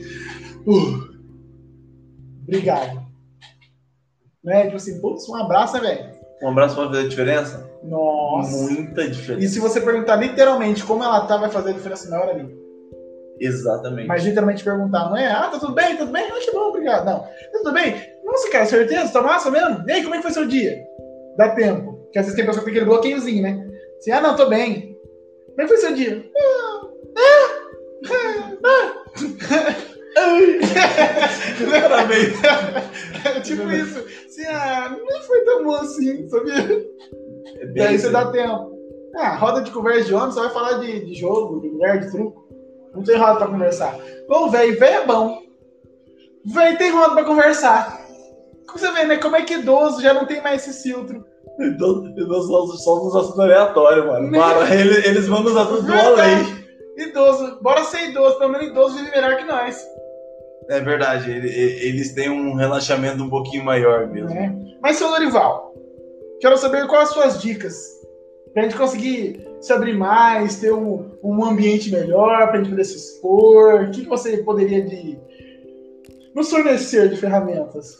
Uh, 0.67 1.08
obrigado. 2.49 3.07
Né? 4.43 4.65
Tipo 4.65 4.77
assim, 4.77 5.01
putz, 5.01 5.29
um 5.29 5.37
abraço, 5.37 5.75
né, 5.75 5.81
velho? 5.81 6.19
Um 6.43 6.49
abraço 6.49 6.75
pode 6.75 6.95
fazer 6.95 7.09
diferença? 7.09 7.71
Nossa. 7.83 8.57
Muita 8.57 9.09
diferença. 9.09 9.45
E 9.45 9.49
se 9.49 9.61
você 9.61 9.81
perguntar 9.81 10.17
literalmente 10.17 10.83
como 10.85 11.05
ela 11.05 11.27
tá, 11.27 11.37
vai 11.37 11.51
fazer 11.51 11.71
a 11.71 11.75
diferença 11.75 12.09
na 12.09 12.21
hora 12.21 12.33
ali. 12.33 12.59
Exatamente. 13.41 14.09
Mas 14.09 14.25
literalmente 14.25 14.65
perguntar, 14.65 15.11
não 15.11 15.17
é? 15.17 15.31
Ah, 15.31 15.49
tá 15.49 15.59
tudo 15.59 15.75
bem, 15.75 15.97
tudo 15.97 16.11
bem? 16.11 16.25
Ah, 16.25 16.41
que 16.41 16.51
bom, 16.51 16.71
obrigado. 16.71 17.05
Não. 17.05 17.21
Tá 17.21 17.59
tudo 17.59 17.73
bem? 17.73 17.95
Nossa, 18.25 18.51
cara, 18.51 18.67
certeza? 18.67 19.13
Tá 19.13 19.23
massa 19.23 19.51
mesmo? 19.51 19.85
E 19.87 19.93
aí, 19.93 20.03
como 20.03 20.15
é 20.15 20.19
que 20.19 20.25
foi 20.25 20.33
seu 20.33 20.47
dia? 20.47 20.83
Dá 21.37 21.51
tempo. 21.51 21.93
Porque 22.05 22.19
às 22.19 22.25
vezes 22.25 22.37
tem 22.37 22.47
pessoa 22.47 22.65
que 22.65 22.71
tem 22.71 22.81
aquele 22.81 22.91
bloqueiozinho, 22.91 23.43
né? 23.43 23.69
Assim, 23.99 24.11
ah, 24.11 24.21
não, 24.21 24.37
tô 24.37 24.49
bem. 24.49 24.97
Como 25.51 25.61
é 25.61 25.63
que 25.63 25.69
foi 25.69 25.77
seu 25.79 25.95
dia? 25.95 26.25
É 33.25 33.41
tipo 33.41 33.71
isso. 33.71 33.99
Assim, 33.99 34.47
ah, 34.47 34.97
nem 35.09 35.23
foi 35.23 35.45
tão 35.45 35.65
bom 35.65 35.75
assim, 35.75 36.29
sabia? 36.29 36.55
É 37.61 37.65
E 37.65 37.67
bem 37.67 37.87
aí 37.87 37.95
isso 37.97 38.07
você 38.07 38.13
dá 38.13 38.31
tempo. 38.31 38.79
Ah, 39.17 39.37
roda 39.37 39.63
de 39.63 39.71
conversa 39.71 40.05
de 40.05 40.15
homem, 40.15 40.31
você 40.31 40.41
vai 40.41 40.51
falar 40.51 40.79
de, 40.79 41.05
de 41.05 41.15
jogo, 41.15 41.61
de 41.61 41.69
mulher, 41.69 42.01
de 42.01 42.11
truco. 42.11 42.47
Não 42.95 43.03
tem 43.03 43.17
roda 43.17 43.37
pra 43.37 43.49
conversar. 43.49 43.99
Ô, 44.29 44.49
velho, 44.49 44.79
velho 44.79 45.03
é 45.03 45.07
bom. 45.07 45.39
Velho 46.47 46.79
tem 46.79 46.91
roda 46.91 47.15
pra 47.15 47.25
conversar. 47.25 48.01
Como 48.67 48.79
você 48.79 48.91
vê, 48.93 49.05
né? 49.05 49.17
Como 49.17 49.37
é 49.37 49.43
que 49.43 49.55
idoso 49.55 50.03
já 50.03 50.15
não 50.15 50.27
tem 50.27 50.43
mais 50.43 50.67
esse 50.67 50.83
filtro. 50.83 51.25
Então, 51.61 52.05
somos 52.43 52.85
só 52.85 52.97
nos 53.03 53.17
assuntos 53.17 53.41
aleatórios, 53.41 54.07
mano. 54.07 54.31
Para, 54.39 54.75
eles, 54.75 55.05
eles 55.05 55.27
vão 55.27 55.43
nos 55.43 55.57
assuntos 55.57 55.85
do 55.85 55.93
além. 55.93 56.59
Idoso, 56.97 57.59
bora 57.63 57.85
ser 57.85 58.11
idoso, 58.11 58.39
pelo 58.39 58.53
menos 58.53 58.69
idoso 58.69 58.97
vive 58.97 59.11
melhor 59.11 59.37
que 59.37 59.45
nós. 59.45 59.81
É 60.69 60.81
verdade, 60.81 61.31
ele- 61.31 61.49
eles 61.49 62.13
têm 62.13 62.29
um 62.29 62.55
relaxamento 62.55 63.23
um 63.23 63.31
pouquinho 63.31 63.65
maior 63.65 64.07
mesmo. 64.07 64.29
Né? 64.29 64.55
Mas, 64.83 64.97
seu 64.97 65.09
Lorival, 65.09 65.75
quero 66.41 66.57
saber 66.59 66.87
quais 66.87 67.09
as 67.09 67.15
suas 67.15 67.41
dicas 67.43 67.75
pra 68.53 68.63
gente 68.65 68.77
conseguir 68.77 69.47
se 69.61 69.73
abrir 69.73 69.97
mais, 69.97 70.57
ter 70.57 70.73
um, 70.73 71.11
um 71.23 71.45
ambiente 71.45 71.91
melhor 71.91 72.49
para 72.49 72.55
a 72.55 72.57
gente 72.59 72.71
poder 72.71 72.85
se 72.85 72.97
expor? 72.97 73.83
O 73.85 73.91
que, 73.91 74.03
que 74.03 74.09
você 74.09 74.39
poderia 74.39 74.83
de 74.83 75.19
nos 76.35 76.51
fornecer 76.51 77.09
de 77.09 77.17
ferramentas? 77.17 77.97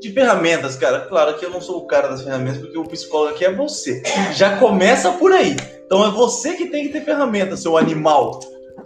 De 0.00 0.12
ferramentas, 0.12 0.76
cara, 0.76 1.00
claro 1.06 1.36
que 1.38 1.44
eu 1.44 1.50
não 1.50 1.60
sou 1.60 1.78
o 1.78 1.86
cara 1.86 2.08
das 2.08 2.22
ferramentas, 2.22 2.58
porque 2.60 2.78
o 2.78 2.84
psicólogo 2.84 3.34
aqui 3.34 3.44
é 3.44 3.52
você. 3.52 4.02
Já 4.32 4.58
começa 4.58 5.12
por 5.12 5.32
aí. 5.32 5.56
Então 5.84 6.04
é 6.06 6.10
você 6.10 6.54
que 6.54 6.66
tem 6.66 6.86
que 6.86 6.92
ter 6.92 7.02
ferramenta, 7.04 7.56
seu 7.56 7.76
animal. 7.76 8.40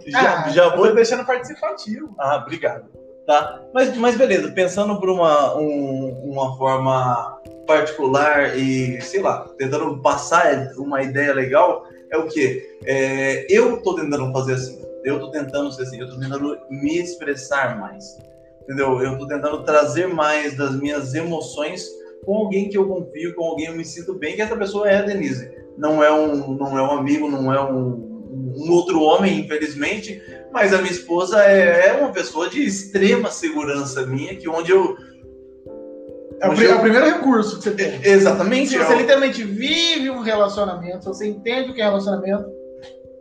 Já, 0.05 0.45
ah, 0.45 0.49
já 0.49 0.65
eu 0.65 0.77
vou. 0.77 0.87
tô 0.87 0.93
deixando 0.93 1.25
participativo. 1.25 2.13
Ah, 2.19 2.37
obrigado. 2.37 2.85
Tá? 3.25 3.59
Mas, 3.73 3.95
mas 3.97 4.15
beleza, 4.15 4.51
pensando 4.51 4.99
por 4.99 5.09
uma, 5.09 5.57
um- 5.57 6.21
uma 6.31 6.55
forma 6.57 7.39
particular 7.65 8.55
e, 8.57 9.01
sei 9.01 9.21
lá, 9.21 9.49
tentando 9.57 9.99
passar 10.01 10.71
uma 10.77 11.01
ideia 11.01 11.33
legal, 11.33 11.83
é 12.11 12.17
o 12.17 12.27
quê? 12.27 12.77
É, 12.85 13.47
eu 13.49 13.81
tô 13.81 13.95
tentando 13.95 14.31
fazer 14.31 14.53
assim. 14.53 14.79
Eu 15.03 15.19
tô 15.19 15.31
tentando 15.31 15.71
ser 15.71 15.83
assim. 15.83 15.99
Eu 15.99 16.09
tô 16.09 16.19
tentando 16.19 16.55
me 16.69 16.97
expressar 16.99 17.79
mais. 17.79 18.17
Entendeu? 18.63 19.01
Eu 19.01 19.17
tô 19.17 19.27
tentando 19.27 19.63
trazer 19.63 20.07
mais 20.07 20.55
das 20.55 20.75
minhas 20.75 21.13
emoções 21.15 21.83
com 22.25 22.35
alguém 22.37 22.69
que 22.69 22.77
eu 22.77 22.87
confio, 22.87 23.35
com 23.35 23.43
alguém 23.43 23.65
que 23.67 23.71
eu 23.71 23.77
me 23.77 23.85
sinto 23.85 24.13
bem, 24.15 24.35
que 24.35 24.41
essa 24.41 24.55
pessoa 24.55 24.89
é 24.89 24.97
a 24.97 25.01
Denise. 25.03 25.51
Não 25.77 26.03
é 26.03 26.11
um, 26.11 26.53
não 26.55 26.77
é 26.77 26.81
um 26.81 26.91
amigo, 26.91 27.29
não 27.29 27.53
é 27.53 27.61
um, 27.63 28.14
um 28.55 28.71
outro 28.71 29.01
homem, 29.01 29.39
infelizmente, 29.41 30.21
mas 30.51 30.73
a 30.73 30.77
minha 30.79 30.91
esposa 30.91 31.43
é, 31.43 31.89
é 31.89 31.93
uma 31.93 32.11
pessoa 32.11 32.49
de 32.49 32.63
extrema 32.65 33.29
segurança 33.31 34.05
minha, 34.05 34.35
que 34.35 34.47
onde 34.49 34.71
eu. 34.71 34.95
É 36.41 36.49
o, 36.49 36.53
pri- 36.55 36.65
eu- 36.65 36.75
é 36.75 36.79
primeiro 36.81 37.05
recurso 37.05 37.57
que 37.57 37.63
você 37.63 37.71
tem. 37.71 37.99
Exatamente. 38.03 38.69
Se 38.69 38.75
é 38.77 38.83
você 38.85 38.93
o- 38.93 38.97
literalmente 38.97 39.43
vive 39.43 40.09
um 40.09 40.19
relacionamento, 40.21 41.03
se 41.03 41.07
você 41.07 41.27
entende 41.27 41.71
o 41.71 41.73
que 41.73 41.81
é 41.81 41.85
relacionamento, 41.85 42.45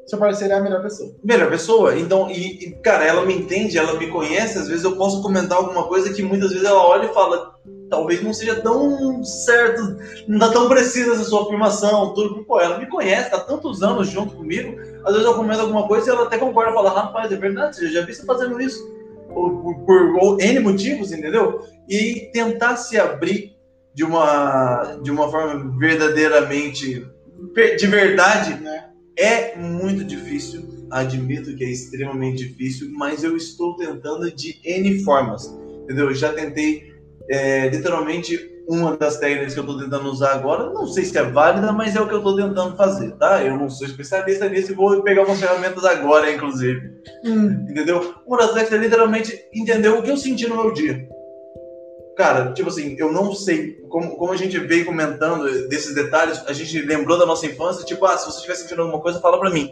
seu 0.07 0.19
parceiro 0.19 0.53
é 0.53 0.57
a 0.59 0.61
melhor 0.61 0.83
pessoa. 0.83 1.11
melhor 1.23 1.49
pessoa. 1.49 1.99
Então, 1.99 2.31
e, 2.31 2.67
e, 2.67 2.71
cara, 2.83 3.05
ela 3.05 3.25
me 3.25 3.35
entende, 3.35 3.79
ela 3.79 3.95
me 3.99 4.09
conhece, 4.09 4.59
às 4.59 4.69
vezes 4.69 4.85
eu 4.85 4.97
posso 4.97 5.23
comentar 5.23 5.57
alguma 5.59 5.85
coisa 5.89 6.13
que 6.13 6.23
muitas 6.23 6.51
vezes 6.51 6.67
ela 6.67 6.83
olha 6.87 7.07
e 7.07 7.15
fala, 7.15 7.55
talvez 7.89 8.23
não 8.23 8.35
seja 8.35 8.57
tão 8.57 9.25
certo, 9.25 9.97
não 10.29 10.39
tá 10.41 10.51
tão 10.51 10.69
precisa 10.69 11.13
essa 11.15 11.25
sua 11.25 11.43
afirmação, 11.45 12.13
tudo. 12.13 12.45
Pô, 12.45 12.61
ela 12.61 12.79
me 12.79 12.87
conhece, 12.87 13.31
tá 13.31 13.39
tantos 13.39 13.83
anos 13.83 14.09
junto 14.09 14.35
comigo, 14.35 14.77
às 15.05 15.13
vezes 15.13 15.27
eu 15.27 15.35
comento 15.35 15.61
alguma 15.61 15.87
coisa 15.87 16.09
e 16.09 16.15
ela 16.15 16.25
até 16.25 16.39
concorda, 16.39 16.73
fala, 16.73 16.91
rapaz, 16.91 17.31
é 17.31 17.37
verdade, 17.37 17.85
eu 17.85 17.91
já 17.91 18.05
vi 18.05 18.15
você 18.15 18.25
fazendo 18.25 18.61
isso. 18.61 18.83
Por, 19.33 19.63
por, 19.63 19.85
por 19.85 20.17
ou 20.17 20.41
N 20.41 20.61
motivos, 20.61 21.13
entendeu? 21.13 21.61
E 21.89 22.31
tentar 22.33 22.77
se 22.77 22.99
abrir 22.99 23.57
de 23.93 24.05
uma, 24.05 24.99
de 25.03 25.11
uma 25.11 25.31
forma 25.31 25.77
verdadeiramente, 25.79 27.07
de 27.79 27.87
verdade, 27.87 28.55
Né? 28.61 28.91
é 29.17 29.57
muito 29.57 30.05
difícil, 30.05 30.87
admito 30.91 31.55
que 31.57 31.65
é 31.65 31.71
extremamente 31.71 32.49
difícil, 32.49 32.91
mas 32.93 33.23
eu 33.23 33.37
estou 33.37 33.77
tentando 33.77 34.31
de 34.31 34.61
N 34.65 35.03
formas, 35.05 35.47
entendeu? 35.85 36.09
Eu 36.09 36.15
já 36.15 36.33
tentei, 36.33 36.93
é, 37.29 37.69
literalmente, 37.69 38.54
uma 38.67 38.97
das 38.97 39.19
técnicas 39.19 39.55
que 39.55 39.61
eu 39.61 39.65
estou 39.65 39.79
tentando 39.79 40.09
usar 40.09 40.33
agora, 40.33 40.71
não 40.71 40.87
sei 40.87 41.05
se 41.05 41.17
é 41.19 41.23
válida, 41.23 41.73
mas 41.73 41.95
é 41.95 42.01
o 42.01 42.09
que 42.09 42.15
eu 42.15 42.19
estou 42.19 42.37
tentando 42.37 42.77
fazer, 42.77 43.13
tá? 43.13 43.43
Eu 43.43 43.59
não 43.59 43.69
sou 43.69 43.87
especialista 43.87 44.49
nisso 44.49 44.73
e 44.73 44.75
vou 44.75 45.03
pegar 45.03 45.25
umas 45.25 45.41
ferramentas 45.41 45.85
agora, 45.85 46.31
inclusive, 46.33 46.95
Hum, 47.25 47.67
entendeu? 47.69 48.15
Uma 48.27 48.39
das 48.39 48.53
técnicas 48.53 48.79
é 48.79 48.83
literalmente 48.83 49.45
entender 49.55 49.89
o 49.89 50.03
que 50.03 50.11
eu 50.11 50.17
senti 50.17 50.47
no 50.47 50.57
meu 50.57 50.73
dia. 50.73 51.07
Cara, 52.17 52.53
tipo 52.53 52.69
assim, 52.69 52.95
eu 52.99 53.13
não 53.13 53.35
sei, 53.35 53.73
como, 53.89 54.17
como 54.17 54.33
a 54.33 54.37
gente 54.37 54.59
veio 54.59 54.85
comentando 54.85 55.69
desses 55.69 55.95
detalhes, 55.95 56.43
a 56.47 56.53
gente 56.53 56.81
lembrou 56.83 57.19
da 57.19 57.27
nossa 57.27 57.47
infância, 57.47 57.85
tipo, 57.85 58.05
ah, 58.07 58.17
se 58.17 58.27
você 58.27 58.37
estiver 58.37 58.55
sentindo 58.55 58.83
alguma 58.83 59.01
coisa, 59.01 59.21
fala 59.21 59.39
pra 59.39 59.51
mim. 59.51 59.71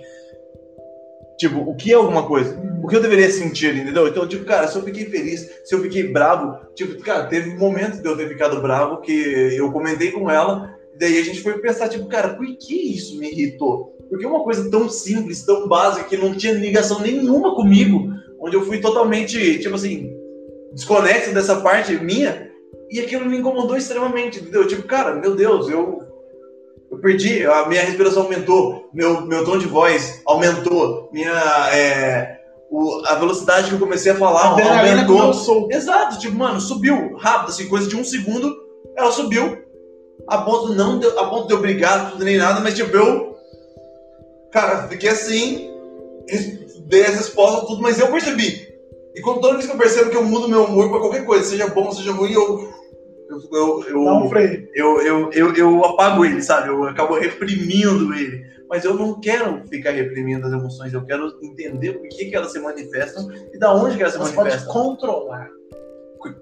Tipo, 1.39 1.61
o 1.61 1.75
que 1.75 1.93
é 1.93 1.95
alguma 1.95 2.27
coisa? 2.27 2.61
O 2.83 2.89
que 2.89 2.97
eu 2.97 3.03
deveria 3.03 3.31
sentir, 3.31 3.75
entendeu? 3.75 4.07
Então, 4.09 4.27
tipo, 4.29 4.45
cara, 4.45 4.69
se 4.69 4.77
eu 4.77 4.83
fiquei 4.83 5.07
feliz, 5.07 5.49
se 5.65 5.75
eu 5.75 5.81
fiquei 5.81 6.13
bravo, 6.13 6.57
tipo, 6.75 7.01
cara, 7.03 7.27
teve 7.27 7.57
momentos 7.57 8.01
de 8.01 8.09
eu 8.09 8.17
ter 8.17 8.29
ficado 8.29 8.61
bravo 8.61 9.01
que 9.01 9.13
eu 9.13 9.73
comentei 9.73 10.11
com 10.13 10.31
ela, 10.31 10.77
daí 10.99 11.19
a 11.19 11.25
gente 11.25 11.41
foi 11.41 11.59
pensar, 11.59 11.89
tipo, 11.89 12.07
cara, 12.07 12.35
por 12.35 12.47
que 12.47 12.75
isso 12.97 13.19
me 13.19 13.31
irritou? 13.31 13.97
Porque 14.09 14.27
uma 14.27 14.45
coisa 14.45 14.71
tão 14.71 14.89
simples, 14.89 15.45
tão 15.45 15.67
básica, 15.67 16.09
que 16.09 16.17
não 16.17 16.35
tinha 16.35 16.53
ligação 16.53 17.01
nenhuma 17.01 17.55
comigo, 17.55 18.13
onde 18.39 18.57
eu 18.57 18.65
fui 18.67 18.79
totalmente, 18.79 19.59
tipo 19.59 19.75
assim, 19.75 20.13
desconexo 20.73 21.33
dessa 21.33 21.61
parte 21.61 21.97
minha, 21.97 22.51
e 22.91 23.01
aquilo 23.01 23.25
me 23.25 23.39
incomodou 23.39 23.77
extremamente, 23.77 24.39
entendeu? 24.39 24.67
Tipo, 24.67 24.83
cara, 24.83 25.15
meu 25.15 25.35
Deus, 25.35 25.69
eu, 25.69 26.01
eu 26.93 26.99
perdi, 26.99 27.45
a 27.47 27.67
minha 27.67 27.81
respiração 27.83 28.25
aumentou, 28.25 28.89
meu, 28.93 29.23
meu 29.23 29.45
tom 29.45 29.57
de 29.59 29.67
voz 29.67 30.21
aumentou, 30.27 31.09
minha, 31.13 31.33
é, 31.73 32.39
o- 32.71 33.03
a 33.07 33.15
velocidade 33.15 33.69
que 33.69 33.75
eu 33.75 33.79
comecei 33.79 34.13
a 34.13 34.17
falar 34.17 34.43
a 34.43 34.55
aumentou. 34.91 35.17
Exato, 35.71 36.19
tipo, 36.19 36.37
mano, 36.37 36.61
subiu 36.61 37.17
rápido, 37.17 37.49
assim, 37.51 37.67
coisa 37.69 37.89
de 37.89 37.97
um 37.97 38.05
segundo, 38.05 38.55
ela 38.97 39.11
subiu, 39.11 39.59
a 40.29 40.39
ponto, 40.39 40.75
não 40.75 40.99
de, 40.99 41.07
a 41.07 41.25
ponto 41.25 41.47
de 41.49 41.55
eu 41.55 41.61
brigar, 41.61 42.13
tudo 42.13 42.25
nem 42.25 42.37
nada, 42.37 42.61
mas 42.61 42.75
tipo, 42.75 42.95
eu, 42.97 43.37
cara, 44.53 44.87
fiquei 44.89 45.09
assim, 45.09 45.71
dei 46.87 47.03
as 47.07 47.15
respostas, 47.17 47.69
tudo, 47.69 47.83
mas 47.83 47.99
eu 47.99 48.09
percebi. 48.13 48.69
E 49.15 49.21
quando 49.21 49.41
toda 49.41 49.55
vez 49.55 49.67
que 49.67 49.73
eu 49.73 49.79
percebo 49.79 50.11
que 50.11 50.17
eu 50.17 50.25
mudo 50.25 50.49
meu 50.49 50.65
humor 50.65 50.91
pra 50.91 51.01
qualquer 51.01 51.25
coisa, 51.25 51.45
seja 51.45 51.67
bom, 51.69 51.91
seja 51.93 52.13
ruim, 52.13 52.33
eu. 52.33 52.71
Eu, 53.29 53.41
eu, 53.53 53.85
eu, 53.89 54.71
eu, 54.75 55.01
eu, 55.03 55.33
eu, 55.33 55.55
eu 55.55 55.85
apago 55.85 56.25
ele, 56.25 56.43
sabe? 56.43 56.69
Eu 56.69 56.85
acabo 56.85 57.15
reprimindo 57.15 58.13
ele. 58.15 58.45
Mas 58.69 58.85
eu 58.85 58.95
não 58.95 59.21
quero 59.21 59.63
ficar 59.69 59.91
reprimindo 59.91 60.47
as 60.47 60.53
emoções, 60.53 60.95
eu 60.95 61.05
quero 61.05 61.31
entender 61.43 61.93
por 61.93 62.09
que, 62.09 62.27
que 62.27 62.35
elas 62.35 62.53
se 62.53 62.59
manifestam 62.59 63.29
e 63.53 63.59
da 63.59 63.75
onde 63.75 63.97
que 63.97 64.03
elas 64.03 64.15
se 64.15 64.19
Você 64.19 64.33
pode 64.33 64.49
manifestam. 64.49 64.73
controlar. 64.73 65.49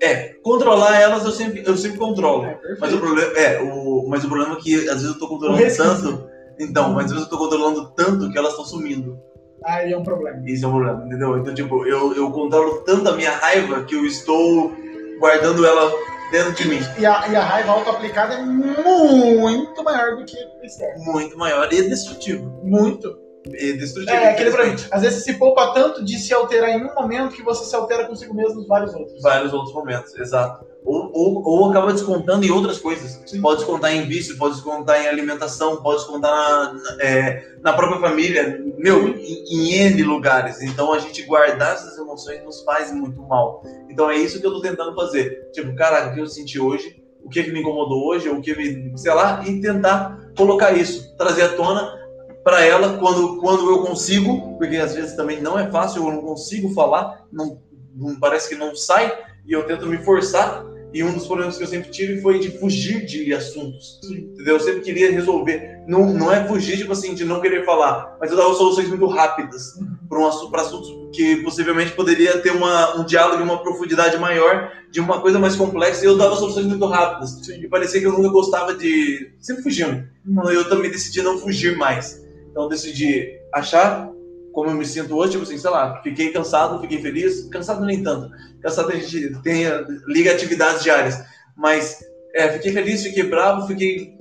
É, 0.01 0.35
controlar 0.43 1.01
elas 1.01 1.25
eu 1.25 1.33
sempre, 1.33 1.63
eu 1.67 1.77
sempre 1.77 1.99
controlo. 1.99 2.45
É. 2.45 2.59
Mas 2.79 2.93
o 2.93 2.99
problema 2.99 3.33
é, 3.37 3.61
o, 3.63 4.07
mas 4.09 4.23
o 4.25 4.29
problema 4.29 4.55
é 4.55 4.61
que 4.61 4.75
às 4.89 5.03
vezes 5.03 5.09
eu 5.09 5.19
tô 5.19 5.27
controlando 5.27 5.77
tanto. 5.77 6.31
Então, 6.61 6.93
mas 6.93 7.07
às 7.07 7.13
vezes 7.13 7.25
eu 7.25 7.31
tô 7.31 7.39
controlando 7.39 7.91
tanto 7.97 8.31
que 8.31 8.39
elas 8.39 8.51
estão 8.51 8.65
sumindo. 8.65 9.19
Aí 9.65 9.93
é 9.93 9.97
um 9.99 10.03
problema. 10.03 10.41
Isso 10.47 10.65
é 10.65 10.69
um 10.69 10.73
problema, 10.73 11.05
entendeu? 11.07 11.37
Então, 11.39 11.55
tipo, 11.55 11.87
eu, 11.87 12.15
eu 12.15 12.31
controlo 12.31 12.83
tanto 12.83 13.09
a 13.09 13.17
minha 13.17 13.33
raiva 13.33 13.83
que 13.85 13.95
eu 13.95 14.05
estou 14.05 14.73
guardando 15.19 15.67
ela 15.67 15.91
dentro 16.31 16.53
de 16.53 16.69
mim. 16.69 16.81
E 16.99 17.07
a, 17.07 17.29
e 17.29 17.37
a 17.37 17.43
raiva 17.43 17.73
auto-aplicada 17.73 18.35
é 18.35 18.43
muito 18.43 19.83
maior 19.83 20.17
do 20.17 20.25
que 20.25 20.37
externa. 20.63 21.05
Muito 21.05 21.37
maior 21.37 21.73
e 21.73 21.89
destrutivo. 21.89 22.51
Muito. 22.63 23.30
É 23.47 23.73
destrutivo. 23.73 24.15
É, 24.17 24.31
aquele 24.33 24.51
pra 24.51 24.67
mim. 24.67 24.77
Às 24.91 25.03
vezes 25.03 25.25
se 25.25 25.35
poupa 25.35 25.73
tanto 25.73 26.05
de 26.05 26.19
se 26.19 26.35
alterar 26.35 26.71
em 26.71 26.85
um 26.85 26.95
momento 26.95 27.35
que 27.35 27.43
você 27.43 27.65
se 27.65 27.75
altera 27.75 28.07
consigo 28.07 28.35
mesmo 28.35 28.57
nos 28.57 28.67
vários 28.69 28.95
outros. 28.95 29.23
Vários 29.23 29.53
outros 29.55 29.73
momentos, 29.75 30.15
exato. 30.19 30.67
Ou, 30.85 31.11
ou, 31.13 31.43
ou 31.47 31.71
acaba 31.71 31.93
descontando 31.93 32.45
em 32.45 32.51
outras 32.51 32.79
coisas. 32.79 33.21
Sim. 33.27 33.41
Pode 33.41 33.59
descontar 33.61 33.95
em 33.95 34.07
vício, 34.07 34.37
pode 34.37 34.55
descontar 34.55 35.03
em 35.03 35.09
alimentação, 35.09 35.83
pode 35.83 35.99
descontar 35.99 36.31
na, 36.31 36.73
na- 36.75 36.97
é, 37.03 37.43
na 37.63 37.73
própria 37.73 38.01
família, 38.01 38.63
meu, 38.79 39.09
em, 39.09 39.45
em 39.51 39.73
N 39.75 40.03
lugares. 40.03 40.61
Então 40.61 40.93
a 40.93 40.99
gente 40.99 41.23
guardar 41.23 41.75
essas 41.75 41.97
emoções 41.99 42.43
nos 42.45 42.63
faz 42.63 42.93
muito 42.93 43.23
mal. 43.23 43.63
Então 43.89 44.11
é 44.11 44.17
isso 44.17 44.39
que 44.41 44.47
eu 44.47 44.53
tô 44.53 44.61
tentando 44.61 44.95
fazer. 44.95 45.49
Tipo, 45.53 45.75
caraca, 45.75 46.11
o 46.11 46.15
que 46.15 46.21
eu 46.21 46.27
senti 46.27 46.59
hoje, 46.61 47.03
o 47.25 47.29
que, 47.29 47.43
que 47.43 47.53
me 47.53 47.61
incomodou 47.61 48.07
hoje, 48.09 48.29
o 48.29 48.41
que 48.41 48.55
me, 48.55 48.99
sei 48.99 49.13
lá, 49.15 49.43
e 49.47 49.61
tentar 49.61 50.31
colocar 50.37 50.73
isso, 50.73 51.15
trazer 51.17 51.43
à 51.43 51.49
tona 51.51 52.00
para 52.45 52.65
ela 52.65 52.99
quando, 52.99 53.39
quando 53.39 53.69
eu 53.71 53.83
consigo, 53.83 54.57
porque 54.57 54.77
às 54.77 54.95
vezes 54.95 55.15
também 55.15 55.41
não 55.41 55.59
é 55.59 55.71
fácil, 55.71 56.07
eu 56.07 56.13
não 56.13 56.23
consigo 56.23 56.73
falar, 56.73 57.27
não, 57.33 57.61
não- 57.95 58.19
parece 58.19 58.49
que 58.49 58.55
não 58.55 58.75
sai, 58.75 59.13
e 59.47 59.53
eu 59.53 59.65
tento 59.65 59.87
me 59.87 59.99
forçar. 59.99 60.65
E 60.93 61.05
um 61.05 61.13
dos 61.13 61.25
problemas 61.25 61.57
que 61.57 61.63
eu 61.63 61.69
sempre 61.69 61.89
tive 61.89 62.21
foi 62.21 62.41
de 62.41 62.59
fugir 62.59 63.07
de 63.07 63.33
assuntos. 63.33 64.01
Entendeu? 64.11 64.55
Eu 64.55 64.61
sempre 64.61 64.81
queria 64.81 65.13
resolver. 65.13 65.85
Não, 65.87 66.13
não 66.13 66.33
é 66.33 66.45
fugir, 66.49 66.77
tipo 66.79 66.91
assim, 66.93 67.15
de 67.15 67.25
não 67.25 67.41
querer 67.41 67.65
falar, 67.65 68.17
mas 68.21 68.29
eu 68.29 68.37
dava 68.37 68.53
soluções 68.55 68.89
muito 68.89 69.07
rápidas 69.07 69.75
para 70.09 70.19
um 70.19 70.27
assunto, 70.27 70.57
assuntos 70.57 70.89
que 71.15 71.37
possivelmente 71.45 71.93
poderia 71.93 72.39
ter 72.39 72.51
uma, 72.51 73.01
um 73.01 73.05
diálogo 73.05 73.41
e 73.41 73.45
uma 73.45 73.63
profundidade 73.63 74.19
maior 74.19 74.73
de 74.91 74.99
uma 74.99 75.21
coisa 75.21 75.39
mais 75.39 75.55
complexa, 75.55 76.03
e 76.03 76.07
eu 76.09 76.17
dava 76.17 76.35
soluções 76.35 76.67
muito 76.67 76.85
rápidas. 76.87 77.39
E 77.49 77.69
parecia 77.69 78.01
que 78.01 78.07
eu 78.09 78.13
nunca 78.13 78.29
gostava 78.31 78.75
de. 78.75 79.33
Sempre 79.39 79.63
fugindo. 79.63 80.05
Então, 80.27 80.51
eu 80.51 80.69
também 80.69 80.91
decidi 80.91 81.23
não 81.23 81.39
fugir 81.39 81.77
mais. 81.77 82.21
Então 82.61 82.69
decidi 82.69 83.41
achar 83.55 84.11
como 84.53 84.69
eu 84.69 84.75
me 84.75 84.85
sinto 84.85 85.17
hoje, 85.17 85.33
tipo 85.33 85.45
assim, 85.45 85.57
sei 85.57 85.71
lá, 85.71 86.03
fiquei 86.03 86.31
cansado, 86.31 86.79
fiquei 86.83 87.01
feliz, 87.01 87.49
cansado 87.51 87.85
nem 87.87 88.03
tanto. 88.03 88.31
Cansado 88.61 88.91
a 88.91 88.97
gente 88.97 89.33
tem, 89.43 89.65
liga 90.07 90.31
atividades 90.33 90.83
diárias, 90.83 91.19
mas 91.57 92.01
é, 92.35 92.49
fiquei 92.51 92.73
feliz, 92.73 93.03
fiquei 93.03 93.23
bravo, 93.23 93.67
fiquei, 93.67 94.13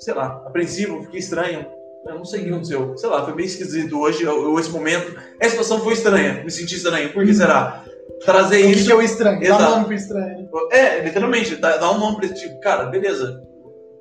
sei 0.00 0.14
lá, 0.14 0.42
apreensivo, 0.46 1.02
fiquei 1.04 1.20
estranho. 1.20 1.64
Eu 2.06 2.14
não 2.16 2.24
sei 2.24 2.40
o 2.40 2.44
que 2.44 2.48
aconteceu. 2.50 2.96
Sei 2.96 3.08
lá, 3.08 3.24
foi 3.24 3.34
bem 3.34 3.44
esquisito 3.46 3.96
hoje, 4.00 4.22
eu, 4.24 4.42
eu- 4.42 4.58
esse 4.58 4.70
momento. 4.70 5.14
A 5.40 5.48
situação 5.48 5.78
foi 5.80 5.92
estranha, 5.92 6.42
me 6.42 6.50
senti 6.50 6.74
estranho. 6.76 7.12
Por 7.12 7.24
que 7.24 7.32
será? 7.34 7.84
Trazer 8.24 8.64
O 8.64 8.70
isso. 8.70 8.86
que 8.86 8.92
é 8.92 8.94
o 8.96 9.02
estranho? 9.02 9.38
Dá 9.38 9.46
Exato. 9.46 9.70
nome 9.70 9.84
pro 9.84 9.94
estranho. 9.94 10.48
É, 10.72 11.04
literalmente, 11.04 11.56
dá, 11.56 11.76
dá 11.76 11.92
um 11.92 11.98
nome 11.98 12.16
pra 12.16 12.26
esse 12.26 12.34
tipo, 12.40 12.58
cara, 12.60 12.86
beleza. 12.86 13.42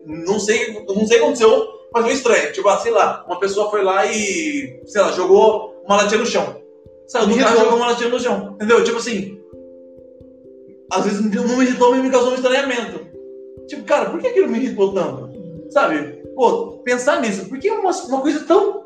Não 0.06 0.40
sei, 0.40 0.74
não 0.74 1.06
sei 1.06 1.18
o 1.18 1.20
que 1.20 1.24
aconteceu, 1.26 1.68
mas 1.94 2.06
um 2.06 2.10
estranho. 2.10 2.52
Tipo, 2.52 2.70
ah, 2.70 2.78
sei 2.80 2.92
lá, 2.92 3.24
uma 3.28 3.40
pessoa 3.40 3.70
foi 3.70 3.84
lá 3.84 4.06
e, 4.06 4.82
sei 4.86 5.02
lá, 5.02 5.12
jogou 5.12 5.82
uma 5.86 5.98
latinha 5.98 6.20
no 6.20 6.26
chão. 6.26 6.62
Saiu 7.08 7.28
do 7.28 7.38
carro 7.38 7.56
e 7.56 7.60
jogou 7.60 7.78
uma 7.78 7.88
latinha 7.88 8.10
no 8.10 8.20
chão. 8.20 8.52
Entendeu? 8.56 8.84
Tipo 8.84 8.98
assim, 8.98 9.40
às 10.92 11.04
vezes 11.06 11.22
não 11.22 11.58
me 11.58 11.66
irritou, 11.66 11.92
mas 11.92 12.04
me 12.04 12.10
causou 12.10 12.32
um 12.32 12.36
estranhamento. 12.36 13.08
Tipo, 13.68 13.84
cara, 13.84 14.10
por 14.10 14.20
que 14.20 14.28
aquilo 14.28 14.48
me 14.48 14.58
irritou 14.60 14.94
tanto? 14.94 15.30
Sabe? 15.72 16.24
Pô, 16.36 16.80
pensar 16.84 17.22
nisso. 17.22 17.48
Por 17.48 17.60
que 17.60 17.70
uma, 17.70 17.92
uma 17.92 18.22
coisa 18.22 18.40
tão. 18.46 18.86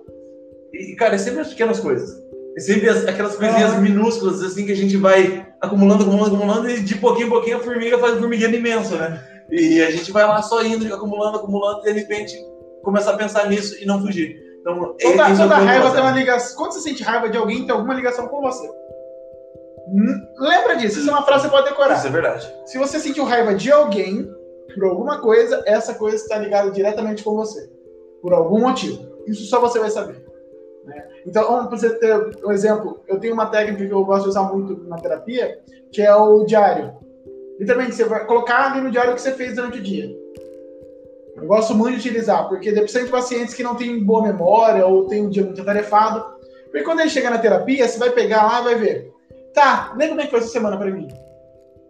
E, 0.74 0.96
cara, 0.96 1.16
é 1.16 1.18
sempre 1.18 1.42
as 1.42 1.50
pequenas 1.50 1.80
coisas. 1.80 2.22
É 2.58 2.60
sempre 2.60 2.90
as- 2.90 3.06
aquelas 3.08 3.36
coisinhas 3.36 3.74
Ah. 3.74 3.80
minúsculas, 3.80 4.42
assim, 4.44 4.66
que 4.66 4.72
a 4.72 4.76
gente 4.76 4.98
vai 4.98 5.48
acumulando, 5.62 6.04
acumulando, 6.04 6.36
acumulando, 6.36 6.70
e 6.70 6.82
de 6.82 6.96
pouquinho 6.96 7.28
em 7.28 7.30
pouquinho 7.30 7.58
a 7.58 7.60
formiga 7.62 7.98
faz 7.98 8.16
um 8.16 8.20
formigueiro 8.20 8.56
imenso, 8.56 8.96
né? 8.96 9.24
E 9.54 9.82
a 9.84 9.92
gente 9.92 10.12
vai 10.12 10.24
lá 10.26 10.42
só 10.42 10.64
indo, 10.64 10.92
acumulando, 10.94 11.38
acumulando, 11.38 11.82
e 11.88 11.94
de 11.94 12.00
repente 12.00 12.36
começar 12.84 13.12
a 13.12 13.18
pensar 13.18 13.48
nisso 13.50 13.76
e 13.82 13.86
não 13.86 14.02
fugir. 14.02 14.42
Então, 14.62 14.96
Toda, 15.00 15.30
é 15.30 15.36
toda 15.36 15.56
raiva 15.58 15.92
tem 15.92 16.02
uma 16.02 16.12
ligação. 16.12 16.58
Quando 16.58 16.72
você 16.74 16.80
sente 16.80 17.04
raiva 17.04 17.30
de 17.30 17.38
alguém, 17.38 17.66
tem 17.66 17.72
alguma 17.76 17.94
ligação 17.94 18.28
com 18.28 18.42
você. 18.42 18.68
Hum, 19.88 20.16
Lembra 20.40 20.76
disso, 20.78 21.00
isso 21.00 21.10
é 21.10 21.14
uma 21.14 21.24
frase 21.24 21.44
que 21.44 21.50
você 21.50 21.56
pode 21.56 21.70
decorar. 21.70 21.98
Isso 21.98 22.08
é 22.08 22.10
verdade. 22.10 22.54
Se 22.66 22.78
você 22.78 23.00
sentiu 23.00 23.26
raiva 23.26 23.54
de 23.54 23.72
alguém 23.72 24.28
por 24.74 24.86
alguma 24.86 25.20
coisa, 25.20 25.62
essa 25.66 25.94
coisa 25.94 26.16
está 26.18 26.38
ligada 26.38 26.72
diretamente 26.72 27.24
com 27.24 27.36
você. 27.36 27.70
Por 28.22 28.34
algum 28.34 28.62
motivo. 28.62 29.06
Isso 29.28 29.44
só 29.46 29.60
você 29.60 29.80
vai 29.80 29.90
saber. 29.90 30.26
né? 30.86 31.06
Então, 31.28 31.68
pra 31.68 31.78
você 31.78 31.90
ter 32.00 32.16
um 32.46 32.52
exemplo. 32.52 33.02
Eu 33.08 33.20
tenho 33.20 33.34
uma 33.34 33.48
técnica 33.48 33.86
que 33.86 33.94
eu 33.94 34.06
gosto 34.06 34.24
de 34.24 34.30
usar 34.30 34.44
muito 34.44 34.82
na 34.88 34.96
terapia, 34.98 35.60
que 35.92 36.02
é 36.02 36.16
o 36.16 36.44
diário. 36.46 36.94
Literalmente, 37.64 37.96
você 37.96 38.04
vai 38.04 38.26
colocar 38.26 38.74
ali 38.74 38.82
no 38.82 38.92
diário 38.92 39.14
o 39.14 39.16
que 39.16 39.22
você 39.22 39.32
fez 39.32 39.56
durante 39.56 39.80
o 39.80 39.82
dia. 39.82 40.14
Eu 41.38 41.48
gosto 41.48 41.74
muito 41.74 41.98
de 41.98 42.10
utilizar, 42.10 42.50
porque 42.50 42.74
principalmente 42.74 43.10
pacientes 43.12 43.54
que 43.54 43.64
não 43.64 43.74
têm 43.74 44.04
boa 44.04 44.22
memória 44.22 44.86
ou 44.86 45.08
têm 45.08 45.26
um 45.26 45.30
dia 45.30 45.46
muito 45.46 45.62
atarefado. 45.62 46.26
Porque 46.66 46.84
quando 46.84 47.00
ele 47.00 47.10
chega 47.10 47.30
na 47.30 47.38
terapia, 47.38 47.88
você 47.88 47.98
vai 47.98 48.10
pegar 48.10 48.44
lá 48.44 48.60
e 48.60 48.64
vai 48.66 48.76
ver. 48.76 49.14
Tá, 49.54 49.94
lembra 49.94 50.10
como 50.10 50.22
é 50.22 50.24
que 50.26 50.32
foi 50.32 50.40
essa 50.40 50.50
semana 50.50 50.76
pra 50.76 50.92
mim? 50.92 51.08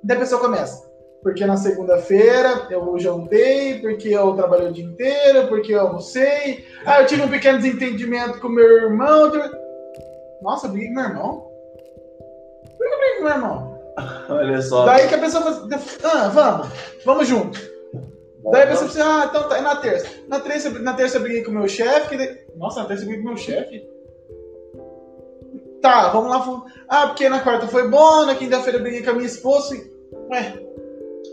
Daí 0.03 0.17
a 0.17 0.19
pessoa 0.19 0.39
começa. 0.39 0.87
Porque 1.23 1.43
na 1.43 1.57
segunda-feira 1.57 2.67
eu 2.69 2.99
jantei, 2.99 3.79
porque 3.79 4.09
eu 4.09 4.33
trabalhei 4.33 4.67
o 4.67 4.73
dia 4.73 4.85
inteiro, 4.85 5.47
porque 5.47 5.73
eu 5.73 5.81
almocei. 5.81 6.65
Ah, 6.85 7.01
eu 7.01 7.07
tive 7.07 7.23
um 7.23 7.29
pequeno 7.29 7.57
desentendimento 7.57 8.39
com 8.39 8.47
meu 8.47 8.63
irmão. 8.63 9.31
Nossa, 10.39 10.67
eu 10.67 10.71
briguei 10.71 10.89
com 10.89 10.95
meu 10.95 11.09
irmão? 11.09 11.49
Por 12.77 12.87
que 12.87 12.93
eu 12.93 12.99
briguei 12.99 13.17
com 13.17 13.23
meu 13.23 13.33
irmão? 13.33 13.72
Olha 14.29 14.61
só. 14.61 14.85
Daí 14.85 15.07
que 15.07 15.15
a 15.15 15.19
pessoa 15.19 15.43
fala, 15.43 15.69
ah, 16.03 16.27
vamos, 16.29 16.67
vamos 17.05 17.27
junto. 17.27 17.59
Daí 18.51 18.63
a 18.63 18.67
pessoa 18.67 18.89
fala, 18.89 19.21
ah, 19.23 19.25
então 19.29 19.49
tá, 19.49 19.57
é 19.57 19.61
na 19.61 19.75
terça. 19.75 20.07
Na 20.27 20.39
terça, 20.39 20.69
na 20.79 20.93
terça 20.93 21.17
eu 21.17 21.21
briguei 21.21 21.43
com 21.43 21.51
o 21.51 21.53
meu 21.53 21.67
chefe. 21.67 22.17
daí- 22.17 22.37
Nossa, 22.57 22.81
na 22.81 22.87
terça 22.87 23.03
eu 23.03 23.07
briguei 23.07 23.23
com 23.23 23.29
o 23.29 23.33
meu 23.33 23.41
chefe? 23.43 23.87
Tá, 25.81 26.09
vamos 26.09 26.29
lá. 26.29 26.65
Ah, 26.87 27.07
porque 27.07 27.27
na 27.29 27.41
quarta 27.41 27.67
foi 27.67 27.89
bom, 27.89 28.25
na 28.25 28.35
quinta-feira 28.35 28.77
eu 28.79 28.81
briguei 28.81 29.03
com 29.03 29.11
a 29.11 29.13
minha 29.13 29.25
esposa. 29.25 29.75
e- 29.75 29.93
Ué, 30.31 30.59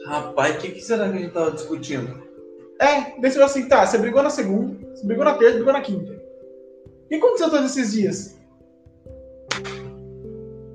Rapaz, 0.06 0.56
o 0.56 0.58
que, 0.58 0.70
que 0.72 0.80
será 0.80 1.08
que 1.08 1.16
a 1.16 1.20
gente 1.20 1.32
tava 1.32 1.50
discutindo? 1.52 2.22
É, 2.80 3.20
daí 3.20 3.30
você 3.30 3.32
fala 3.34 3.44
assim, 3.44 3.68
tá, 3.68 3.86
você 3.86 3.98
brigou 3.98 4.22
na 4.22 4.30
segunda, 4.30 4.76
você 4.94 5.06
brigou 5.06 5.24
na 5.24 5.34
terça, 5.34 5.54
brigou 5.56 5.72
na 5.72 5.80
quinta. 5.82 6.18
Que 7.08 7.16
aconteceu 7.16 7.50
todos 7.50 7.66
esses 7.76 7.92
dias? 7.92 8.36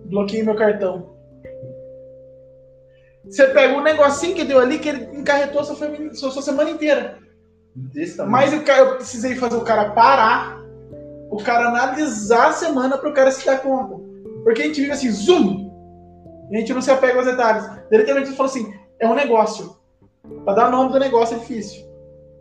Bloqueei 0.05 0.43
meu 0.43 0.55
cartão. 0.55 1.14
Você 3.29 3.47
pega 3.47 3.75
um 3.75 3.83
negocinho 3.83 4.35
que 4.35 4.43
deu 4.43 4.59
ali 4.59 4.79
que 4.79 4.89
ele 4.89 5.17
encarretou 5.17 5.61
a 5.61 5.63
sua, 5.63 5.75
família, 5.75 6.13
sua, 6.13 6.31
sua 6.31 6.41
semana 6.41 6.69
inteira. 6.69 7.19
Mas 8.27 8.53
cara, 8.63 8.79
eu 8.79 8.95
precisei 8.95 9.35
fazer 9.35 9.57
o 9.57 9.61
cara 9.61 9.91
parar, 9.91 10.61
o 11.29 11.37
cara 11.37 11.67
analisar 11.67 12.49
a 12.49 12.53
semana 12.53 12.97
para 12.97 13.09
o 13.09 13.13
cara 13.13 13.31
se 13.31 13.45
dar 13.45 13.59
conta. 13.59 13.95
Porque 14.43 14.61
a 14.61 14.65
gente 14.65 14.79
vive 14.79 14.91
assim, 14.91 15.11
zoom! 15.11 15.65
E 16.51 16.55
a 16.55 16.59
gente 16.59 16.73
não 16.73 16.81
se 16.81 16.91
apega 16.91 17.17
aos 17.17 17.25
detalhes. 17.25 17.67
Literalmente, 17.91 18.29
você 18.29 18.35
fala 18.35 18.49
assim, 18.49 18.73
é 18.99 19.07
um 19.07 19.15
negócio. 19.15 19.75
Para 20.43 20.53
dar 20.53 20.67
o 20.67 20.71
nome 20.71 20.91
do 20.91 20.99
negócio 20.99 21.35
é 21.35 21.39
difícil. 21.39 21.85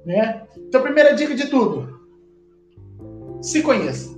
Né? 0.04 0.46
Então, 0.56 0.80
a 0.80 0.84
primeira 0.84 1.14
dica 1.14 1.34
de 1.34 1.48
tudo: 1.48 2.00
se 3.40 3.62
conheça. 3.62 4.14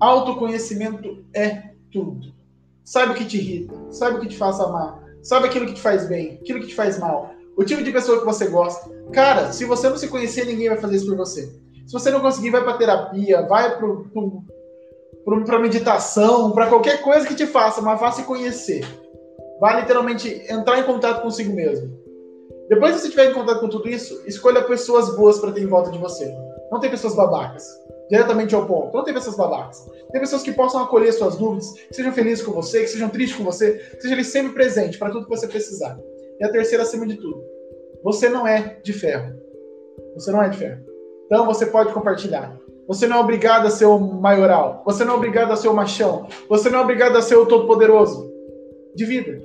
Autoconhecimento 0.00 1.24
é 1.32 1.70
tudo. 1.92 2.34
Saiba 2.82 3.12
o 3.12 3.14
que 3.14 3.24
te 3.24 3.38
irrita, 3.38 3.74
saiba 3.90 4.18
o 4.18 4.20
que 4.20 4.28
te 4.28 4.36
faz 4.36 4.60
amar, 4.60 5.02
saiba 5.24 5.46
aquilo 5.46 5.66
que 5.66 5.74
te 5.74 5.80
faz 5.80 6.06
bem, 6.06 6.38
aquilo 6.40 6.60
que 6.60 6.68
te 6.68 6.74
faz 6.74 6.98
mal, 6.98 7.30
o 7.56 7.64
tipo 7.64 7.82
de 7.82 7.90
pessoa 7.90 8.20
que 8.20 8.24
você 8.24 8.46
gosta. 8.46 8.88
Cara, 9.12 9.52
se 9.52 9.64
você 9.64 9.88
não 9.88 9.96
se 9.96 10.08
conhecer, 10.08 10.44
ninguém 10.44 10.68
vai 10.68 10.78
fazer 10.78 10.96
isso 10.96 11.06
por 11.06 11.16
você. 11.16 11.50
Se 11.86 11.92
você 11.92 12.10
não 12.10 12.20
conseguir, 12.20 12.50
vai 12.50 12.62
pra 12.62 12.76
terapia, 12.76 13.42
vai 13.42 13.76
pra 15.44 15.58
meditação, 15.58 16.52
pra 16.52 16.68
qualquer 16.68 17.02
coisa 17.02 17.26
que 17.26 17.34
te 17.34 17.46
faça, 17.46 17.80
mas 17.80 18.00
vá 18.00 18.12
se 18.12 18.22
conhecer. 18.24 18.84
Vá 19.60 19.80
literalmente 19.80 20.44
entrar 20.48 20.78
em 20.78 20.84
contato 20.84 21.22
consigo 21.22 21.54
mesmo. 21.54 21.90
Depois 22.68 22.94
que 22.94 23.00
você 23.00 23.06
estiver 23.08 23.30
em 23.30 23.34
contato 23.34 23.60
com 23.60 23.68
tudo 23.68 23.88
isso, 23.88 24.22
escolha 24.26 24.62
pessoas 24.62 25.14
boas 25.16 25.38
para 25.38 25.52
ter 25.52 25.62
em 25.62 25.66
volta 25.66 25.90
de 25.90 25.98
você. 25.98 26.32
Não 26.72 26.80
tem 26.80 26.90
pessoas 26.90 27.14
babacas. 27.14 27.64
Diretamente 28.10 28.54
ao 28.54 28.66
ponto. 28.66 28.96
Não 28.96 29.04
tem 29.04 29.14
pessoas 29.14 29.36
babacas. 29.36 29.86
Tem 30.12 30.20
pessoas 30.20 30.42
que 30.42 30.52
possam 30.52 30.82
acolher 30.82 31.12
suas 31.12 31.36
dúvidas, 31.36 31.72
que 31.72 31.94
sejam 31.94 32.12
felizes 32.12 32.44
com 32.44 32.52
você, 32.52 32.80
que 32.80 32.88
sejam 32.88 33.08
tristes 33.08 33.38
com 33.38 33.44
você, 33.44 33.72
que 33.72 34.02
sejam 34.02 34.14
ali 34.14 34.24
sempre 34.24 34.52
presente 34.52 34.98
para 34.98 35.10
tudo 35.10 35.24
que 35.24 35.30
você 35.30 35.48
precisar. 35.48 35.98
E 36.38 36.44
a 36.44 36.50
terceira, 36.50 36.82
acima 36.82 37.06
de 37.06 37.16
tudo, 37.16 37.42
você 38.02 38.28
não 38.28 38.46
é 38.46 38.78
de 38.82 38.92
ferro. 38.92 39.34
Você 40.14 40.30
não 40.30 40.42
é 40.42 40.48
de 40.48 40.58
ferro. 40.58 40.82
Então 41.26 41.46
você 41.46 41.66
pode 41.66 41.92
compartilhar. 41.92 42.56
Você 42.86 43.06
não 43.06 43.16
é 43.16 43.20
obrigado 43.20 43.66
a 43.66 43.70
ser 43.70 43.86
o 43.86 43.98
maioral. 43.98 44.82
Você 44.84 45.04
não 45.04 45.14
é 45.14 45.16
obrigado 45.16 45.52
a 45.52 45.56
ser 45.56 45.68
o 45.68 45.74
machão. 45.74 46.28
Você 46.48 46.68
não 46.68 46.80
é 46.80 46.82
obrigado 46.82 47.16
a 47.16 47.22
ser 47.22 47.36
o 47.36 47.46
todo-poderoso. 47.46 48.30
Divida. 48.94 49.42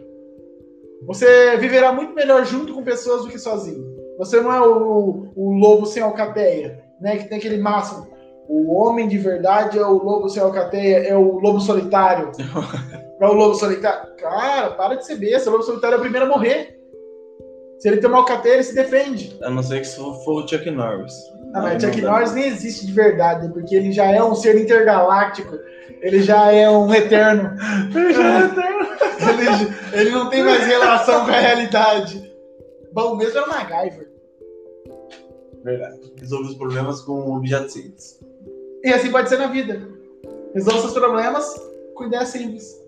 Você 1.08 1.56
viverá 1.58 1.94
muito 1.94 2.14
melhor 2.14 2.46
junto 2.46 2.74
com 2.74 2.84
pessoas 2.84 3.24
do 3.24 3.30
que 3.30 3.40
sozinho. 3.40 3.98
Você 4.18 4.42
não 4.42 4.54
é 4.54 4.60
o, 4.60 5.28
o 5.34 5.54
lobo 5.54 5.86
sem 5.86 6.04
alcateia, 6.04 6.84
né? 7.00 7.18
Que 7.18 7.30
tem 7.30 7.38
aquele 7.38 7.58
máximo. 7.58 8.08
O 8.50 8.74
homem 8.74 9.08
de 9.08 9.20
verdade 9.20 9.78
é 9.78 9.86
o 9.86 10.04
lobo 10.04 10.28
sem 10.28 10.42
alcateia, 10.42 11.08
é 11.08 11.16
o 11.16 11.38
lobo 11.40 11.60
solitário. 11.60 12.32
é 13.22 13.26
o 13.28 13.34
lobo 13.34 13.54
solitário. 13.54 14.16
Cara, 14.18 14.72
para 14.72 14.96
de 14.96 15.06
ser 15.06 15.18
besta. 15.18 15.50
O 15.50 15.54
lobo 15.54 15.64
solitário 15.64 15.96
é 15.96 15.98
o 16.00 16.02
primeiro 16.02 16.26
a 16.26 16.30
morrer. 16.30 16.76
Se 17.78 17.88
ele 17.88 17.98
tem 17.98 18.10
uma 18.10 18.18
alcateia, 18.18 18.56
ele 18.56 18.64
se 18.64 18.74
defende. 18.74 19.38
A 19.44 19.52
não 19.52 19.62
ser 19.62 19.82
que 19.82 19.88
for 19.88 20.44
o 20.44 20.48
Chuck 20.48 20.70
Norris. 20.72 21.14
Ah, 21.54 21.62
mas 21.62 21.82
Chuck. 21.82 22.02
Norris 22.02 22.34
nem 22.34 22.48
existe 22.48 22.88
de 22.88 22.92
verdade, 22.92 23.48
porque 23.54 23.76
ele 23.76 23.92
já 23.92 24.06
é 24.06 24.22
um 24.22 24.34
ser 24.34 24.60
intergaláctico. 24.60 25.56
Ele 26.02 26.24
já 26.24 26.52
é 26.52 26.68
um 26.70 26.92
eterno. 26.94 27.52
Ele 27.94 28.14
já 28.14 28.42
é 28.42 28.46
eterno. 28.46 28.90
Ele, 29.30 30.02
ele 30.02 30.12
não 30.12 30.30
tem 30.30 30.44
mais 30.44 30.66
relação 30.66 31.26
com 31.26 31.32
a 31.32 31.40
realidade. 31.40 32.32
Bom, 32.94 33.16
mesmo 33.16 33.38
era 33.38 33.48
o 33.48 33.50
MacGyver. 33.50 34.10
Verdade. 35.64 36.00
Resolve 36.20 36.50
os 36.50 36.56
problemas 36.56 37.02
com 37.02 37.36
objetos 37.36 37.74
simples. 37.74 38.19
E 38.84 38.94
assim 38.94 39.12
pode 39.12 39.30
ser 39.30 39.38
na 39.38 39.48
vida. 39.48 39.82
Resolva 40.54 40.80
seus 40.82 40.94
problemas 40.94 41.46
com 41.96 42.06
ideias 42.06 42.30
simples. 42.30 42.80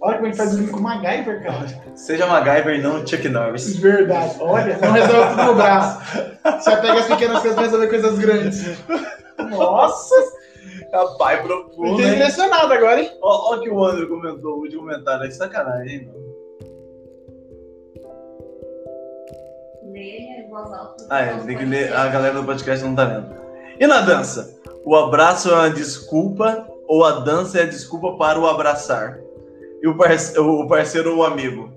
Olha 0.00 0.16
como 0.16 0.26
a 0.26 0.30
gente 0.30 0.38
faz 0.38 0.54
o 0.54 0.58
link 0.58 0.70
com 0.70 0.78
o 0.78 0.82
MacGyver, 0.82 1.42
cara. 1.42 1.66
Seja 1.94 2.26
MacGyver 2.26 2.76
e 2.76 2.82
não 2.82 3.06
Chuck 3.06 3.28
Norris. 3.28 3.74
De 3.74 3.80
verdade. 3.80 4.36
Olha, 4.40 4.78
não 4.78 4.92
resolve 4.92 5.30
tudo 5.30 5.42
no 5.44 5.54
braço. 5.54 6.00
Você 6.42 6.76
pega 6.76 7.00
as 7.00 7.06
pequenas 7.06 7.40
coisas 7.40 7.54
pra 7.54 7.64
resolver 7.64 7.88
coisas 7.88 8.18
grandes. 8.18 8.78
Nossa, 9.50 10.14
Rapaz, 10.92 11.40
fiquei 11.40 11.56
profundo, 11.56 12.02
hein? 12.02 12.14
impressionado 12.14 12.72
agora, 12.72 13.00
hein? 13.00 13.10
Olha 13.22 13.58
o 13.58 13.62
que 13.62 13.70
o 13.70 13.84
André 13.84 14.06
comentou, 14.06 14.56
o 14.56 14.60
último 14.60 14.82
comentário. 14.82 15.26
É 15.26 15.30
sacanagem, 15.30 15.94
hein, 15.94 16.06
mano? 16.06 16.32
Ler 19.90 20.44
em 20.44 20.50
voz 20.50 20.70
alta. 20.70 21.06
Ah, 21.08 21.20
é, 21.20 21.36
tem 21.38 21.56
que 21.56 21.64
ler. 21.64 21.92
A 21.94 22.08
galera 22.08 22.34
do 22.34 22.44
podcast 22.44 22.84
não 22.84 22.94
tá 22.94 23.04
lendo. 23.04 23.34
E 23.80 23.86
na 23.86 24.02
dança? 24.02 24.60
O 24.84 24.96
abraço 24.96 25.48
é 25.50 25.54
uma 25.54 25.70
desculpa 25.70 26.66
ou 26.88 27.04
a 27.04 27.20
dança 27.20 27.58
é 27.58 27.62
a 27.62 27.66
desculpa 27.66 28.16
para 28.16 28.38
o 28.38 28.46
abraçar? 28.46 29.18
E 29.82 29.88
o, 29.88 29.96
parce... 29.96 30.38
o 30.38 30.66
parceiro 30.66 31.12
ou 31.12 31.18
o 31.18 31.24
amigo? 31.24 31.72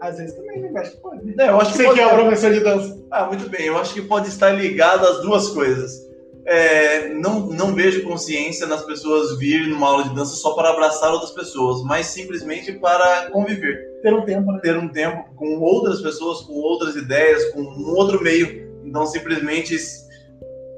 Às 0.00 0.18
vezes 0.18 0.34
também, 0.36 0.60
né? 0.60 0.70
Acho 0.76 0.92
que 0.92 0.96
pode. 0.98 1.34
É, 1.40 1.48
eu 1.48 1.60
acho 1.60 1.72
que 1.72 1.76
Você 1.78 1.84
pode- 1.84 1.98
que 1.98 2.00
é 2.00 2.06
o 2.06 2.10
professor 2.10 2.52
de 2.52 2.60
dança. 2.60 2.98
Ah, 3.10 3.26
muito 3.26 3.48
bem. 3.48 3.66
Eu 3.66 3.78
acho 3.78 3.92
que 3.92 4.02
pode 4.02 4.28
estar 4.28 4.50
ligado 4.50 5.06
às 5.06 5.22
duas 5.22 5.48
coisas. 5.48 6.06
É, 6.46 7.08
não, 7.14 7.40
não 7.40 7.74
vejo 7.74 8.04
consciência 8.04 8.66
nas 8.66 8.82
pessoas 8.82 9.36
virem 9.38 9.68
numa 9.68 9.86
aula 9.88 10.04
de 10.04 10.14
dança 10.14 10.34
só 10.36 10.54
para 10.54 10.70
abraçar 10.70 11.12
outras 11.12 11.32
pessoas, 11.32 11.82
mas 11.82 12.06
simplesmente 12.06 12.72
para 12.72 13.28
conviver. 13.30 13.76
Ter 14.02 14.14
um 14.14 14.24
tempo, 14.24 14.52
né? 14.52 14.60
Ter 14.62 14.76
um 14.78 14.88
tempo 14.88 15.24
com 15.36 15.58
outras 15.60 16.00
pessoas, 16.00 16.40
com 16.42 16.54
outras 16.54 16.94
ideias, 16.96 17.44
com 17.50 17.60
um 17.60 17.94
outro 17.96 18.22
meio. 18.22 18.68
Então, 18.84 19.04
simplesmente. 19.04 19.76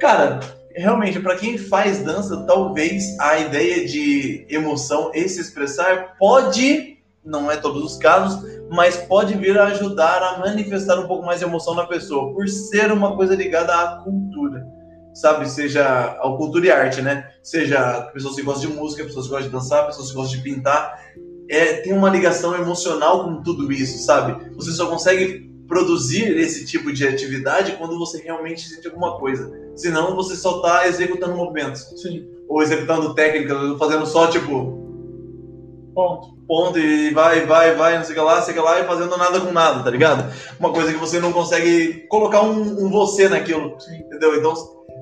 Cara, 0.01 0.41
realmente, 0.75 1.21
para 1.21 1.37
quem 1.37 1.59
faz 1.59 2.03
dança, 2.03 2.45
talvez 2.47 3.19
a 3.19 3.39
ideia 3.39 3.87
de 3.87 4.47
emoção 4.49 5.11
e 5.15 5.29
se 5.29 5.41
expressar 5.41 6.17
pode, 6.19 6.99
não 7.25 7.51
é 7.51 7.57
todos 7.57 7.83
os 7.85 7.99
casos, 7.99 8.43
mas 8.71 8.97
pode 8.97 9.35
vir 9.35 9.59
a 9.59 9.67
ajudar 9.67 10.23
a 10.23 10.39
manifestar 10.39 10.99
um 10.99 11.07
pouco 11.07 11.27
mais 11.27 11.41
de 11.41 11.45
emoção 11.45 11.75
na 11.75 11.87
pessoa, 11.87 12.33
por 12.33 12.49
ser 12.49 12.93
uma 12.93 13.17
coisa 13.17 13.35
ligada 13.35 13.75
à 13.75 13.97
cultura. 14.03 14.65
sabe? 15.13 15.49
Seja 15.51 16.05
a 16.05 16.37
cultura 16.37 16.67
e 16.67 16.71
arte, 16.71 17.03
né? 17.03 17.29
Seja 17.43 18.03
pessoas 18.13 18.37
que 18.37 18.43
gostam 18.43 18.71
de 18.71 18.77
música, 18.77 19.05
pessoas 19.05 19.27
que 19.27 19.33
gostam 19.33 19.49
de 19.49 19.57
dançar, 19.57 19.87
pessoas 19.87 20.11
que 20.11 20.15
gostam 20.15 20.39
de 20.39 20.45
pintar. 20.45 21.01
É, 21.49 21.75
tem 21.79 21.93
uma 21.93 22.09
ligação 22.09 22.55
emocional 22.55 23.25
com 23.25 23.43
tudo 23.43 23.73
isso, 23.73 23.99
sabe? 24.05 24.55
Você 24.55 24.71
só 24.71 24.87
consegue 24.87 25.51
produzir 25.67 26.37
esse 26.37 26.65
tipo 26.65 26.93
de 26.93 27.07
atividade 27.07 27.73
quando 27.73 27.99
você 27.99 28.23
realmente 28.23 28.69
sente 28.69 28.87
alguma 28.87 29.19
coisa. 29.19 29.51
Senão 29.81 30.15
você 30.15 30.37
só 30.37 30.61
tá 30.61 30.87
executando 30.87 31.37
movimentos. 31.37 31.81
Sim. 32.01 32.27
Ou 32.49 32.63
executando 32.63 33.15
técnicas, 33.15 33.57
ou 33.57 33.79
fazendo 33.79 34.05
só 34.07 34.27
tipo 34.27 34.79
Ponto. 35.95 36.29
ponto 36.47 36.79
e 36.79 37.13
vai, 37.13 37.47
vai, 37.47 37.75
vai, 37.75 37.97
não 37.97 38.05
sei 38.05 38.13
o 38.13 38.19
que 38.19 38.25
lá, 38.25 38.37
não 38.37 38.43
sei 38.43 38.53
o 38.55 38.57
que 38.57 38.63
lá, 38.63 38.81
e 38.81 38.85
fazendo 38.85 39.17
nada 39.17 39.41
com 39.41 39.53
nada, 39.53 39.83
tá 39.83 39.91
ligado? 39.91 40.33
Uma 40.59 40.73
coisa 40.73 40.93
que 40.93 40.99
você 40.99 41.19
não 41.19 41.33
consegue 41.33 42.07
colocar 42.09 42.43
um, 42.43 42.85
um 42.85 42.91
você 42.91 43.29
naquilo, 43.29 43.79
Sim. 43.81 43.97
entendeu? 43.97 44.37
Então 44.37 44.55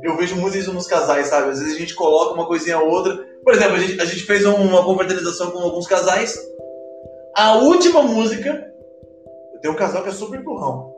eu 0.03 0.17
vejo 0.17 0.37
muito 0.37 0.57
isso 0.57 0.73
nos 0.73 0.87
casais, 0.87 1.27
sabe? 1.27 1.51
Às 1.51 1.59
vezes 1.61 1.75
a 1.77 1.79
gente 1.79 1.95
coloca 1.95 2.35
uma 2.35 2.47
coisinha 2.47 2.79
ou 2.79 2.89
outra. 2.89 3.17
Por 3.45 3.53
exemplo, 3.55 3.77
a 3.77 3.79
gente, 3.81 4.01
a 4.01 4.05
gente 4.05 4.23
fez 4.25 4.45
um- 4.47 4.55
uma 4.55 4.85
confraternização 4.85 5.51
com 5.51 5.59
alguns 5.59 5.87
casais. 5.87 6.39
A 7.37 7.57
última 7.59 8.03
música. 8.03 8.67
Tem 9.61 9.71
um 9.71 9.75
casal 9.77 10.03
que 10.03 10.09
é 10.09 10.13
super 10.13 10.39
empurrão. 10.41 10.93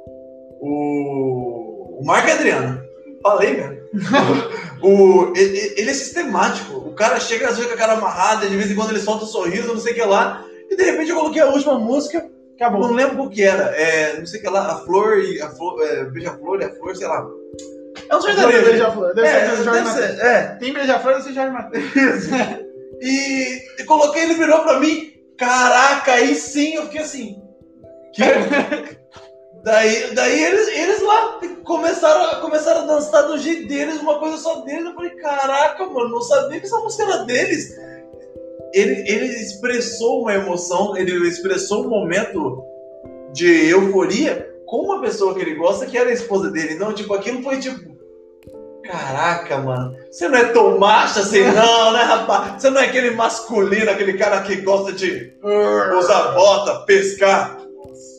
O. 0.61 1.99
O 2.01 2.05
Marco 2.05 2.31
Adriano. 2.31 2.81
Falei, 3.23 3.55
mesmo. 3.55 3.81
o, 4.83 5.33
ele, 5.37 5.75
ele 5.77 5.91
é 5.91 5.95
sistemático. 5.95 6.75
O 6.77 6.95
cara 6.95 7.21
chega 7.21 7.49
às 7.49 7.57
vezes 7.57 7.66
com 7.71 7.75
a 7.75 7.79
cara 7.79 7.93
amarrada, 7.95 8.49
de 8.49 8.57
vez 8.57 8.71
em 8.71 8.75
quando 8.75 8.91
ele 8.91 9.01
solta 9.01 9.25
um 9.25 9.29
sorriso, 9.29 9.68
não 9.68 9.81
sei 9.81 9.93
o 9.93 9.95
que 9.95 10.03
lá. 10.03 10.45
E 10.71 10.77
de 10.77 10.85
repente 10.85 11.11
eu 11.11 11.16
coloquei 11.16 11.43
a 11.43 11.47
última 11.49 11.79
música, 11.79 12.27
Acabou. 12.57 12.81
não 12.81 12.95
lembro 12.95 13.25
o 13.25 13.31
que 13.31 13.43
era. 13.43 13.64
É, 13.77 14.18
não 14.18 14.27
sei 14.27 14.39
o 14.41 14.43
que 14.43 14.49
lá, 14.49 14.73
a 14.73 14.77
flor 14.77 15.18
e 15.18 15.41
a 15.43 15.51
flor. 15.51 15.83
É, 15.83 16.05
beija-flor 16.05 16.61
e 16.61 16.64
a 16.64 16.75
flor, 16.75 16.97
sei 16.97 17.09
lá. 17.09 17.27
É 18.09 18.16
um 18.16 18.21
sertanejo. 18.23 18.64
Beija-flor. 18.64 19.14
Deve 19.14 19.29
É, 19.29 19.51
ser 19.51 19.64
Jorge 19.64 19.85
deve 19.85 19.91
ser, 19.91 20.27
é. 20.27 20.43
Tem 20.59 20.73
beija-flor 20.73 21.16
desse 21.16 21.33
Jorge 21.35 21.53
Matheus. 21.53 21.85
E, 23.03 23.62
e 23.79 23.85
coloquei, 23.85 24.25
ele 24.25 24.35
virou 24.35 24.61
pra 24.61 24.79
mim. 24.79 25.11
Caraca, 25.39 26.12
aí 26.12 26.35
sim, 26.35 26.75
eu 26.75 26.83
fiquei 26.83 27.01
assim. 27.01 27.43
Que? 28.14 28.25
Daí, 29.63 30.15
daí 30.15 30.45
eles, 30.45 30.69
eles 30.69 31.03
lá 31.03 31.41
começaram, 31.65 32.41
começaram 32.41 32.83
a 32.83 32.87
dançar 32.87 33.27
do 33.27 33.39
jeito 33.39 33.69
deles, 33.69 34.01
uma 34.01 34.19
coisa 34.19 34.37
só 34.37 34.61
deles. 34.63 34.87
Eu 34.87 34.95
falei, 34.95 35.11
caraca, 35.11 35.87
mano, 35.87 36.09
não 36.09 36.23
sabia 36.23 36.61
que 36.61 36.67
essa 36.67 36.79
música 36.79 37.05
era 37.05 37.25
deles. 37.25 37.75
Ele, 38.73 39.05
ele 39.09 39.27
expressou 39.27 40.23
uma 40.23 40.35
emoção, 40.35 40.97
ele 40.97 41.29
expressou 41.29 41.85
um 41.85 41.89
momento 41.89 42.63
de 43.33 43.69
euforia 43.69 44.49
com 44.67 44.85
uma 44.85 45.01
pessoa 45.01 45.35
que 45.35 45.41
ele 45.41 45.57
gosta, 45.57 45.87
que 45.87 45.99
era 45.99 46.11
a 46.11 46.13
esposa 46.13 46.51
dele. 46.51 46.77
Não, 46.77 46.93
tipo, 46.93 47.13
aquilo 47.13 47.43
foi 47.43 47.59
tipo. 47.59 47.91
Caraca, 48.85 49.59
mano. 49.59 49.95
Você 50.11 50.29
não 50.29 50.39
é 50.39 50.45
tão 50.45 50.79
macho 50.79 51.21
assim, 51.21 51.43
não, 51.43 51.93
né, 51.93 52.03
rapaz? 52.03 52.61
Você 52.61 52.71
não 52.71 52.81
é 52.81 52.87
aquele 52.87 53.11
masculino, 53.11 53.91
aquele 53.91 54.15
cara 54.15 54.41
que 54.43 54.57
gosta 54.57 54.93
de 54.93 55.33
usar 55.99 56.33
bota, 56.33 56.85
pescar. 56.87 57.60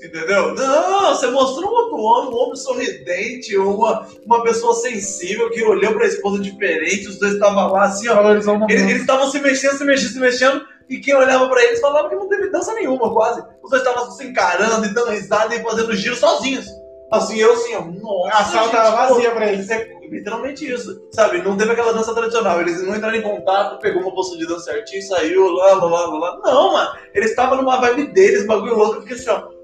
Entendeu? 0.02 0.56
Não, 0.56 1.14
você 1.14 1.28
mostrou 1.28 1.70
um 1.70 1.74
outro 1.74 1.98
homem, 1.98 2.34
um 2.34 2.38
homem 2.38 2.56
sorridente, 2.56 3.56
uma, 3.56 4.08
uma 4.26 4.42
pessoa 4.42 4.74
sensível 4.74 5.50
que 5.52 5.64
olhou 5.64 5.94
pra 5.94 6.08
esposa 6.08 6.42
diferente, 6.42 7.08
os 7.08 7.20
dois 7.20 7.34
estavam 7.34 7.72
lá 7.72 7.84
assim, 7.84 8.10
ó. 8.10 8.34
Eles 8.68 9.02
estavam 9.02 9.30
se 9.30 9.40
mexendo, 9.40 9.78
se 9.78 9.84
mexendo, 9.84 10.12
se 10.12 10.20
mexendo, 10.20 10.66
e 10.90 10.98
quem 10.98 11.16
olhava 11.16 11.48
pra 11.48 11.64
eles 11.64 11.80
falava 11.80 12.10
que 12.10 12.16
não 12.16 12.28
teve 12.28 12.50
dança 12.50 12.74
nenhuma, 12.74 13.14
quase. 13.14 13.44
Os 13.62 13.70
dois 13.70 13.84
estavam 13.84 14.10
se 14.10 14.26
encarando 14.26 14.88
e 14.88 14.94
dando 14.94 15.12
risada 15.12 15.56
e 15.56 15.62
fazendo 15.62 15.96
giro 15.96 16.16
sozinhos. 16.16 16.66
Assim, 17.12 17.38
eu 17.38 17.54
assim, 17.54 17.76
ó, 17.76 17.82
nossa. 17.82 18.38
A 18.38 18.46
sala 18.46 18.70
tava 18.70 19.08
pô, 19.08 19.14
vazia 19.14 19.32
pra 19.32 19.52
eles. 19.52 19.70
é 19.70 19.88
literalmente 20.10 20.66
isso, 20.66 21.10
sabe? 21.12 21.42
Não 21.42 21.56
teve 21.56 21.72
aquela 21.72 21.94
dança 21.94 22.14
tradicional. 22.14 22.60
Eles 22.60 22.82
não 22.82 22.96
entraram 22.96 23.18
em 23.18 23.22
contato, 23.22 23.80
pegou 23.80 24.02
uma 24.02 24.14
postura 24.14 24.40
de 24.40 24.48
dança 24.48 24.72
certinho, 24.72 25.04
saiu, 25.04 25.48
lá, 25.50 25.74
lá, 25.76 25.86
lá, 25.86 26.08
lá. 26.08 26.40
Não, 26.44 26.74
mano. 26.74 26.92
Eles 27.14 27.30
estavam 27.30 27.58
numa 27.58 27.80
vibe 27.80 28.08
deles, 28.14 28.48
bagulho 28.48 28.76
louco. 28.76 28.96
Eu 28.96 29.02
fiquei 29.02 29.18
assim, 29.18 29.30
ó. 29.30 29.61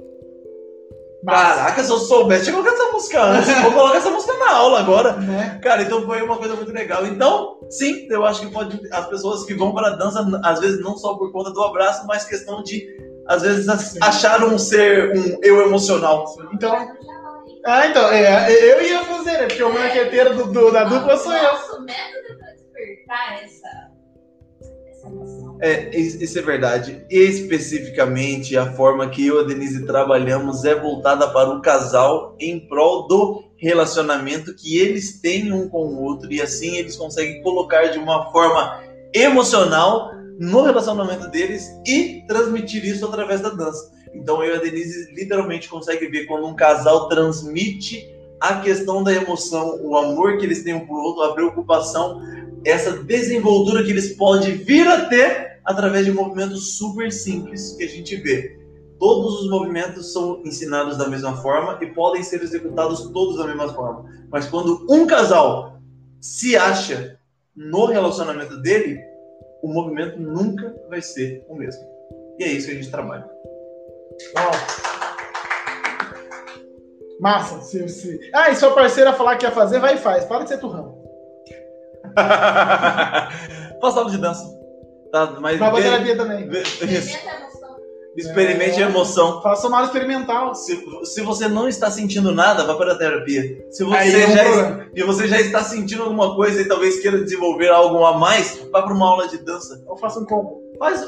Caraca, 1.28 1.84
se 1.84 1.92
eu 1.92 1.98
soubesse, 1.98 2.46
tinha 2.46 2.56
colocado 2.56 2.76
essa 2.82 2.92
música 2.92 3.22
antes. 3.24 3.62
Vou 3.62 3.72
colocar 3.72 3.98
essa 3.98 4.10
música 4.10 4.34
na 4.38 4.52
aula 4.52 4.80
agora. 4.80 5.14
Né? 5.14 5.60
Cara, 5.62 5.82
então 5.84 6.06
foi 6.06 6.22
uma 6.22 6.38
coisa 6.38 6.56
muito 6.56 6.72
legal. 6.72 7.06
Então, 7.06 7.60
sim, 7.70 8.08
eu 8.10 8.26
acho 8.26 8.42
que 8.42 8.52
pode. 8.52 8.80
As 8.92 9.08
pessoas 9.08 9.44
que 9.44 9.54
vão 9.54 9.74
para 9.74 9.88
a 9.90 9.96
dança, 9.96 10.26
às 10.44 10.60
vezes 10.60 10.82
não 10.82 10.98
só 10.98 11.16
por 11.16 11.32
conta 11.32 11.52
do 11.52 11.62
abraço, 11.64 12.06
mas 12.08 12.24
questão 12.26 12.64
de, 12.64 12.88
às 13.28 13.42
vezes, 13.42 13.66
Sim. 13.92 14.00
achar 14.02 14.44
um 14.44 14.58
ser, 14.58 15.16
um 15.18 15.40
eu 15.44 15.62
emocional. 15.62 16.26
Então, 16.54 16.74
ah, 17.66 17.86
então, 17.88 18.08
é, 18.10 18.50
eu 18.72 18.82
ia 18.82 19.04
fazer, 19.04 19.32
né? 19.34 19.48
Porque 19.48 19.64
o 19.64 19.74
marqueteiro 19.74 20.34
do, 20.36 20.46
do- 20.54 20.72
da 20.72 20.86
dupla 20.86 21.18
sou 21.18 21.34
eu. 21.34 21.44
Nosso 21.44 21.82
método 21.82 22.38
para 22.40 22.54
despertar 22.54 23.44
essa, 23.44 23.92
essa 24.90 25.08
emoção. 25.08 25.47
É, 25.60 25.98
is- 25.98 26.22
isso 26.22 26.38
é 26.38 26.42
verdade. 26.42 27.04
Especificamente, 27.10 28.56
a 28.56 28.72
forma 28.74 29.10
que 29.10 29.26
eu 29.26 29.40
e 29.40 29.44
a 29.44 29.48
Denise 29.48 29.86
trabalhamos 29.86 30.64
é 30.66 30.76
voltada 30.76 31.28
para 31.30 31.50
o 31.50 31.62
casal 31.62 32.36
em 32.40 32.60
prol 32.68 33.08
do 33.08 33.44
relacionamento 33.58 34.54
que 34.56 34.78
eles 34.78 35.20
têm 35.20 35.52
um 35.52 35.68
com 35.68 35.80
o 35.88 36.04
outro 36.04 36.32
e 36.32 36.40
assim 36.42 36.76
eles 36.76 36.96
conseguem 36.96 37.42
colocar 37.42 37.88
de 37.88 37.98
uma 37.98 38.32
forma 38.32 38.84
emocional 39.14 40.12
no 40.40 40.62
relacionamento 40.62 41.28
deles 41.32 41.68
e 41.86 42.24
transmitir 42.28 42.86
isso 42.86 43.06
através 43.06 43.42
da 43.42 43.50
dança. 43.50 43.92
Então 44.14 44.44
eu 44.44 44.54
e 44.54 44.58
a 44.58 44.62
Denise 44.62 45.12
literalmente 45.14 45.68
conseguem 45.68 46.10
ver 46.12 46.26
quando 46.28 46.46
um 46.46 46.56
casal 46.56 47.10
transmite 47.10 48.08
a 48.40 48.60
questão 48.60 49.04
da 49.04 49.12
emoção, 49.12 49.80
o 49.82 49.98
amor 49.98 50.38
que 50.38 50.46
eles 50.46 50.64
têm 50.64 50.76
um 50.76 50.86
pro 50.86 50.96
outro, 50.96 51.24
a 51.24 51.34
preocupação, 51.34 52.22
essa 52.70 53.04
desenvoltura 53.04 53.84
que 53.84 53.92
eles 53.92 54.16
podem 54.16 54.58
vir 54.58 54.88
a 54.88 55.06
ter 55.06 55.62
através 55.64 56.06
de 56.06 56.12
movimentos 56.12 56.78
super 56.78 57.12
simples 57.12 57.74
que 57.74 57.84
a 57.84 57.88
gente 57.88 58.16
vê. 58.18 58.58
Todos 59.00 59.42
os 59.42 59.50
movimentos 59.50 60.12
são 60.12 60.42
ensinados 60.44 60.98
da 60.98 61.08
mesma 61.08 61.38
forma 61.38 61.78
e 61.82 61.88
podem 61.88 62.24
ser 62.24 62.42
executados 62.42 63.10
todos 63.12 63.38
da 63.38 63.46
mesma 63.46 63.74
forma. 63.74 64.06
Mas 64.32 64.48
quando 64.48 64.86
um 64.90 65.06
casal 65.06 65.80
se 66.20 66.58
acha 66.58 67.20
no 67.56 67.86
relacionamento 67.86 68.58
dele, 68.62 69.00
o 69.62 69.72
movimento 69.72 70.20
nunca 70.20 70.76
vai 70.90 71.02
ser 71.02 71.46
o 71.48 71.56
mesmo. 71.56 71.84
E 72.40 72.44
é 72.44 72.52
isso 72.52 72.68
que 72.68 72.74
a 72.74 72.76
gente 72.76 72.92
trabalha. 72.92 73.26
Uau. 74.36 74.52
Massa. 77.20 77.62
Se, 77.62 77.88
se... 77.90 78.20
Ah, 78.34 78.50
e 78.50 78.56
sua 78.56 78.72
parceira 78.74 79.14
falar 79.14 79.38
que 79.38 79.46
ia 79.46 79.52
fazer, 79.52 79.80
vai 79.80 79.96
e 79.96 80.00
faz. 80.00 80.26
Para 80.26 80.44
de 80.44 80.50
ser 80.50 80.60
turrão. 80.60 81.07
Faça 83.82 84.00
aula 84.00 84.10
de 84.12 84.18
dança. 84.18 84.44
Tá, 85.12 85.38
mas 85.40 85.58
pra 85.58 85.70
vê- 85.72 85.82
terapia 85.84 86.18
também. 86.18 86.50
isso. 86.52 87.18
Experimenta 87.18 87.30
a 87.30 87.36
emoção. 87.40 87.78
experimente 88.18 88.82
É. 88.82 88.84
a 88.86 88.90
emoção. 88.90 89.42
Faça 89.42 89.68
uma 89.68 89.78
aula 89.78 89.88
experimental. 89.88 90.54
Se, 90.56 90.84
se 91.06 91.22
você 91.22 91.48
não 91.48 91.68
está 91.70 91.90
sentindo 91.92 92.34
nada, 92.34 92.64
vá 92.66 92.76
para 92.76 92.94
a 92.94 92.98
terapia. 92.98 93.44
Se 93.72 93.84
você, 93.84 94.22
é 94.22 94.28
um 94.28 94.32
já, 94.36 94.44
problema. 94.44 94.86
e 94.96 95.04
você 95.04 95.28
já 95.28 95.40
está 95.40 95.64
sentindo 95.64 96.04
alguma 96.04 96.36
coisa 96.36 96.62
e 96.62 96.68
talvez 96.68 97.00
queira 97.00 97.24
desenvolver 97.24 97.70
algo 97.70 98.04
a 98.04 98.18
mais, 98.18 98.60
vá 98.72 98.82
para 98.82 98.94
uma 98.94 99.08
aula 99.10 99.28
de 99.28 99.38
dança. 99.38 99.82
Eu 99.88 99.96
faço 99.98 100.20
um 100.22 100.26
combo. 100.26 100.62
Faz. 100.80 101.06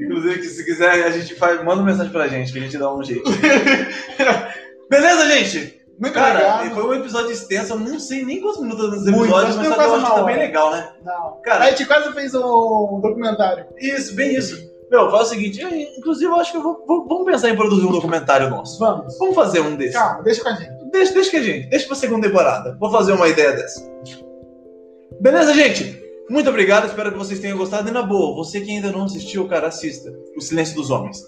Inclusive, 0.00 0.38
que 0.38 0.46
se 0.48 0.64
quiser, 0.64 1.04
a 1.04 1.10
gente 1.10 1.34
faz. 1.36 1.58
Manda 1.64 1.76
uma 1.82 1.84
mensagem 1.90 2.10
pra 2.12 2.26
gente, 2.28 2.52
que 2.52 2.58
a 2.58 2.62
gente 2.62 2.78
dá 2.78 2.92
um 2.92 3.02
jeito. 3.02 3.28
Beleza, 4.90 5.28
gente? 5.28 5.77
Muito 5.98 6.14
Cara, 6.14 6.60
legal. 6.62 6.74
foi 6.76 6.84
um 6.84 6.94
episódio 7.00 7.30
extenso, 7.32 7.72
eu 7.72 7.78
não 7.80 7.98
sei 7.98 8.24
nem 8.24 8.40
quantos 8.40 8.60
minutos 8.60 8.88
dos 8.90 9.04
Muito, 9.06 9.24
episódios, 9.24 9.56
mas 9.56 9.66
deu 9.68 9.76
eu 9.76 9.94
acho 9.94 10.06
que 10.06 10.12
tá 10.14 10.22
bem 10.22 10.36
legal, 10.38 10.70
né? 10.70 10.92
Não. 11.04 11.40
Cara, 11.42 11.64
a 11.64 11.70
gente 11.70 11.84
quase 11.86 12.12
fez 12.12 12.34
um 12.34 13.00
documentário. 13.02 13.66
isso, 13.80 14.14
bem 14.14 14.34
isso. 14.36 14.68
Meu, 14.90 15.10
faz 15.10 15.26
o 15.26 15.30
seguinte, 15.30 15.60
eu, 15.60 15.68
inclusive 15.68 16.30
eu 16.30 16.36
acho 16.36 16.52
que 16.52 16.56
eu 16.58 16.62
vou, 16.62 16.82
vou- 16.86 17.06
vamos 17.06 17.24
pensar 17.26 17.50
em 17.50 17.56
produzir 17.56 17.84
um 17.84 17.90
documentário 17.92 18.48
nosso. 18.48 18.78
Vamos. 18.78 19.18
Vamos 19.18 19.34
fazer 19.34 19.60
um 19.60 19.76
desses. 19.76 19.94
Calma, 19.96 20.22
deixa 20.22 20.42
com 20.42 20.48
a 20.48 20.52
gente. 20.54 20.70
Deixa, 20.90 21.12
deixa 21.12 21.30
que 21.30 21.36
a 21.36 21.42
gente, 21.42 21.68
deixa 21.68 21.86
pra 21.86 21.96
segunda 21.96 22.26
temporada. 22.26 22.76
Vou 22.80 22.90
fazer 22.90 23.12
uma 23.12 23.28
ideia 23.28 23.52
dessa. 23.52 23.82
Beleza, 25.20 25.52
gente? 25.52 26.00
Muito 26.30 26.48
obrigado, 26.48 26.86
espero 26.86 27.10
que 27.12 27.18
vocês 27.18 27.40
tenham 27.40 27.58
gostado. 27.58 27.88
E 27.88 27.92
na 27.92 28.02
boa, 28.02 28.34
você 28.36 28.60
que 28.60 28.70
ainda 28.70 28.92
não 28.92 29.04
assistiu, 29.04 29.48
cara, 29.48 29.66
assista. 29.68 30.10
O 30.36 30.40
Silêncio 30.40 30.74
dos 30.74 30.90
Homens. 30.90 31.22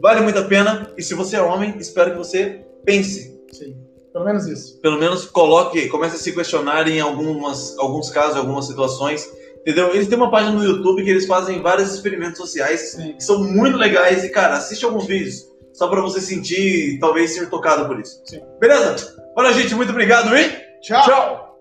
Vale 0.00 0.20
muito 0.20 0.38
a 0.38 0.42
pena. 0.44 0.90
E 0.96 1.02
se 1.02 1.14
você 1.14 1.36
é 1.36 1.40
homem, 1.42 1.74
espero 1.78 2.10
que 2.10 2.18
você 2.18 2.64
pense. 2.84 3.31
Sim. 3.52 3.76
Pelo 4.12 4.24
menos 4.24 4.46
isso. 4.46 4.78
Pelo 4.80 4.98
menos 4.98 5.24
coloque, 5.24 5.88
comece 5.88 6.16
a 6.16 6.18
se 6.18 6.32
questionar 6.32 6.86
em 6.88 7.00
algumas, 7.00 7.78
alguns 7.78 8.10
casos, 8.10 8.36
algumas 8.36 8.66
situações. 8.66 9.28
Entendeu? 9.60 9.94
Eles 9.94 10.08
têm 10.08 10.18
uma 10.18 10.30
página 10.30 10.52
no 10.52 10.64
YouTube 10.64 11.04
que 11.04 11.10
eles 11.10 11.26
fazem 11.26 11.62
vários 11.62 11.94
experimentos 11.94 12.36
sociais 12.36 12.92
Sim. 12.92 13.12
que 13.14 13.22
são 13.22 13.42
muito 13.42 13.78
legais. 13.78 14.24
E, 14.24 14.28
cara, 14.28 14.54
assiste 14.54 14.84
alguns 14.84 15.06
vídeos. 15.06 15.46
Só 15.72 15.88
pra 15.88 16.02
você 16.02 16.20
sentir, 16.20 16.98
talvez, 16.98 17.32
ser 17.32 17.48
tocado 17.48 17.86
por 17.86 17.98
isso. 17.98 18.20
Sim. 18.26 18.40
Beleza? 18.60 19.16
Olha, 19.36 19.52
gente, 19.54 19.74
muito 19.74 19.90
obrigado 19.90 20.36
e 20.36 20.50
Tchau. 20.82 21.04
tchau! 21.04 21.51